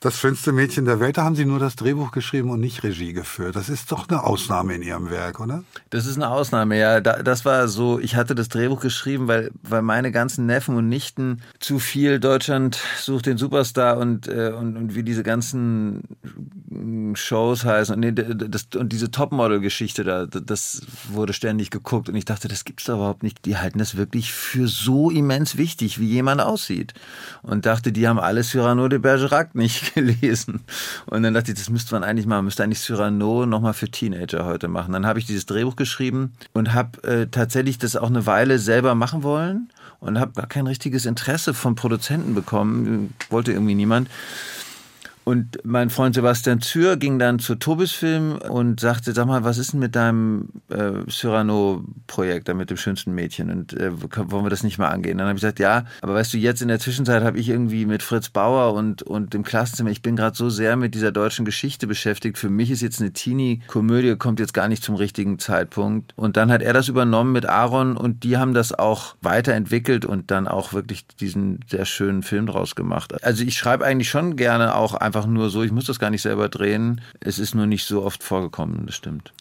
das 0.00 0.18
schönste 0.18 0.52
Mädchen 0.52 0.86
der 0.86 0.98
Welt, 0.98 1.18
da 1.18 1.24
haben 1.24 1.36
Sie 1.36 1.44
nur 1.44 1.58
das 1.58 1.76
Drehbuch 1.76 2.10
geschrieben 2.10 2.50
und 2.50 2.60
nicht 2.60 2.82
Regie 2.82 3.12
geführt. 3.12 3.54
Das 3.54 3.68
ist 3.68 3.92
doch 3.92 4.08
eine 4.08 4.24
Ausnahme 4.24 4.74
in 4.74 4.82
Ihrem 4.82 5.10
Werk, 5.10 5.40
oder? 5.40 5.62
Das 5.90 6.06
ist 6.06 6.16
eine 6.16 6.30
Ausnahme, 6.30 6.78
ja. 6.78 7.00
das 7.00 7.44
war 7.44 7.68
so, 7.68 8.00
ich 8.00 8.16
hatte 8.16 8.34
das 8.34 8.48
Drehbuch 8.48 8.80
geschrieben, 8.80 9.28
weil, 9.28 9.50
weil 9.62 9.82
meine 9.82 10.10
ganzen 10.10 10.46
Neffen 10.46 10.74
und 10.76 10.88
Nichten 10.88 11.42
zu 11.58 11.78
viel 11.78 12.18
Deutschland 12.18 12.80
sucht 12.98 13.26
den 13.26 13.36
Superstar 13.36 13.98
und, 13.98 14.26
äh, 14.26 14.52
und, 14.58 14.78
und 14.78 14.94
wie 14.94 15.02
diese 15.02 15.22
ganzen 15.22 16.02
Shows 17.14 17.64
heißen 17.64 17.94
und, 17.94 18.54
das, 18.54 18.68
und 18.74 18.92
diese 18.92 19.10
Topmodel-Geschichte 19.10 20.04
da, 20.04 20.26
das 20.26 20.82
wurde 21.10 21.34
ständig 21.34 21.70
geguckt 21.70 22.08
und 22.08 22.14
ich 22.14 22.24
dachte, 22.24 22.48
das 22.48 22.64
gibt's 22.64 22.84
doch 22.84 22.94
überhaupt 22.94 23.22
nicht. 23.22 23.44
Die 23.44 23.58
halten 23.58 23.78
das 23.78 23.96
wirklich 23.96 24.32
für 24.32 24.66
so 24.66 25.10
immens 25.10 25.58
wichtig, 25.58 25.98
wie 25.98 26.06
jemand 26.06 26.40
aussieht. 26.40 26.94
Und 27.42 27.66
dachte, 27.66 27.92
die 27.92 28.08
haben 28.08 28.18
alles 28.18 28.50
Cyrano 28.50 28.88
de 28.88 28.98
Bergerac 28.98 29.54
nicht 29.54 29.89
gelesen. 29.94 30.60
Und 31.06 31.22
dann 31.22 31.34
dachte 31.34 31.52
ich, 31.52 31.58
das 31.58 31.70
müsste 31.70 31.94
man 31.94 32.04
eigentlich 32.04 32.26
machen, 32.26 32.44
müsste 32.44 32.62
eigentlich 32.62 32.80
Cyrano 32.80 33.46
nochmal 33.46 33.74
für 33.74 33.90
Teenager 33.90 34.44
heute 34.44 34.68
machen. 34.68 34.92
Dann 34.92 35.06
habe 35.06 35.18
ich 35.18 35.26
dieses 35.26 35.46
Drehbuch 35.46 35.76
geschrieben 35.76 36.32
und 36.52 36.74
habe 36.74 37.02
äh, 37.04 37.26
tatsächlich 37.26 37.78
das 37.78 37.96
auch 37.96 38.08
eine 38.08 38.26
Weile 38.26 38.58
selber 38.58 38.94
machen 38.94 39.22
wollen 39.22 39.70
und 40.00 40.18
habe 40.18 40.32
gar 40.32 40.46
kein 40.46 40.66
richtiges 40.66 41.06
Interesse 41.06 41.54
vom 41.54 41.74
Produzenten 41.74 42.34
bekommen. 42.34 43.14
Wollte 43.28 43.52
irgendwie 43.52 43.74
niemand. 43.74 44.08
Und 45.30 45.58
mein 45.62 45.90
Freund 45.90 46.16
Sebastian 46.16 46.60
Zür 46.60 46.96
ging 46.96 47.20
dann 47.20 47.38
zu 47.38 47.54
Tobis 47.54 47.92
Film 47.92 48.32
und 48.32 48.80
sagte, 48.80 49.12
sag 49.12 49.26
mal, 49.26 49.44
was 49.44 49.58
ist 49.58 49.74
denn 49.74 49.78
mit 49.78 49.94
deinem 49.94 50.48
äh, 50.70 51.08
Cyrano-Projekt, 51.08 52.48
da 52.48 52.54
mit 52.54 52.68
dem 52.68 52.76
schönsten 52.76 53.14
Mädchen? 53.14 53.48
Und 53.48 53.72
äh, 53.74 53.92
wollen 53.92 54.44
wir 54.44 54.50
das 54.50 54.64
nicht 54.64 54.78
mal 54.78 54.88
angehen? 54.88 55.18
Dann 55.18 55.28
habe 55.28 55.36
ich 55.36 55.40
gesagt, 55.40 55.60
ja, 55.60 55.84
aber 56.02 56.14
weißt 56.14 56.34
du, 56.34 56.38
jetzt 56.38 56.62
in 56.62 56.66
der 56.66 56.80
Zwischenzeit 56.80 57.22
habe 57.22 57.38
ich 57.38 57.48
irgendwie 57.48 57.86
mit 57.86 58.02
Fritz 58.02 58.28
Bauer 58.28 58.74
und, 58.74 59.04
und 59.04 59.32
dem 59.32 59.44
Klassenzimmer, 59.44 59.90
ich 59.90 60.02
bin 60.02 60.16
gerade 60.16 60.36
so 60.36 60.50
sehr 60.50 60.74
mit 60.74 60.96
dieser 60.96 61.12
deutschen 61.12 61.44
Geschichte 61.44 61.86
beschäftigt. 61.86 62.36
Für 62.36 62.50
mich 62.50 62.72
ist 62.72 62.80
jetzt 62.80 63.00
eine 63.00 63.12
Teenie-Komödie, 63.12 64.16
kommt 64.16 64.40
jetzt 64.40 64.52
gar 64.52 64.66
nicht 64.66 64.82
zum 64.82 64.96
richtigen 64.96 65.38
Zeitpunkt. 65.38 66.12
Und 66.16 66.36
dann 66.36 66.50
hat 66.50 66.60
er 66.60 66.72
das 66.72 66.88
übernommen 66.88 67.30
mit 67.30 67.46
Aaron 67.46 67.96
und 67.96 68.24
die 68.24 68.36
haben 68.36 68.52
das 68.52 68.76
auch 68.76 69.14
weiterentwickelt 69.22 70.04
und 70.04 70.32
dann 70.32 70.48
auch 70.48 70.72
wirklich 70.72 71.06
diesen 71.06 71.60
sehr 71.68 71.84
schönen 71.84 72.24
Film 72.24 72.46
draus 72.46 72.74
gemacht. 72.74 73.22
Also 73.22 73.44
ich 73.44 73.56
schreibe 73.56 73.84
eigentlich 73.84 74.10
schon 74.10 74.34
gerne 74.34 74.74
auch 74.74 74.94
einfach 74.94 75.19
nur 75.26 75.50
so, 75.50 75.62
ich 75.62 75.72
muss 75.72 75.86
das 75.86 75.98
gar 75.98 76.10
nicht 76.10 76.22
selber 76.22 76.48
drehen. 76.48 77.00
Es 77.20 77.38
ist 77.38 77.54
nur 77.54 77.66
nicht 77.66 77.86
so 77.86 78.02
oft 78.02 78.22
vorgekommen, 78.22 78.86
das 78.86 78.94
stimmt. 78.94 79.32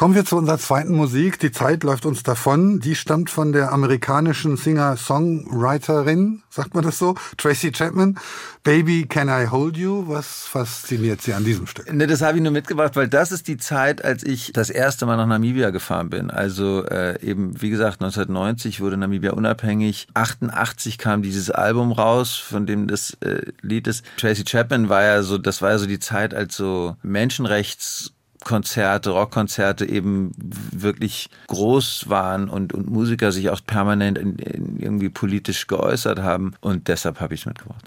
Kommen 0.00 0.14
wir 0.14 0.24
zu 0.24 0.38
unserer 0.38 0.56
zweiten 0.56 0.94
Musik. 0.94 1.38
Die 1.40 1.52
Zeit 1.52 1.84
läuft 1.84 2.06
uns 2.06 2.22
davon. 2.22 2.80
Die 2.80 2.94
stammt 2.94 3.28
von 3.28 3.52
der 3.52 3.70
amerikanischen 3.70 4.56
Singer-Songwriterin, 4.56 6.40
sagt 6.48 6.72
man 6.72 6.82
das 6.82 6.96
so, 6.96 7.16
Tracy 7.36 7.70
Chapman. 7.70 8.18
Baby, 8.62 9.04
Can 9.06 9.28
I 9.28 9.48
Hold 9.50 9.76
You? 9.76 10.08
Was 10.08 10.46
fasziniert 10.46 11.20
Sie 11.20 11.34
an 11.34 11.44
diesem 11.44 11.66
Stück? 11.66 11.92
Ne, 11.92 12.06
das 12.06 12.22
habe 12.22 12.38
ich 12.38 12.42
nur 12.42 12.50
mitgebracht, 12.50 12.96
weil 12.96 13.08
das 13.08 13.30
ist 13.30 13.46
die 13.46 13.58
Zeit, 13.58 14.02
als 14.02 14.22
ich 14.22 14.52
das 14.54 14.70
erste 14.70 15.04
Mal 15.04 15.18
nach 15.18 15.26
Namibia 15.26 15.68
gefahren 15.68 16.08
bin. 16.08 16.30
Also 16.30 16.82
äh, 16.86 17.22
eben, 17.22 17.60
wie 17.60 17.68
gesagt, 17.68 18.00
1990 18.00 18.80
wurde 18.80 18.96
Namibia 18.96 19.32
unabhängig. 19.32 20.06
88 20.14 20.96
kam 20.96 21.20
dieses 21.20 21.50
Album 21.50 21.92
raus, 21.92 22.36
von 22.36 22.64
dem 22.64 22.86
das 22.88 23.18
äh, 23.20 23.42
Lied 23.60 23.86
ist. 23.86 24.06
Tracy 24.16 24.44
Chapman 24.44 24.88
war 24.88 25.02
ja 25.02 25.22
so, 25.22 25.36
das 25.36 25.60
war 25.60 25.72
ja 25.72 25.78
so 25.78 25.84
die 25.84 25.98
Zeit, 25.98 26.32
als 26.32 26.56
so 26.56 26.96
Menschenrechts 27.02 28.14
Konzerte, 28.44 29.10
Rockkonzerte 29.10 29.86
eben 29.88 30.32
wirklich 30.72 31.30
groß 31.48 32.08
waren 32.08 32.48
und, 32.48 32.72
und 32.72 32.90
Musiker 32.90 33.32
sich 33.32 33.50
auch 33.50 33.60
permanent 33.66 34.18
in, 34.18 34.36
in 34.36 34.78
irgendwie 34.78 35.08
politisch 35.08 35.66
geäußert 35.66 36.20
haben. 36.20 36.54
Und 36.60 36.88
deshalb 36.88 37.20
habe 37.20 37.34
ich 37.34 37.40
es 37.40 37.46
mitgebracht. 37.46 37.84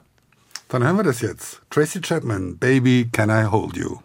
Dann 0.69 0.83
hören 0.83 0.97
wir 0.97 1.04
das 1.04 1.21
jetzt. 1.21 1.62
Tracy 1.69 2.01
Chapman, 2.01 2.58
Baby, 2.58 3.10
Can 3.12 3.29
I 3.29 3.45
Hold 3.45 3.77
You? 3.77 3.99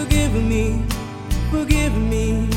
Forgive 0.00 0.32
me, 0.32 0.82
forgive 1.50 1.94
me. 1.94 2.49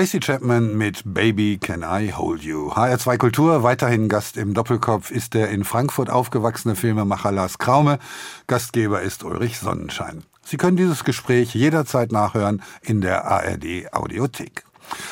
Tracy 0.00 0.18
Chapman 0.18 0.78
mit 0.78 1.02
Baby 1.04 1.58
Can 1.60 1.82
I 1.82 2.10
Hold 2.16 2.42
You. 2.42 2.70
HR2 2.70 3.18
Kultur, 3.18 3.62
weiterhin 3.62 4.08
Gast 4.08 4.38
im 4.38 4.54
Doppelkopf 4.54 5.10
ist 5.10 5.34
der 5.34 5.50
in 5.50 5.62
Frankfurt 5.62 6.08
aufgewachsene 6.08 6.74
Filmemacher 6.74 7.30
Lars 7.30 7.58
Kraume. 7.58 7.98
Gastgeber 8.46 9.02
ist 9.02 9.24
Ulrich 9.24 9.58
Sonnenschein. 9.58 10.22
Sie 10.42 10.56
können 10.56 10.78
dieses 10.78 11.04
Gespräch 11.04 11.54
jederzeit 11.54 12.12
nachhören 12.12 12.62
in 12.80 13.02
der 13.02 13.26
ARD 13.26 13.92
Audiothek. 13.92 14.64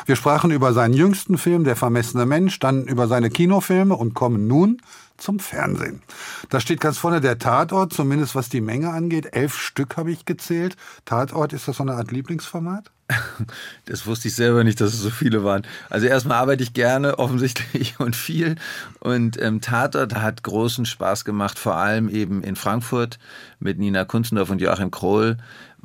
Wir 0.07 0.17
sprachen 0.17 0.51
über 0.51 0.73
seinen 0.73 0.95
jüngsten 0.95 1.37
Film 1.37 1.65
Der 1.65 1.77
vermessene 1.77 2.25
Mensch, 2.25 2.59
dann 2.59 2.87
über 2.87 3.09
seine 3.09 3.29
Kinofilme 3.29 3.95
und 3.95 4.15
kommen 4.15 4.47
nun 4.47 4.81
zum 5.19 5.39
Fernsehen. 5.41 6.03
Da 6.49 6.61
steht 6.61 6.81
ganz 6.81 6.99
vorne 6.99 7.21
der 7.21 7.39
Tatort, 7.39 7.93
zumindest 7.93 8.35
was 8.35 8.49
die 8.49 8.61
Menge 8.61 8.91
angeht. 8.91 9.35
Elf 9.35 9.59
Stück 9.59 9.97
habe 9.97 10.11
ich 10.11 10.25
gezählt. 10.25 10.77
Tatort, 11.05 11.53
ist 11.53 11.69
das 11.69 11.77
so 11.77 11.83
eine 11.83 11.95
Art 11.95 12.11
Lieblingsformat? 12.11 12.91
Das 13.87 14.07
wusste 14.07 14.29
ich 14.29 14.35
selber 14.35 14.65
nicht, 14.65 14.81
dass 14.81 14.93
es 14.93 15.01
so 15.01 15.11
viele 15.11 15.45
waren. 15.45 15.63
Also 15.89 16.07
erstmal 16.07 16.39
arbeite 16.39 16.63
ich 16.63 16.75
gerne, 16.75 17.19
offensichtlich 17.19 17.99
und 18.01 18.17
viel. 18.17 18.57
Und 19.01 19.41
ähm, 19.41 19.61
Tatort 19.61 20.15
hat 20.15 20.43
großen 20.43 20.85
Spaß 20.85 21.25
gemacht, 21.25 21.59
vor 21.59 21.77
allem 21.77 22.09
eben 22.09 22.43
in 22.43 22.57
Frankfurt 22.57 23.19
mit 23.61 23.79
Nina 23.79 24.05
Kunzendorf 24.05 24.51
und 24.51 24.61
Joachim 24.61 24.91
Krohl, 24.91 25.39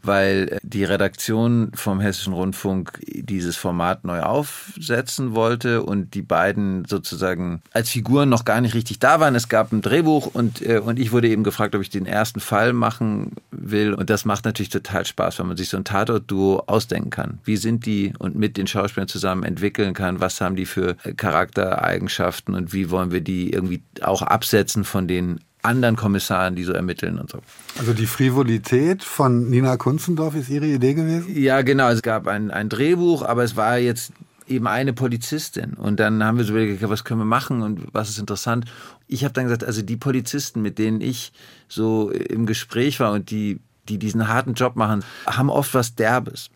weil 0.03 0.59
die 0.63 0.83
Redaktion 0.83 1.71
vom 1.73 1.99
Hessischen 1.99 2.33
Rundfunk 2.33 2.99
dieses 3.07 3.55
Format 3.55 4.03
neu 4.03 4.21
aufsetzen 4.21 5.33
wollte 5.33 5.83
und 5.83 6.13
die 6.13 6.21
beiden 6.21 6.85
sozusagen 6.85 7.61
als 7.71 7.89
Figuren 7.89 8.29
noch 8.29 8.45
gar 8.45 8.61
nicht 8.61 8.75
richtig 8.75 8.99
da 8.99 9.19
waren. 9.19 9.35
Es 9.35 9.49
gab 9.49 9.71
ein 9.71 9.81
Drehbuch 9.81 10.27
und, 10.33 10.61
äh, 10.61 10.79
und 10.79 10.99
ich 10.99 11.11
wurde 11.11 11.29
eben 11.29 11.43
gefragt, 11.43 11.75
ob 11.75 11.81
ich 11.81 11.89
den 11.89 12.05
ersten 12.05 12.39
Fall 12.39 12.73
machen 12.73 13.33
will. 13.51 13.93
Und 13.93 14.09
das 14.09 14.25
macht 14.25 14.45
natürlich 14.45 14.69
total 14.69 15.05
Spaß, 15.05 15.39
wenn 15.39 15.47
man 15.47 15.57
sich 15.57 15.69
so 15.69 15.77
ein 15.77 15.85
Tatort-Duo 15.85 16.63
ausdenken 16.67 17.09
kann. 17.09 17.39
Wie 17.43 17.57
sind 17.57 17.85
die 17.85 18.13
und 18.19 18.35
mit 18.35 18.57
den 18.57 18.67
Schauspielern 18.67 19.07
zusammen 19.07 19.43
entwickeln 19.43 19.93
kann? 19.93 20.19
Was 20.19 20.41
haben 20.41 20.55
die 20.55 20.65
für 20.65 20.95
Charaktereigenschaften 21.17 22.55
und 22.55 22.73
wie 22.73 22.89
wollen 22.89 23.11
wir 23.11 23.21
die 23.21 23.51
irgendwie 23.51 23.81
auch 24.01 24.21
absetzen 24.21 24.83
von 24.83 25.07
den 25.07 25.39
anderen 25.63 25.95
Kommissaren, 25.95 26.55
die 26.55 26.63
so 26.63 26.73
ermitteln 26.73 27.17
und 27.17 27.31
so. 27.31 27.39
Also 27.79 27.93
die 27.93 28.05
Frivolität 28.05 29.03
von 29.03 29.49
Nina 29.49 29.77
Kunzendorf 29.77 30.35
ist 30.35 30.49
Ihre 30.49 30.67
Idee 30.67 30.93
gewesen? 30.93 31.35
Ja, 31.35 31.61
genau. 31.61 31.89
Es 31.89 32.01
gab 32.01 32.27
ein, 32.27 32.51
ein 32.51 32.69
Drehbuch, 32.69 33.23
aber 33.23 33.43
es 33.43 33.55
war 33.55 33.77
jetzt 33.77 34.11
eben 34.47 34.67
eine 34.67 34.93
Polizistin. 34.93 35.73
Und 35.73 35.99
dann 35.99 36.23
haben 36.23 36.37
wir 36.37 36.43
so 36.43 36.51
überlegt, 36.51 36.87
was 36.87 37.03
können 37.03 37.21
wir 37.21 37.25
machen 37.25 37.61
und 37.61 37.87
was 37.93 38.09
ist 38.09 38.19
interessant. 38.19 38.65
Ich 39.07 39.23
habe 39.23 39.33
dann 39.33 39.45
gesagt, 39.45 39.63
also 39.63 39.81
die 39.81 39.97
Polizisten, 39.97 40.61
mit 40.61 40.77
denen 40.77 41.01
ich 41.01 41.31
so 41.67 42.09
im 42.11 42.45
Gespräch 42.45 42.99
war 42.99 43.13
und 43.13 43.31
die, 43.31 43.59
die 43.89 43.97
diesen 43.97 44.27
harten 44.27 44.53
Job 44.53 44.75
machen, 44.75 45.03
haben 45.25 45.49
oft 45.49 45.73
was 45.73 45.95
Derbes. 45.95 46.49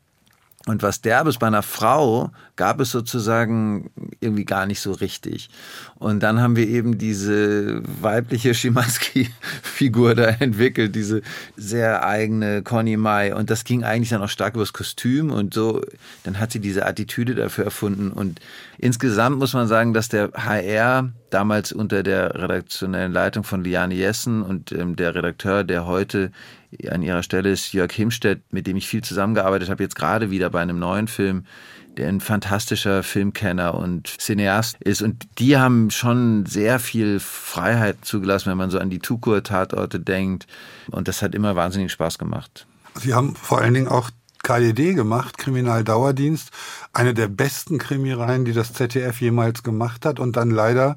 Und 0.66 0.84
was 0.84 1.02
Derbes 1.02 1.38
bei 1.38 1.48
einer 1.48 1.64
Frau 1.64 2.32
gab 2.58 2.82
es 2.82 2.92
sozusagen 2.92 3.90
irgendwie 4.20 4.46
gar 4.46 4.66
nicht 4.66 4.82
so 4.82 4.92
richtig. 4.92 5.50
Und 5.96 6.22
dann 6.22 6.42
haben 6.42 6.56
wir 6.56 6.68
eben 6.68 6.98
diese 6.98 7.82
weibliche 8.02 8.54
Schimanski-Figur 8.54 10.16
da 10.16 10.26
entwickelt, 10.28 10.96
diese 10.96 11.22
sehr 11.56 12.06
eigene 12.06 12.64
Conny 12.64 12.98
Mai. 12.98 13.34
Und 13.34 13.50
das 13.50 13.64
ging 13.64 13.84
eigentlich 13.84 14.10
dann 14.10 14.22
auch 14.22 14.30
stark 14.30 14.56
übers 14.56 14.74
Kostüm 14.74 15.32
und 15.32 15.54
so. 15.54 15.82
Dann 16.24 16.40
hat 16.40 16.52
sie 16.52 16.60
diese 16.60 16.86
Attitüde 16.86 17.36
dafür 17.36 17.66
erfunden. 17.66 18.12
Und 18.12 18.42
insgesamt 18.78 19.38
muss 19.38 19.54
man 19.54 19.68
sagen, 19.68 19.94
dass 19.94 20.10
der 20.10 20.32
HR 20.34 21.12
damals 21.30 21.72
unter 21.72 22.04
der 22.04 22.36
redaktionellen 22.36 23.12
Leitung 23.12 23.44
von 23.44 23.64
Liane 23.64 23.96
Jessen 23.96 24.42
und 24.42 24.72
ähm, 24.72 24.96
der 24.96 25.14
Redakteur, 25.14 25.64
der 25.64 25.86
heute 25.86 26.32
an 26.90 27.02
ihrer 27.02 27.24
Stelle 27.24 27.52
ist 27.52 27.74
Jörg 27.74 27.92
Himstedt, 27.92 28.42
mit 28.52 28.68
dem 28.68 28.78
ich 28.78 28.88
viel 28.88 29.04
zusammengearbeitet 29.04 29.70
habe, 29.70 29.84
jetzt 29.84 29.96
gerade 29.96 30.32
wieder 30.32 30.50
bei 30.50 30.62
einem 30.62 30.80
neuen 30.80 31.08
Film, 31.08 31.46
der 31.98 32.10
ein 32.10 32.22
fantastischer 32.22 33.04
Filmkenner 33.04 33.74
und 33.76 34.08
Cineast 34.20 34.78
ist. 34.82 35.02
Und 35.02 35.28
die 35.40 35.58
haben 35.58 35.92
schon 35.92 36.46
sehr 36.46 36.80
viel 36.80 37.20
Freiheit 37.20 37.98
zugelassen, 38.04 38.52
wenn 38.52 38.58
man 38.58 38.70
so 38.70 38.80
an 38.80 38.90
die 38.90 39.00
Tukur-Tatorte 39.00 40.00
denkt. 40.00 40.48
Und 40.92 41.08
das 41.08 41.22
hat 41.22 41.36
immer 41.36 41.56
wahnsinnig 41.56 41.92
Spaß 41.92 42.18
gemacht. 42.18 42.68
Sie 42.96 43.14
haben 43.14 43.36
vor 43.36 43.60
allen 43.60 43.74
Dingen 43.74 43.88
auch 43.88 44.10
KDD 44.44 44.94
gemacht, 44.94 45.38
Kriminaldauerdienst, 45.38 46.52
eine 46.94 47.14
der 47.14 47.28
besten 47.28 47.80
Krimireihen, 47.80 48.46
die 48.46 48.54
das 48.54 48.74
ZDF 48.74 49.20
jemals 49.20 49.64
gemacht 49.64 50.06
hat 50.06 50.20
und 50.20 50.38
dann 50.38 50.52
leider 50.52 50.96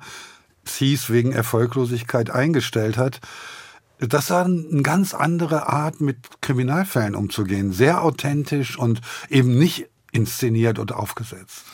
es 0.65 0.77
hieß 0.77 1.11
wegen 1.11 1.33
Erfolglosigkeit 1.33 2.31
eingestellt 2.31 2.97
hat. 2.97 3.21
Das 3.99 4.31
war 4.31 4.45
eine 4.45 4.83
ganz 4.83 5.15
andere 5.15 5.69
Art, 5.69 6.01
mit 6.01 6.41
Kriminalfällen 6.41 7.15
umzugehen. 7.15 7.73
Sehr 7.73 8.03
authentisch 8.03 8.79
und 8.79 9.01
eben 9.29 9.59
nicht 9.59 9.90
inszeniert 10.13 10.79
und 10.79 10.93
aufgesetzt. 10.93 11.65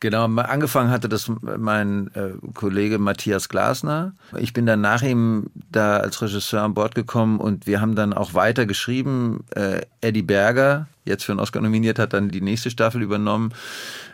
Genau, 0.00 0.26
angefangen 0.26 0.90
hatte 0.90 1.08
das 1.08 1.28
mein 1.40 2.10
äh, 2.14 2.30
Kollege 2.54 2.98
Matthias 2.98 3.48
Glasner. 3.48 4.12
Ich 4.36 4.52
bin 4.52 4.64
dann 4.64 4.80
nach 4.80 5.02
ihm 5.02 5.50
da 5.72 5.96
als 5.96 6.22
Regisseur 6.22 6.62
an 6.62 6.74
Bord 6.74 6.94
gekommen 6.94 7.40
und 7.40 7.66
wir 7.66 7.80
haben 7.80 7.96
dann 7.96 8.12
auch 8.12 8.32
weiter 8.32 8.64
geschrieben. 8.64 9.44
Äh, 9.56 9.80
Eddie 10.00 10.22
Berger, 10.22 10.86
jetzt 11.04 11.24
für 11.24 11.32
einen 11.32 11.40
Oscar 11.40 11.60
nominiert, 11.60 11.98
hat 11.98 12.12
dann 12.12 12.28
die 12.28 12.40
nächste 12.40 12.70
Staffel 12.70 13.02
übernommen. 13.02 13.52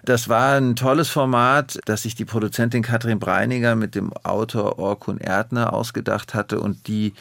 Das 0.06 0.30
war 0.30 0.56
ein 0.56 0.74
tolles 0.74 1.10
Format, 1.10 1.78
das 1.84 2.04
sich 2.04 2.14
die 2.14 2.24
Produzentin 2.24 2.82
Katrin 2.82 3.18
Breiniger 3.18 3.76
mit 3.76 3.94
dem 3.94 4.10
Autor 4.22 4.78
Orkun 4.78 5.18
Erdner 5.18 5.74
ausgedacht 5.74 6.32
hatte 6.32 6.60
und 6.60 6.88
die 6.88 7.12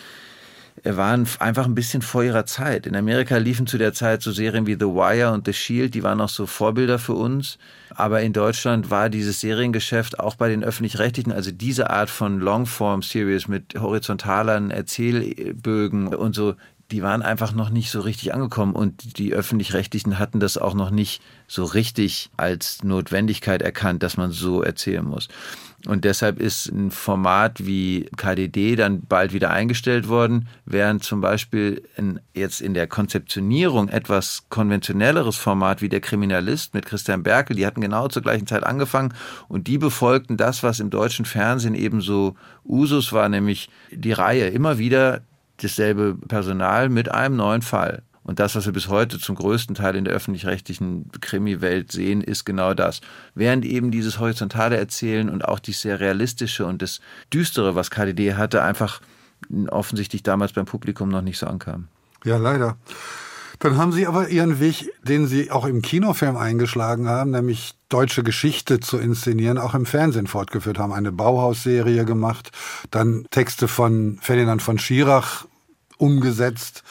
waren 0.84 1.28
einfach 1.40 1.66
ein 1.66 1.76
bisschen 1.76 2.02
vor 2.02 2.24
ihrer 2.24 2.46
Zeit. 2.46 2.88
In 2.88 2.96
Amerika 2.96 3.38
liefen 3.38 3.68
zu 3.68 3.78
der 3.78 3.94
Zeit 3.94 4.22
so 4.22 4.32
Serien 4.32 4.68
wie 4.68 4.74
The 4.74 4.86
Wire 4.86 5.32
und 5.32 5.46
The 5.46 5.54
Shield, 5.54 5.94
die 5.94 6.04
waren 6.04 6.20
auch 6.20 6.30
so 6.30 6.46
Vorbilder 6.46 7.00
für 7.00 7.14
uns. 7.14 7.58
Aber 7.90 8.22
in 8.22 8.34
Deutschland 8.34 8.90
war 8.90 9.10
dieses 9.10 9.40
Seriengeschäft 9.40 10.20
auch 10.20 10.36
bei 10.36 10.50
den 10.50 10.64
öffentlich-rechtlichen, 10.64 11.32
also 11.32 11.52
diese 11.52 11.90
Art 11.90 12.10
von 12.10 12.40
Longform-Series 12.40 13.48
mit 13.48 13.76
horizontalen 13.80 14.72
Erzählbögen 14.72 16.08
und 16.08 16.34
so, 16.34 16.56
die 16.92 17.02
waren 17.02 17.22
einfach 17.22 17.54
noch 17.54 17.70
nicht 17.70 17.90
so 17.90 18.02
richtig 18.02 18.34
angekommen 18.34 18.74
und 18.74 19.18
die 19.18 19.34
öffentlich-rechtlichen 19.34 20.20
hatten 20.20 20.40
das 20.40 20.58
auch 20.58 20.74
noch 20.74 20.92
nicht 20.92 21.22
so 21.48 21.64
richtig 21.64 22.30
als 22.38 22.84
Notwendigkeit 22.84 23.62
erkannt, 23.62 24.04
dass 24.04 24.18
man 24.18 24.32
so 24.32 24.62
erzählen 24.62 25.06
muss. 25.06 25.28
Und 25.86 26.06
deshalb 26.06 26.40
ist 26.40 26.68
ein 26.68 26.92
Format 26.92 27.66
wie 27.66 28.10
KDD 28.16 28.78
dann 28.78 29.02
bald 29.02 29.34
wieder 29.34 29.52
eingestellt 29.52 30.08
worden, 30.08 30.48
während 30.66 31.04
zum 31.04 31.20
Beispiel 31.20 31.84
in, 31.98 32.22
jetzt 32.34 32.62
in 32.62 32.74
der 32.74 32.88
Konzeptionierung 32.88 33.90
etwas 33.90 34.46
konventionelleres 34.48 35.36
Format 35.36 35.82
wie 35.82 35.90
der 35.90 36.00
Kriminalist 36.00 36.74
mit 36.74 36.86
Christian 36.86 37.24
Berkel, 37.24 37.58
die 37.58 37.66
hatten 37.66 37.82
genau 37.82 38.08
zur 38.08 38.22
gleichen 38.22 38.48
Zeit 38.48 38.64
angefangen 38.64 39.14
und 39.50 39.68
die 39.68 39.78
befolgten 39.78 40.38
das, 40.38 40.64
was 40.64 40.80
im 40.80 40.90
deutschen 40.90 41.26
Fernsehen 41.26 41.76
eben 41.76 42.00
so 42.00 42.36
Usus 42.64 43.12
war, 43.12 43.28
nämlich 43.28 43.70
die 43.92 44.14
Reihe 44.14 44.48
immer 44.48 44.78
wieder 44.78 45.22
dasselbe 45.58 46.16
Personal 46.30 46.88
mit 46.88 47.12
einem 47.12 47.36
neuen 47.36 47.62
Fall. 47.62 48.04
Und 48.24 48.40
das, 48.40 48.56
was 48.56 48.66
wir 48.66 48.74
bis 48.74 48.88
heute 48.88 49.20
zum 49.20 49.36
größten 49.36 49.76
Teil 49.76 49.96
in 49.96 50.06
der 50.06 50.14
öffentlich-rechtlichen 50.14 51.12
Krimi-Welt 51.20 51.92
sehen, 51.92 52.22
ist 52.22 52.46
genau 52.46 52.74
das. 52.74 53.02
Während 53.36 53.66
eben 53.66 53.92
dieses 53.92 54.20
horizontale 54.20 54.78
Erzählen 54.78 55.30
und 55.30 55.46
auch 55.46 55.60
dieses 55.60 55.82
sehr 55.82 56.00
realistische 56.00 56.66
und 56.66 56.82
das 56.82 57.02
Düstere, 57.34 57.76
was 57.76 57.92
KDD 57.92 58.36
hatte, 58.36 58.64
einfach 58.64 59.02
offensichtlich 59.70 60.24
damals 60.24 60.54
beim 60.54 60.66
Publikum 60.66 61.10
noch 61.10 61.22
nicht 61.22 61.38
so 61.38 61.48
ankam. 61.48 61.88
Ja, 62.24 62.38
leider. 62.38 62.78
Dann 63.60 63.78
haben 63.78 63.92
Sie 63.92 64.08
aber 64.08 64.30
Ihren 64.30 64.60
Weg, 64.60 64.92
den 65.04 65.28
Sie 65.28 65.52
auch 65.52 65.66
im 65.66 65.82
Kinofilm 65.82 66.36
eingeschlagen 66.38 67.08
haben, 67.08 67.32
nämlich 67.32 67.76
deutsche 67.90 68.24
Geschichte 68.24 68.80
zu 68.80 68.98
inszenieren, 68.98 69.58
auch 69.58 69.74
im 69.74 69.86
Fernsehen 69.86 70.28
fortgeführt 70.28 70.80
haben. 70.80 70.92
Eine 70.92 71.12
Bauhausserie 71.12 72.06
gemacht, 72.06 72.52
dann 72.92 73.26
Texte 73.30 73.68
von 73.68 74.18
Ferdinand 74.22 74.62
von 74.62 74.80
Schirach 74.80 75.46
umgesetzt 75.98 76.84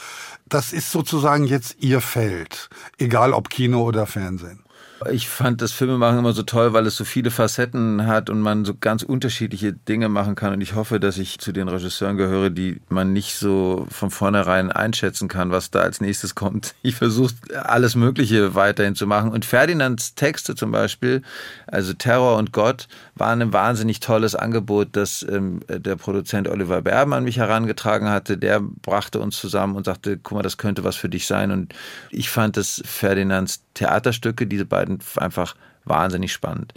das 0.53 0.73
ist 0.73 0.91
sozusagen 0.93 1.45
jetzt 1.45 1.77
Ihr 1.81 2.01
Feld, 2.01 2.69
egal 2.99 3.33
ob 3.33 3.49
Kino 3.49 3.83
oder 3.83 4.07
Fernsehen. 4.07 4.62
Ich 5.11 5.29
fand 5.29 5.63
das 5.63 5.73
Filmemachen 5.73 6.19
immer 6.19 6.33
so 6.33 6.43
toll, 6.43 6.73
weil 6.73 6.87
es 6.87 6.97
so 6.97 7.05
viele 7.05 7.31
Facetten 7.31 8.07
hat 8.07 8.31
und 8.31 8.41
man 8.41 8.65
so 8.65 8.75
ganz 8.75 9.03
unterschiedliche 9.03 9.73
Dinge 9.73 10.09
machen 10.09 10.35
kann. 10.35 10.53
Und 10.53 10.61
ich 10.61 10.75
hoffe, 10.75 11.01
dass 11.01 11.19
ich 11.19 11.39
zu 11.39 11.53
den 11.53 11.69
Regisseuren 11.69 12.17
gehöre, 12.17 12.51
die 12.51 12.81
man 12.89 13.13
nicht 13.13 13.37
so 13.37 13.87
von 13.91 14.11
vornherein 14.11 14.71
einschätzen 14.71 15.29
kann, 15.29 15.51
was 15.51 15.71
da 15.71 15.81
als 15.81 16.01
nächstes 16.01 16.35
kommt. 16.35 16.75
Ich 16.85 16.97
versuche 16.97 17.35
alles 17.55 17.95
Mögliche 17.95 18.55
weiterhin 18.55 18.95
zu 18.95 19.07
machen. 19.07 19.31
Und 19.31 19.45
Ferdinands 19.45 20.15
Texte 20.15 20.55
zum 20.55 20.73
Beispiel, 20.73 21.23
also 21.67 21.93
Terror 21.95 22.37
und 22.37 22.53
Gott, 22.53 22.89
waren 23.15 23.41
ein 23.41 23.53
wahnsinnig 23.53 24.01
tolles 24.01 24.35
Angebot, 24.35 24.89
das 24.93 25.25
ähm, 25.29 25.61
der 25.69 25.97
Produzent 25.97 26.49
Oliver 26.49 26.83
Berben 26.83 27.13
an 27.13 27.25
mich 27.25 27.39
herangetragen 27.39 28.11
hatte. 28.11 28.37
Der 28.37 28.61
brachte 28.61 29.21
uns 29.21 29.39
zusammen 29.39 29.77
und 29.77 29.87
sagte, 29.87 30.19
guck 30.19 30.37
mal, 30.37 30.43
das 30.43 30.59
könnte 30.59 30.83
was 30.85 30.97
für 30.97 31.09
dich 31.09 31.27
sein. 31.27 31.51
Und 31.51 31.75
ich 32.11 32.31
fand, 32.31 32.57
dass 32.57 32.83
Ferdinands 32.85 33.63
Theaterstücke, 33.75 34.47
diese 34.47 34.67
beiden 34.67 34.92
einfach 35.17 35.55
wahnsinnig 35.85 36.33
spannend. 36.33 36.75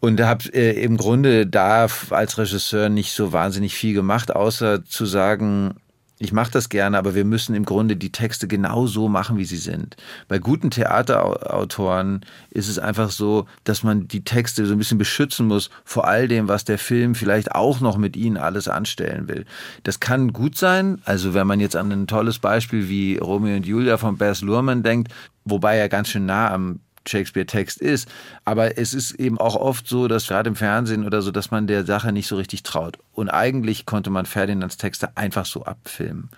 Und 0.00 0.20
habe 0.20 0.44
äh, 0.54 0.82
im 0.82 0.96
Grunde 0.96 1.46
da 1.46 1.86
als 2.10 2.38
Regisseur 2.38 2.88
nicht 2.88 3.12
so 3.12 3.32
wahnsinnig 3.32 3.74
viel 3.74 3.94
gemacht, 3.94 4.34
außer 4.34 4.84
zu 4.84 5.06
sagen, 5.06 5.74
ich 6.18 6.32
mache 6.32 6.50
das 6.50 6.70
gerne, 6.70 6.96
aber 6.96 7.14
wir 7.14 7.26
müssen 7.26 7.54
im 7.54 7.66
Grunde 7.66 7.94
die 7.96 8.10
Texte 8.10 8.48
genau 8.48 8.86
so 8.86 9.08
machen, 9.08 9.36
wie 9.36 9.44
sie 9.44 9.58
sind. 9.58 9.96
Bei 10.28 10.38
guten 10.38 10.70
Theaterautoren 10.70 12.24
ist 12.50 12.68
es 12.68 12.78
einfach 12.78 13.10
so, 13.10 13.46
dass 13.64 13.82
man 13.82 14.08
die 14.08 14.24
Texte 14.24 14.64
so 14.64 14.72
ein 14.72 14.78
bisschen 14.78 14.96
beschützen 14.96 15.46
muss 15.46 15.68
vor 15.84 16.06
all 16.06 16.26
dem, 16.26 16.48
was 16.48 16.64
der 16.64 16.78
Film 16.78 17.14
vielleicht 17.14 17.54
auch 17.54 17.80
noch 17.80 17.98
mit 17.98 18.16
ihnen 18.16 18.38
alles 18.38 18.66
anstellen 18.66 19.28
will. 19.28 19.44
Das 19.82 20.00
kann 20.00 20.32
gut 20.32 20.56
sein. 20.56 21.02
Also 21.04 21.34
wenn 21.34 21.46
man 21.46 21.60
jetzt 21.60 21.76
an 21.76 21.92
ein 21.92 22.06
tolles 22.06 22.38
Beispiel 22.38 22.88
wie 22.88 23.18
Romeo 23.18 23.56
und 23.56 23.66
Julia 23.66 23.98
von 23.98 24.16
Bess 24.16 24.40
Luhrmann 24.40 24.82
denkt, 24.82 25.12
wobei 25.44 25.76
er 25.76 25.90
ganz 25.90 26.08
schön 26.08 26.24
nah 26.24 26.50
am 26.50 26.80
Shakespeare-Text 27.08 27.80
ist. 27.80 28.08
Aber 28.44 28.78
es 28.78 28.94
ist 28.94 29.12
eben 29.12 29.38
auch 29.38 29.56
oft 29.56 29.86
so, 29.86 30.08
dass 30.08 30.28
gerade 30.28 30.48
im 30.48 30.56
Fernsehen 30.56 31.04
oder 31.04 31.22
so, 31.22 31.30
dass 31.30 31.50
man 31.50 31.66
der 31.66 31.84
Sache 31.84 32.12
nicht 32.12 32.26
so 32.26 32.36
richtig 32.36 32.62
traut. 32.62 32.98
Und 33.12 33.28
eigentlich 33.28 33.86
konnte 33.86 34.10
man 34.10 34.26
Ferdinands 34.26 34.76
Texte 34.76 35.16
einfach 35.16 35.46
so 35.46 35.64
abfilmen. 35.64 36.30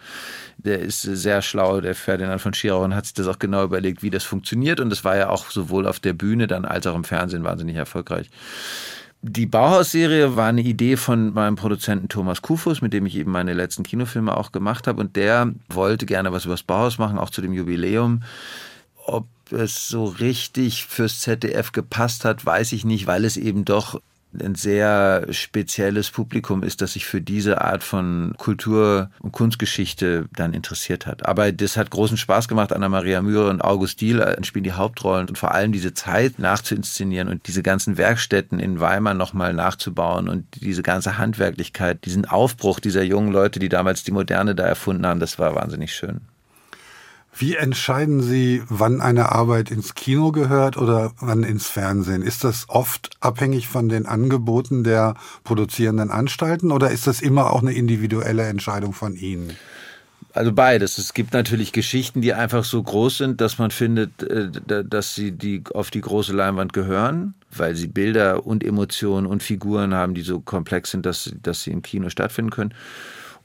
Der 0.58 0.80
ist 0.80 1.02
sehr 1.02 1.42
schlau, 1.42 1.80
der 1.80 1.94
Ferdinand 1.94 2.40
von 2.40 2.54
Schirau, 2.54 2.84
und 2.84 2.94
hat 2.94 3.06
sich 3.06 3.14
das 3.14 3.26
auch 3.26 3.38
genau 3.38 3.64
überlegt, 3.64 4.02
wie 4.02 4.10
das 4.10 4.24
funktioniert. 4.24 4.80
Und 4.80 4.90
das 4.90 5.04
war 5.04 5.16
ja 5.16 5.28
auch 5.30 5.50
sowohl 5.50 5.86
auf 5.86 6.00
der 6.00 6.12
Bühne 6.12 6.46
dann 6.46 6.64
als 6.64 6.86
auch 6.86 6.94
im 6.94 7.04
Fernsehen 7.04 7.44
wahnsinnig 7.44 7.76
erfolgreich. 7.76 8.30
Die 9.20 9.46
Bauhaus-Serie 9.46 10.36
war 10.36 10.46
eine 10.46 10.60
Idee 10.60 10.96
von 10.96 11.34
meinem 11.34 11.56
Produzenten 11.56 12.08
Thomas 12.08 12.40
Kufus, 12.40 12.82
mit 12.82 12.92
dem 12.92 13.04
ich 13.04 13.16
eben 13.16 13.32
meine 13.32 13.52
letzten 13.52 13.82
Kinofilme 13.82 14.36
auch 14.36 14.52
gemacht 14.52 14.86
habe. 14.86 15.00
Und 15.00 15.16
der 15.16 15.52
wollte 15.68 16.06
gerne 16.06 16.32
was 16.32 16.44
über 16.44 16.54
das 16.54 16.62
Bauhaus 16.62 16.98
machen, 16.98 17.18
auch 17.18 17.30
zu 17.30 17.42
dem 17.42 17.52
Jubiläum. 17.52 18.22
Ob 19.06 19.26
es 19.52 19.88
so 19.88 20.04
richtig 20.04 20.86
fürs 20.86 21.20
ZDF 21.20 21.72
gepasst 21.72 22.24
hat, 22.24 22.44
weiß 22.44 22.72
ich 22.72 22.84
nicht, 22.84 23.06
weil 23.06 23.24
es 23.24 23.36
eben 23.36 23.64
doch 23.64 24.00
ein 24.38 24.54
sehr 24.54 25.26
spezielles 25.30 26.10
Publikum 26.10 26.62
ist, 26.62 26.82
das 26.82 26.92
sich 26.92 27.06
für 27.06 27.20
diese 27.20 27.62
Art 27.62 27.82
von 27.82 28.34
Kultur- 28.36 29.10
und 29.20 29.32
Kunstgeschichte 29.32 30.28
dann 30.34 30.52
interessiert 30.52 31.06
hat. 31.06 31.26
Aber 31.26 31.50
das 31.50 31.76
hat 31.76 31.90
großen 31.90 32.16
Spaß 32.16 32.48
gemacht. 32.48 32.72
Anna-Maria 32.72 33.22
Mühre 33.22 33.48
und 33.48 33.62
August 33.62 34.00
Diel 34.00 34.36
spielen 34.42 34.64
die 34.64 34.72
Hauptrollen 34.72 35.28
und 35.28 35.38
vor 35.38 35.52
allem 35.52 35.72
diese 35.72 35.94
Zeit 35.94 36.38
nachzuinszenieren 36.38 37.28
und 37.28 37.46
diese 37.48 37.62
ganzen 37.62 37.96
Werkstätten 37.96 38.60
in 38.60 38.80
Weimar 38.80 39.14
nochmal 39.14 39.54
nachzubauen 39.54 40.28
und 40.28 40.46
diese 40.60 40.82
ganze 40.82 41.18
Handwerklichkeit, 41.18 42.04
diesen 42.04 42.26
Aufbruch 42.26 42.80
dieser 42.80 43.02
jungen 43.02 43.32
Leute, 43.32 43.58
die 43.58 43.68
damals 43.68 44.04
die 44.04 44.12
Moderne 44.12 44.54
da 44.54 44.64
erfunden 44.64 45.06
haben, 45.06 45.20
das 45.20 45.38
war 45.38 45.54
wahnsinnig 45.54 45.94
schön. 45.94 46.20
Wie 47.40 47.54
entscheiden 47.54 48.20
Sie, 48.20 48.64
wann 48.68 49.00
eine 49.00 49.30
Arbeit 49.30 49.70
ins 49.70 49.94
Kino 49.94 50.32
gehört 50.32 50.76
oder 50.76 51.12
wann 51.20 51.44
ins 51.44 51.68
Fernsehen? 51.68 52.22
Ist 52.22 52.42
das 52.42 52.68
oft 52.68 53.10
abhängig 53.20 53.68
von 53.68 53.88
den 53.88 54.06
Angeboten 54.06 54.82
der 54.82 55.14
produzierenden 55.44 56.10
Anstalten 56.10 56.72
oder 56.72 56.90
ist 56.90 57.06
das 57.06 57.20
immer 57.20 57.52
auch 57.52 57.62
eine 57.62 57.72
individuelle 57.72 58.42
Entscheidung 58.48 58.92
von 58.92 59.14
Ihnen? 59.14 59.56
Also 60.32 60.52
beides. 60.52 60.98
Es 60.98 61.14
gibt 61.14 61.32
natürlich 61.32 61.72
Geschichten, 61.72 62.22
die 62.22 62.34
einfach 62.34 62.64
so 62.64 62.82
groß 62.82 63.18
sind, 63.18 63.40
dass 63.40 63.58
man 63.58 63.70
findet, 63.70 64.22
äh, 64.24 64.50
dass 64.84 65.14
sie 65.14 65.30
die 65.30 65.62
auf 65.72 65.90
die 65.90 66.00
große 66.00 66.32
Leinwand 66.32 66.72
gehören, 66.72 67.34
weil 67.50 67.76
sie 67.76 67.86
Bilder 67.86 68.46
und 68.46 68.64
Emotionen 68.64 69.26
und 69.26 69.44
Figuren 69.44 69.94
haben, 69.94 70.14
die 70.14 70.22
so 70.22 70.40
komplex 70.40 70.90
sind, 70.90 71.06
dass, 71.06 71.32
dass 71.42 71.62
sie 71.62 71.70
im 71.70 71.82
Kino 71.82 72.08
stattfinden 72.08 72.50
können. 72.50 72.74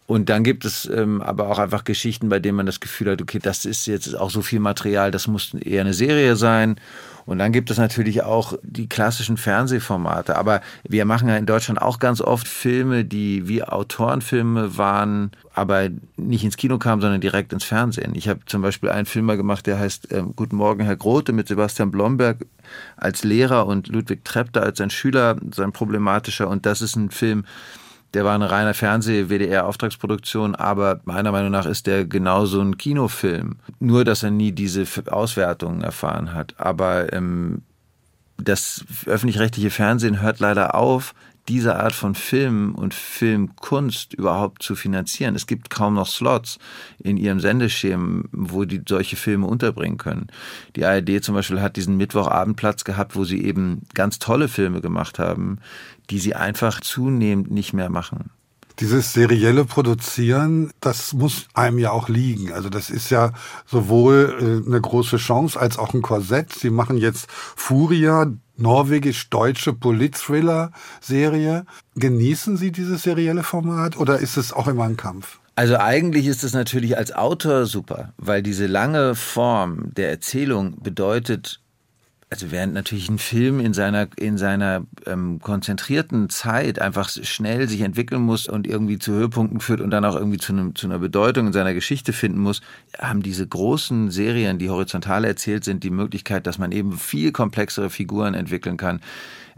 Und 0.06 0.30
dann 0.30 0.44
gibt 0.44 0.66
es 0.66 0.90
ähm, 0.94 1.22
aber 1.22 1.50
auch 1.50 1.60
einfach 1.60 1.86
Geschichten, 1.86 2.28
bei 2.30 2.40
denen 2.40 2.58
man 2.58 2.66
das 2.66 2.82
Gefühl 2.82 3.12
hat, 3.12 3.22
okay, 3.22 3.40
das 3.40 3.64
ist 3.64 3.86
jetzt 3.86 4.18
auch 4.18 4.30
so 4.30 4.42
viel 4.42 4.60
Material, 4.60 5.12
das 5.12 5.28
muss 5.28 5.54
eher 5.54 5.82
eine 5.82 5.94
Serie 5.94 6.36
sein. 6.36 6.76
Und 7.26 7.40
dann 7.40 7.54
gibt 7.54 7.72
es 7.72 7.78
natürlich 7.78 8.24
auch 8.24 8.54
die 8.64 8.90
klassischen 8.90 9.38
Fernsehformate. 9.38 10.36
Aber 10.36 10.60
wir 10.84 11.06
machen 11.06 11.30
ja 11.30 11.38
in 11.38 11.46
Deutschland 11.46 11.82
auch 11.82 12.00
ganz 12.00 12.20
oft 12.20 12.48
Filme, 12.48 13.06
die 13.06 13.48
wie 13.48 13.64
Autorenfilme 13.64 14.78
waren, 14.78 15.32
aber 15.54 15.90
nicht 16.18 16.44
ins 16.44 16.58
Kino 16.58 16.78
kamen, 16.80 17.02
sondern 17.02 17.22
direkt 17.22 17.54
ins 17.54 17.64
Fernsehen. 17.64 18.14
Ich 18.16 18.28
habe 18.28 18.42
zum 18.46 18.62
Beispiel 18.62 18.90
einen 18.90 19.06
Film 19.06 19.26
mal 19.26 19.38
gemacht, 19.38 19.66
der 19.68 19.80
heißt 19.80 20.12
ähm, 20.12 20.34
Guten 20.36 20.58
Morgen, 20.58 20.84
Herr 20.84 20.98
Grote, 20.98 21.32
mit 21.32 21.48
Sebastian 21.48 21.92
Blomberg 21.92 22.46
als 22.98 23.24
Lehrer 23.24 23.68
und 23.68 23.88
Ludwig 23.88 24.26
Trepter 24.26 24.64
als 24.64 24.80
sein 24.80 24.90
Schüler, 24.90 25.38
sein 25.56 25.72
problematischer. 25.72 26.50
Und 26.50 26.66
das 26.66 26.82
ist 26.82 26.98
ein 26.98 27.10
Film, 27.10 27.46
der 28.14 28.26
war 28.26 28.36
eine 28.36 28.52
reine 28.52 28.74
Fernseh-WDR-Auftragsproduktion, 28.74 30.56
aber 30.56 31.02
meiner 31.06 31.32
Meinung 31.32 31.52
nach 31.52 31.66
ist 31.66 31.88
der 31.88 32.06
genauso 32.06 32.62
ein 32.62 32.78
Kinofilm. 32.78 33.58
Nur, 33.80 34.06
dass 34.06 34.24
er 34.24 34.32
nie 34.32 34.52
diese 34.52 34.86
Auswertungen 35.12 35.82
erfahren 35.82 36.34
hat. 36.34 36.54
Aber 36.58 37.12
ähm, 37.12 37.64
das 38.38 38.86
öffentlich-rechtliche 39.06 39.70
Fernsehen 39.70 40.22
hört 40.22 40.40
leider 40.40 40.76
auf, 40.76 41.14
diese 41.48 41.76
Art 41.76 41.94
von 41.94 42.16
Film 42.16 42.74
und 42.76 42.94
Filmkunst 42.94 44.14
überhaupt 44.14 44.64
zu 44.64 44.76
finanzieren. 44.76 45.36
Es 45.36 45.46
gibt 45.46 45.70
kaum 45.70 45.96
noch 45.96 46.08
Slots 46.08 46.58
in 47.00 47.18
ihrem 47.18 47.40
Sendeschirm, 47.40 48.26
wo 48.32 48.64
die 48.64 48.82
solche 48.88 49.18
Filme 49.18 49.48
unterbringen 49.48 49.98
können. 49.98 50.28
Die 50.76 50.86
ARD 50.86 51.24
zum 51.24 51.36
Beispiel 51.36 51.62
hat 51.62 51.76
diesen 51.76 51.98
Mittwochabendplatz 51.98 52.86
gehabt, 52.86 53.16
wo 53.16 53.26
sie 53.26 53.44
eben 53.44 53.82
ganz 53.94 54.20
tolle 54.20 54.48
Filme 54.48 54.80
gemacht 54.80 55.20
haben, 55.20 55.60
die 56.10 56.20
sie 56.20 56.36
einfach 56.36 56.80
zunehmend 56.80 57.52
nicht 57.52 57.74
mehr 57.74 57.90
machen. 57.90 58.30
Dieses 58.80 59.14
serielle 59.14 59.66
Produzieren, 59.66 60.72
das 60.80 61.14
muss 61.14 61.48
einem 61.54 61.78
ja 61.78 61.92
auch 61.92 62.10
liegen. 62.10 62.52
Also 62.52 62.70
das 62.70 62.90
ist 62.90 63.12
ja 63.12 63.32
sowohl 63.68 64.64
äh, 64.66 64.68
eine 64.68 64.82
große 64.82 65.18
Chance 65.18 65.60
als 65.60 65.78
auch 65.78 65.94
ein 65.94 66.02
Korsett. 66.02 66.52
Sie 66.54 66.72
machen 66.72 66.98
jetzt 66.98 67.28
Furia, 67.30 68.34
norwegisch-deutsche 68.58 69.74
Polit-Thriller-Serie. 69.74 71.66
Genießen 71.96 72.58
Sie 72.58 72.72
dieses 72.72 73.04
serielle 73.04 73.44
Format 73.44 73.98
oder 73.98 74.20
ist 74.20 74.38
es 74.38 74.54
auch 74.54 74.68
immer 74.68 74.86
ein 74.86 74.98
Kampf? 74.98 75.40
Also 75.56 75.78
eigentlich 75.78 76.26
ist 76.26 76.44
es 76.44 76.54
natürlich 76.54 76.98
als 76.98 77.14
Autor 77.14 77.68
super, 77.68 78.14
weil 78.18 78.42
diese 78.42 78.66
lange 78.66 79.14
Form 79.14 79.94
der 79.94 80.10
Erzählung 80.10 80.82
bedeutet, 80.82 81.60
also 82.34 82.50
während 82.50 82.74
natürlich 82.74 83.10
ein 83.10 83.20
Film 83.20 83.60
in 83.60 83.76
seiner, 83.76 84.08
in 84.18 84.40
seiner 84.40 84.88
ähm, 85.06 85.40
konzentrierten 85.40 86.30
Zeit 86.30 86.80
einfach 86.80 87.08
schnell 87.08 87.70
sich 87.70 87.82
entwickeln 87.82 88.24
muss 88.24 88.48
und 88.48 88.66
irgendwie 88.66 88.98
zu 88.98 89.12
Höhepunkten 89.12 89.60
führt 89.60 89.82
und 89.82 89.92
dann 89.92 90.04
auch 90.04 90.16
irgendwie 90.16 90.40
zu, 90.40 90.52
einem, 90.52 90.74
zu 90.74 90.88
einer 90.88 90.98
Bedeutung 90.98 91.46
in 91.46 91.54
seiner 91.54 91.76
Geschichte 91.76 92.12
finden 92.12 92.40
muss, 92.40 92.62
haben 92.98 93.22
diese 93.22 93.48
großen 93.48 94.10
Serien, 94.10 94.58
die 94.58 94.72
horizontal 94.72 95.26
erzählt 95.26 95.64
sind, 95.64 95.84
die 95.84 95.92
Möglichkeit, 95.92 96.48
dass 96.48 96.58
man 96.58 96.72
eben 96.72 96.94
viel 96.94 97.32
komplexere 97.32 97.92
Figuren 97.92 98.34
entwickeln 98.34 98.78
kann, 98.78 99.02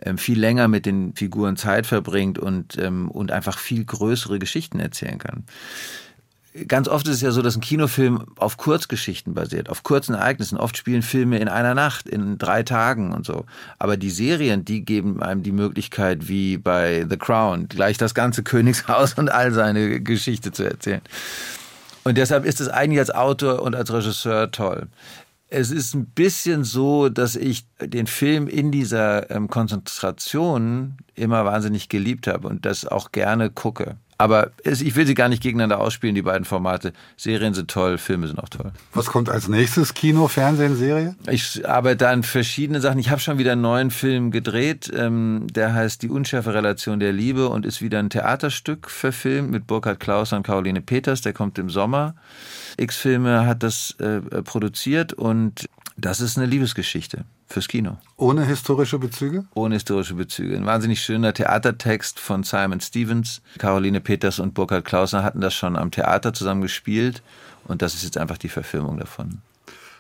ähm, 0.02 0.18
viel 0.18 0.38
länger 0.38 0.68
mit 0.68 0.86
den 0.86 1.16
Figuren 1.16 1.56
Zeit 1.56 1.86
verbringt 1.88 2.38
und, 2.38 2.78
ähm, 2.78 3.10
und 3.10 3.32
einfach 3.32 3.58
viel 3.58 3.86
größere 3.86 4.38
Geschichten 4.38 4.82
erzählen 4.82 5.18
kann 5.18 5.46
ganz 6.68 6.88
oft 6.88 7.08
ist 7.08 7.16
es 7.16 7.22
ja 7.22 7.32
so, 7.32 7.42
dass 7.42 7.56
ein 7.56 7.62
Kinofilm 7.62 8.26
auf 8.38 8.58
Kurzgeschichten 8.58 9.34
basiert, 9.34 9.70
auf 9.70 9.84
kurzen 9.84 10.16
Ereignissen. 10.16 10.58
Oft 10.58 10.78
spielen 10.78 11.02
Filme 11.02 11.40
in 11.40 11.48
einer 11.48 11.76
Nacht, 11.76 12.08
in 12.08 12.38
drei 12.38 12.64
Tagen 12.64 13.14
und 13.14 13.26
so. 13.26 13.46
Aber 13.78 13.98
die 13.98 14.10
Serien, 14.10 14.64
die 14.64 14.86
geben 14.86 15.22
einem 15.22 15.44
die 15.44 15.52
Möglichkeit, 15.52 16.28
wie 16.28 16.58
bei 16.58 17.06
The 17.10 17.18
Crown, 17.18 17.68
gleich 17.68 17.98
das 17.98 18.14
ganze 18.14 18.44
Königshaus 18.44 19.16
und 19.16 19.30
all 19.30 19.52
seine 19.52 20.02
Geschichte 20.02 20.52
zu 20.52 20.64
erzählen. 20.64 21.02
Und 22.04 22.18
deshalb 22.18 22.46
ist 22.46 22.62
es 22.62 22.70
eigentlich 22.70 23.00
als 23.00 23.14
Autor 23.14 23.62
und 23.62 23.76
als 23.76 23.92
Regisseur 23.92 24.52
toll. 24.52 24.88
Es 25.50 25.72
ist 25.72 25.94
ein 25.94 26.06
bisschen 26.06 26.64
so, 26.64 27.10
dass 27.10 27.36
ich 27.36 27.66
den 27.80 28.08
Film 28.08 28.48
in 28.48 28.72
dieser 28.72 29.30
ähm, 29.30 29.48
Konzentration 29.48 30.98
immer 31.16 31.46
wahnsinnig 31.46 31.90
geliebt 31.90 32.28
habe 32.28 32.48
und 32.48 32.66
das 32.66 32.86
auch 32.86 33.12
gerne 33.12 33.50
gucke. 33.50 33.98
Aber 34.18 34.52
es, 34.64 34.82
ich 34.82 34.96
will 34.96 35.06
sie 35.06 35.14
gar 35.14 35.28
nicht 35.28 35.44
gegeneinander 35.44 35.80
ausspielen, 35.80 36.16
die 36.16 36.22
beiden 36.22 36.46
Formate. 36.46 36.94
Serien 37.18 37.54
sind 37.54 37.70
toll, 37.70 37.98
Filme 37.98 38.28
sind 38.28 38.40
auch 38.40 38.48
toll. 38.48 38.72
Was 38.94 39.08
kommt 39.08 39.30
als 39.30 39.50
nächstes? 39.50 39.94
Kino, 39.94 40.30
Fernsehen, 40.30 40.78
Serie? 40.78 41.16
Ich 41.30 41.68
arbeite 41.68 42.08
an 42.08 42.24
verschiedenen 42.24 42.82
Sachen. 42.82 43.00
Ich 43.00 43.10
habe 43.10 43.20
schon 43.20 43.38
wieder 43.38 43.52
einen 43.54 43.62
neuen 43.62 43.92
Film 43.92 44.32
gedreht. 44.32 44.90
Ähm, 44.96 45.48
der 45.52 45.74
heißt 45.74 46.02
Die 46.02 46.10
unschärfe 46.10 46.54
Relation 46.54 47.00
der 47.02 47.12
Liebe 47.12 47.50
und 47.50 47.66
ist 47.66 47.82
wieder 47.82 48.00
ein 48.00 48.10
Theaterstück 48.10 48.90
verfilmt 48.90 49.52
mit 49.52 49.68
Burkhard 49.68 50.00
Klaus 50.00 50.32
und 50.32 50.44
Caroline 50.44 50.82
Peters. 50.82 51.22
Der 51.22 51.34
kommt 51.34 51.60
im 51.60 51.70
Sommer. 51.70 52.16
X-Filme 52.78 53.46
hat 53.46 53.64
das 53.64 53.96
äh, 54.00 54.22
produziert 54.44 55.12
und 55.12 55.68
das 55.98 56.20
ist 56.20 56.38
eine 56.38 56.46
Liebesgeschichte 56.46 57.24
fürs 57.48 57.68
Kino. 57.68 57.98
Ohne 58.18 58.46
historische 58.46 59.00
Bezüge? 59.00 59.46
Ohne 59.54 59.76
historische 59.76 60.16
Bezüge. 60.16 60.56
Ein 60.56 60.66
wahnsinnig 60.66 61.02
schöner 61.02 61.34
Theatertext 61.34 62.20
von 62.20 62.44
Simon 62.44 62.82
Stevens. 62.82 63.42
Caroline 63.58 64.02
Peters 64.02 64.40
und 64.40 64.54
Burkhard 64.54 64.86
Klausner 64.86 65.24
hatten 65.24 65.42
das 65.42 65.54
schon 65.54 65.78
am 65.78 65.92
Theater 65.92 66.34
zusammen 66.34 66.62
gespielt 66.62 67.24
und 67.66 67.82
das 67.82 67.94
ist 67.94 68.04
jetzt 68.04 68.18
einfach 68.18 68.38
die 68.38 68.50
Verfilmung 68.50 68.98
davon. 68.98 69.42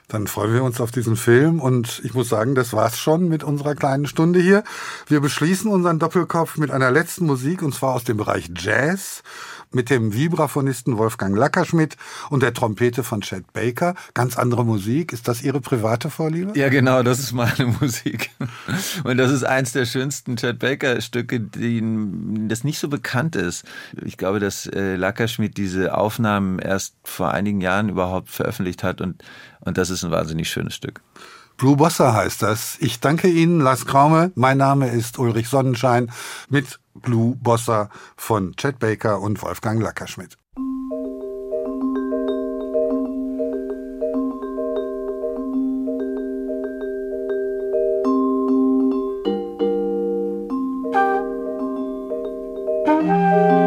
Dann 0.08 0.28
freuen 0.28 0.54
wir 0.54 0.64
uns 0.64 0.80
auf 0.80 0.92
diesen 0.92 1.16
Film 1.16 1.60
und 1.60 2.02
ich 2.04 2.14
muss 2.14 2.30
sagen, 2.30 2.54
das 2.54 2.74
war's 2.74 3.00
schon 3.00 3.28
mit 3.28 3.44
unserer 3.44 3.74
kleinen 3.74 4.06
Stunde 4.06 4.40
hier. 4.40 4.64
Wir 5.08 5.20
beschließen 5.20 5.72
unseren 5.72 5.98
Doppelkopf 5.98 6.58
mit 6.58 6.70
einer 6.70 6.92
letzten 6.92 7.26
Musik 7.26 7.64
und 7.64 7.74
zwar 7.74 7.96
aus 7.96 8.04
dem 8.04 8.18
Bereich 8.18 8.52
Jazz 8.56 9.24
mit 9.76 9.90
dem 9.90 10.14
Vibraphonisten 10.14 10.98
Wolfgang 10.98 11.38
Lackerschmidt 11.38 11.98
und 12.30 12.42
der 12.42 12.54
Trompete 12.54 13.04
von 13.04 13.22
Chad 13.22 13.54
Baker. 13.54 13.94
Ganz 14.14 14.38
andere 14.38 14.66
Musik. 14.66 15.14
Ist 15.14 15.28
das 15.28 15.44
Ihre 15.44 15.62
private 15.62 16.10
Vorliebe? 16.10 16.58
Ja, 16.58 16.70
genau, 16.70 17.04
das 17.04 17.20
ist 17.20 17.34
meine 17.34 17.68
Musik. 17.82 18.32
Und 19.04 19.18
das 19.18 19.32
ist 19.32 19.44
eins 19.44 19.74
der 19.74 19.86
schönsten 19.86 20.38
Chad 20.38 20.60
Baker-Stücke, 20.60 21.42
das 22.48 22.64
nicht 22.64 22.80
so 22.80 22.88
bekannt 22.88 23.36
ist. 23.36 23.66
Ich 24.04 24.18
glaube, 24.18 24.40
dass 24.40 24.66
äh, 24.66 24.96
Lackerschmidt 24.96 25.58
diese 25.58 25.96
Aufnahmen 25.98 26.60
erst 26.60 26.96
vor 27.04 27.32
einigen 27.32 27.62
Jahren 27.62 27.90
überhaupt 27.90 28.30
veröffentlicht 28.30 28.84
hat 28.84 29.02
und, 29.02 29.24
und 29.60 29.78
das 29.78 29.90
ist 29.90 30.04
ein 30.04 30.12
wahnsinnig 30.12 30.50
schönes 30.50 30.74
Stück. 30.76 31.02
Blue 31.58 31.78
Bossa 31.78 32.14
heißt 32.14 32.42
das. 32.42 32.78
Ich 32.80 33.00
danke 33.00 33.30
Ihnen, 33.30 33.62
Lars 33.62 33.86
Kraume. 33.86 34.32
Mein 34.36 34.58
Name 34.58 34.90
ist 34.90 35.20
Ulrich 35.20 35.48
Sonnenschein 35.48 36.12
mit 36.50 36.80
Blue 36.96 37.36
Bossa 37.36 37.90
von 38.18 38.56
Chad 38.56 38.80
Baker 38.80 39.22
und 39.22 39.42
Wolfgang 39.42 39.82
Lackerschmidt. 39.82 40.38
Musik 52.98 53.65